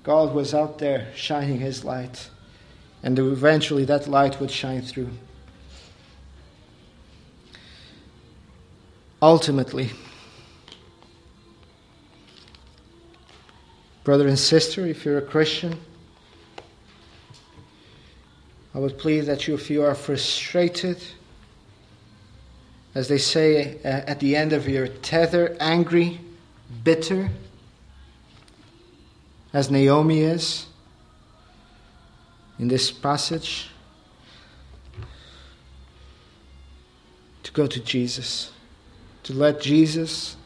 God 0.02 0.34
was 0.34 0.54
out 0.54 0.78
there 0.78 1.08
shining 1.14 1.58
His 1.58 1.84
light. 1.84 2.28
And 3.02 3.18
eventually 3.18 3.84
that 3.86 4.06
light 4.06 4.38
would 4.40 4.50
shine 4.50 4.82
through. 4.82 5.10
Ultimately, 9.22 9.90
brother 14.04 14.26
and 14.26 14.38
sister, 14.38 14.86
if 14.86 15.04
you're 15.04 15.18
a 15.18 15.22
Christian, 15.22 15.78
I 18.74 18.78
would 18.78 18.98
plead 18.98 19.22
that 19.22 19.46
you, 19.46 19.54
if 19.54 19.68
you 19.68 19.82
are 19.82 19.94
frustrated, 19.94 21.02
as 22.94 23.08
they 23.08 23.18
say 23.18 23.78
uh, 23.84 23.88
at 23.88 24.20
the 24.20 24.36
end 24.36 24.52
of 24.52 24.68
your 24.68 24.88
tether, 24.88 25.56
angry, 25.60 26.20
bitter, 26.84 27.30
as 29.52 29.70
Naomi 29.70 30.20
is 30.20 30.66
in 32.58 32.68
this 32.68 32.90
passage, 32.90 33.68
to 37.42 37.52
go 37.52 37.66
to 37.66 37.80
Jesus, 37.80 38.52
to 39.24 39.32
let 39.32 39.60
Jesus, 39.60 40.36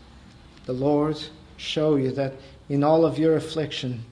the 0.65 0.73
Lord, 0.73 1.21
show 1.59 1.97
you 1.97 2.11
that 2.13 2.33
in 2.69 2.83
all 2.83 3.05
of 3.05 3.19
your 3.19 3.37
affliction, 3.37 4.05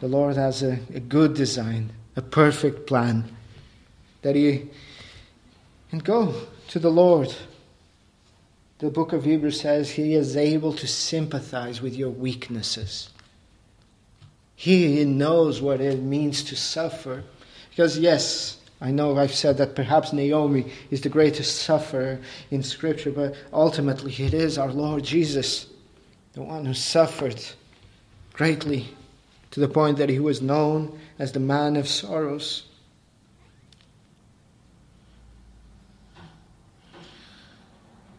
the 0.00 0.08
Lord 0.08 0.36
has 0.36 0.62
a, 0.62 0.80
a 0.94 1.00
good 1.00 1.34
design, 1.34 1.92
a 2.16 2.22
perfect 2.22 2.86
plan, 2.86 3.24
that 4.22 4.34
He 4.34 4.68
and 5.92 6.02
go 6.02 6.34
to 6.68 6.78
the 6.78 6.90
Lord. 6.90 7.32
The 8.78 8.90
book 8.90 9.12
of 9.12 9.24
Hebrews 9.24 9.60
says 9.60 9.90
he 9.90 10.14
is 10.14 10.36
able 10.36 10.72
to 10.72 10.88
sympathize 10.88 11.80
with 11.80 11.94
your 11.94 12.10
weaknesses. 12.10 13.10
He 14.56 15.04
knows 15.04 15.60
what 15.60 15.80
it 15.80 16.00
means 16.00 16.42
to 16.44 16.56
suffer. 16.56 17.22
Because, 17.70 17.98
yes, 17.98 18.58
I 18.80 18.90
know 18.90 19.16
I've 19.16 19.34
said 19.34 19.58
that 19.58 19.76
perhaps 19.76 20.12
Naomi 20.12 20.72
is 20.90 21.02
the 21.02 21.08
greatest 21.08 21.62
sufferer 21.62 22.20
in 22.50 22.62
Scripture, 22.62 23.12
but 23.12 23.36
ultimately 23.52 24.12
it 24.14 24.34
is 24.34 24.58
our 24.58 24.72
Lord 24.72 25.04
Jesus, 25.04 25.66
the 26.32 26.42
one 26.42 26.64
who 26.64 26.74
suffered 26.74 27.42
greatly 28.32 28.88
to 29.50 29.60
the 29.60 29.68
point 29.68 29.98
that 29.98 30.08
he 30.08 30.18
was 30.18 30.40
known 30.40 30.98
as 31.18 31.32
the 31.32 31.40
man 31.40 31.76
of 31.76 31.86
sorrows. 31.86 32.64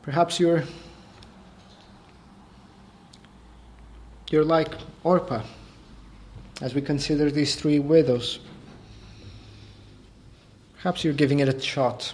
Perhaps 0.03 0.39
you're 0.39 0.63
you're 4.29 4.43
like 4.43 4.73
Orpah 5.03 5.43
as 6.61 6.73
we 6.73 6.81
consider 6.81 7.31
these 7.31 7.55
three 7.55 7.79
widows. 7.79 8.39
Perhaps 10.75 11.03
you're 11.03 11.13
giving 11.13 11.39
it 11.39 11.47
a 11.47 11.59
shot. 11.59 12.13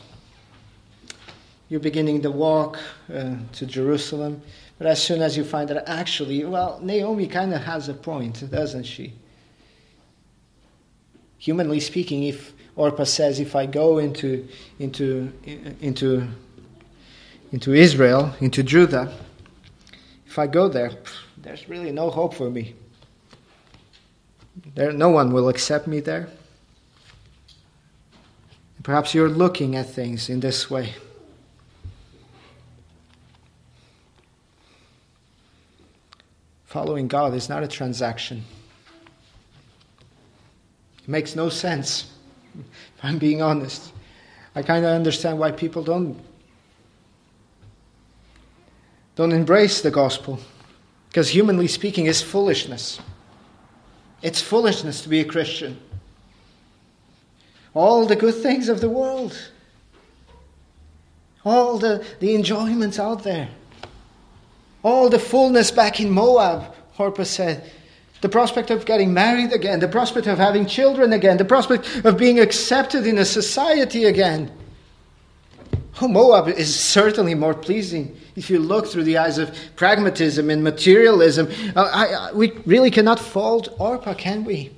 You're 1.70 1.80
beginning 1.80 2.22
the 2.22 2.32
walk 2.32 2.80
uh, 3.14 3.36
to 3.54 3.66
Jerusalem, 3.66 4.42
but 4.80 4.88
as 4.88 5.04
soon 5.04 5.22
as 5.22 5.36
you 5.36 5.44
find 5.44 5.70
that 5.70 5.88
actually, 5.90 6.46
well, 6.46 6.80
Naomi 6.82 7.28
kind 7.28 7.54
of 7.54 7.62
has 7.62 7.90
a 7.90 7.94
point, 7.94 8.50
doesn't 8.50 8.86
she? 8.86 9.14
Humanly 11.38 11.82
speaking, 11.82 12.24
if 12.24 12.54
Orpah 12.78 13.04
says, 13.04 13.42
if 13.42 13.58
I 13.58 13.66
go 13.66 13.98
into, 13.98 14.48
into, 14.80 15.34
into, 15.82 16.26
into 17.52 17.74
Israel, 17.74 18.34
into 18.40 18.64
Judah, 18.64 19.14
if 20.26 20.40
I 20.40 20.48
go 20.48 20.70
there, 20.70 20.92
there's 21.38 21.68
really 21.68 21.92
no 21.92 22.10
hope 22.10 22.34
for 22.34 22.50
me. 22.50 22.74
There, 24.76 24.94
no 24.94 25.10
one 25.10 25.34
will 25.34 25.50
accept 25.50 25.88
me 25.88 26.00
there. 26.00 26.30
Perhaps 28.84 29.14
you're 29.14 29.30
looking 29.30 29.76
at 29.76 29.90
things 29.90 30.30
in 30.30 30.40
this 30.40 30.70
way. 30.70 30.94
Following 36.70 37.08
God 37.08 37.34
is 37.34 37.50
not 37.50 37.64
a 37.64 37.68
transaction. 37.68 38.44
It 41.02 41.10
makes 41.10 41.36
no 41.36 41.50
sense, 41.50 42.14
if 42.54 43.04
I'm 43.04 43.18
being 43.18 43.42
honest. 43.42 43.92
I 44.54 44.62
kind 44.62 44.86
of 44.86 44.92
understand 44.92 45.40
why 45.40 45.52
people 45.52 45.84
don't 45.84 46.20
don't 49.16 49.32
embrace 49.32 49.82
the 49.82 49.90
gospel 49.90 50.40
because 51.10 51.30
humanly 51.30 51.68
speaking 51.68 52.06
it's 52.06 52.22
foolishness. 52.22 53.00
It's 54.22 54.40
foolishness 54.40 55.02
to 55.02 55.10
be 55.10 55.22
a 55.22 55.26
Christian. 55.26 55.80
All 57.74 58.06
the 58.06 58.16
good 58.16 58.36
things 58.36 58.70
of 58.70 58.80
the 58.80 58.90
world, 58.90 59.36
all 61.44 61.80
the, 61.80 62.06
the 62.20 62.36
enjoyments 62.36 63.00
out 63.00 63.24
there, 63.24 63.50
all 64.84 65.10
the 65.10 65.20
fullness 65.20 65.72
back 65.72 66.00
in 66.00 66.10
Moab, 66.10 66.74
Orpah 66.98 67.24
said. 67.24 67.72
The 68.22 68.30
prospect 68.30 68.70
of 68.70 68.86
getting 68.86 69.14
married 69.14 69.54
again, 69.54 69.80
the 69.80 69.88
prospect 69.88 70.28
of 70.28 70.38
having 70.38 70.66
children 70.66 71.14
again, 71.14 71.38
the 71.38 71.46
prospect 71.46 72.04
of 72.04 72.18
being 72.18 72.40
accepted 72.40 73.08
in 73.08 73.18
a 73.18 73.26
society 73.26 74.06
again. 74.06 74.52
Oh, 76.02 76.08
Moab 76.08 76.48
is 76.50 76.78
certainly 76.78 77.34
more 77.34 77.54
pleasing 77.54 78.18
if 78.36 78.50
you 78.50 78.60
look 78.60 78.88
through 78.88 79.04
the 79.04 79.18
eyes 79.18 79.38
of 79.38 79.54
pragmatism 79.76 80.50
and 80.50 80.64
materialism. 80.64 81.50
Uh, 81.76 81.90
I, 81.94 82.06
I, 82.06 82.32
we 82.34 82.52
really 82.66 82.92
cannot 82.92 83.20
fault 83.20 83.70
Orpah, 83.78 84.14
can 84.14 84.44
we? 84.44 84.72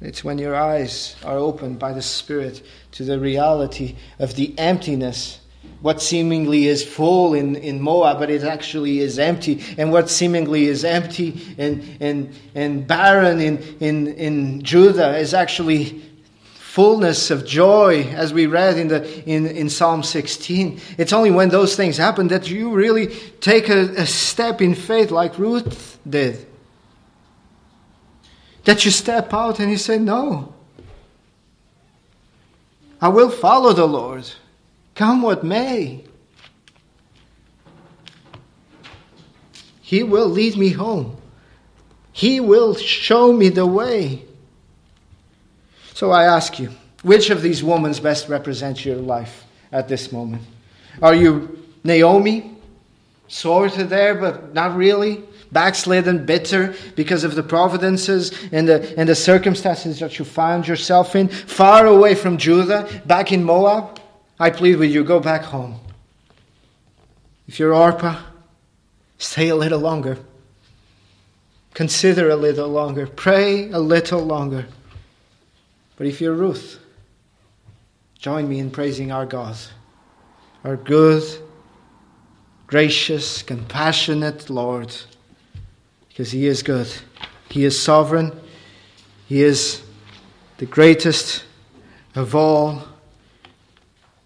It's 0.00 0.24
when 0.24 0.38
your 0.38 0.56
eyes 0.56 1.16
are 1.24 1.36
opened 1.36 1.78
by 1.78 1.92
the 1.92 2.02
Spirit 2.02 2.66
to 2.92 3.04
the 3.04 3.20
reality 3.20 3.96
of 4.18 4.34
the 4.34 4.58
emptiness 4.58 5.38
what 5.82 6.00
seemingly 6.00 6.68
is 6.68 6.84
full 6.84 7.34
in, 7.34 7.56
in 7.56 7.80
Moab, 7.80 8.20
but 8.20 8.30
it 8.30 8.44
actually 8.44 9.00
is 9.00 9.18
empty. 9.18 9.62
And 9.76 9.90
what 9.92 10.08
seemingly 10.08 10.66
is 10.66 10.84
empty 10.84 11.54
and, 11.58 11.84
and, 12.00 12.34
and 12.54 12.86
barren 12.86 13.40
in, 13.40 13.58
in, 13.80 14.06
in 14.06 14.62
Judah 14.62 15.18
is 15.18 15.34
actually 15.34 16.00
fullness 16.54 17.30
of 17.30 17.44
joy, 17.44 18.04
as 18.14 18.32
we 18.32 18.46
read 18.46 18.78
in, 18.78 18.88
the, 18.88 19.28
in, 19.28 19.46
in 19.46 19.68
Psalm 19.68 20.02
16. 20.04 20.80
It's 20.96 21.12
only 21.12 21.32
when 21.32 21.48
those 21.48 21.76
things 21.76 21.96
happen 21.96 22.28
that 22.28 22.48
you 22.48 22.70
really 22.70 23.08
take 23.40 23.68
a, 23.68 23.80
a 23.96 24.06
step 24.06 24.62
in 24.62 24.74
faith 24.74 25.10
like 25.10 25.36
Ruth 25.36 25.98
did. 26.08 26.46
That 28.64 28.84
you 28.84 28.92
step 28.92 29.34
out 29.34 29.58
and 29.58 29.70
you 29.70 29.76
say, 29.76 29.98
No, 29.98 30.54
I 33.00 33.08
will 33.08 33.30
follow 33.30 33.72
the 33.72 33.86
Lord. 33.86 34.30
Come 35.02 35.22
what 35.22 35.42
may. 35.42 36.04
He 39.80 40.04
will 40.04 40.28
lead 40.28 40.56
me 40.56 40.68
home. 40.68 41.16
He 42.12 42.38
will 42.38 42.76
show 42.76 43.32
me 43.32 43.48
the 43.48 43.66
way. 43.66 44.24
So 45.92 46.12
I 46.12 46.22
ask 46.26 46.60
you, 46.60 46.70
which 47.02 47.30
of 47.30 47.42
these 47.42 47.64
women 47.64 47.92
best 47.94 48.28
represents 48.28 48.84
your 48.84 48.94
life 48.94 49.44
at 49.72 49.88
this 49.88 50.12
moment? 50.12 50.44
Are 51.02 51.16
you 51.16 51.64
Naomi, 51.82 52.54
sort 53.26 53.76
of 53.78 53.90
there, 53.90 54.14
but 54.14 54.54
not 54.54 54.76
really? 54.76 55.24
Backslidden, 55.50 56.26
bitter 56.26 56.76
because 56.94 57.24
of 57.24 57.34
the 57.34 57.42
providences 57.42 58.30
and 58.52 58.68
the, 58.68 58.96
and 58.96 59.08
the 59.08 59.16
circumstances 59.16 59.98
that 59.98 60.20
you 60.20 60.24
found 60.24 60.68
yourself 60.68 61.16
in, 61.16 61.26
far 61.26 61.86
away 61.86 62.14
from 62.14 62.38
Judah, 62.38 63.02
back 63.04 63.32
in 63.32 63.42
Moab? 63.42 63.98
I 64.42 64.50
plead 64.50 64.80
with 64.80 64.90
you, 64.90 65.04
go 65.04 65.20
back 65.20 65.42
home. 65.42 65.78
If 67.46 67.60
you're 67.60 67.72
Orpah, 67.72 68.20
stay 69.16 69.50
a 69.50 69.54
little 69.54 69.78
longer. 69.78 70.18
Consider 71.74 72.28
a 72.28 72.34
little 72.34 72.68
longer. 72.68 73.06
Pray 73.06 73.70
a 73.70 73.78
little 73.78 74.18
longer. 74.18 74.66
But 75.94 76.08
if 76.08 76.20
you're 76.20 76.34
Ruth, 76.34 76.80
join 78.18 78.48
me 78.48 78.58
in 78.58 78.72
praising 78.72 79.12
our 79.12 79.26
God, 79.26 79.56
our 80.64 80.76
good, 80.76 81.22
gracious, 82.66 83.44
compassionate 83.44 84.50
Lord, 84.50 84.92
because 86.08 86.32
He 86.32 86.48
is 86.48 86.64
good. 86.64 86.92
He 87.48 87.64
is 87.64 87.80
sovereign. 87.80 88.32
He 89.28 89.44
is 89.44 89.82
the 90.58 90.66
greatest 90.66 91.44
of 92.16 92.34
all. 92.34 92.91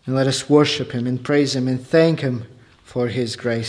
And 0.06 0.14
let 0.14 0.28
us 0.28 0.48
worship 0.48 0.92
him 0.92 1.06
and 1.06 1.22
praise 1.22 1.54
him 1.54 1.66
and 1.66 1.84
thank 1.84 2.20
him 2.20 2.46
for 2.84 3.08
his 3.08 3.34
grace. 3.36 3.64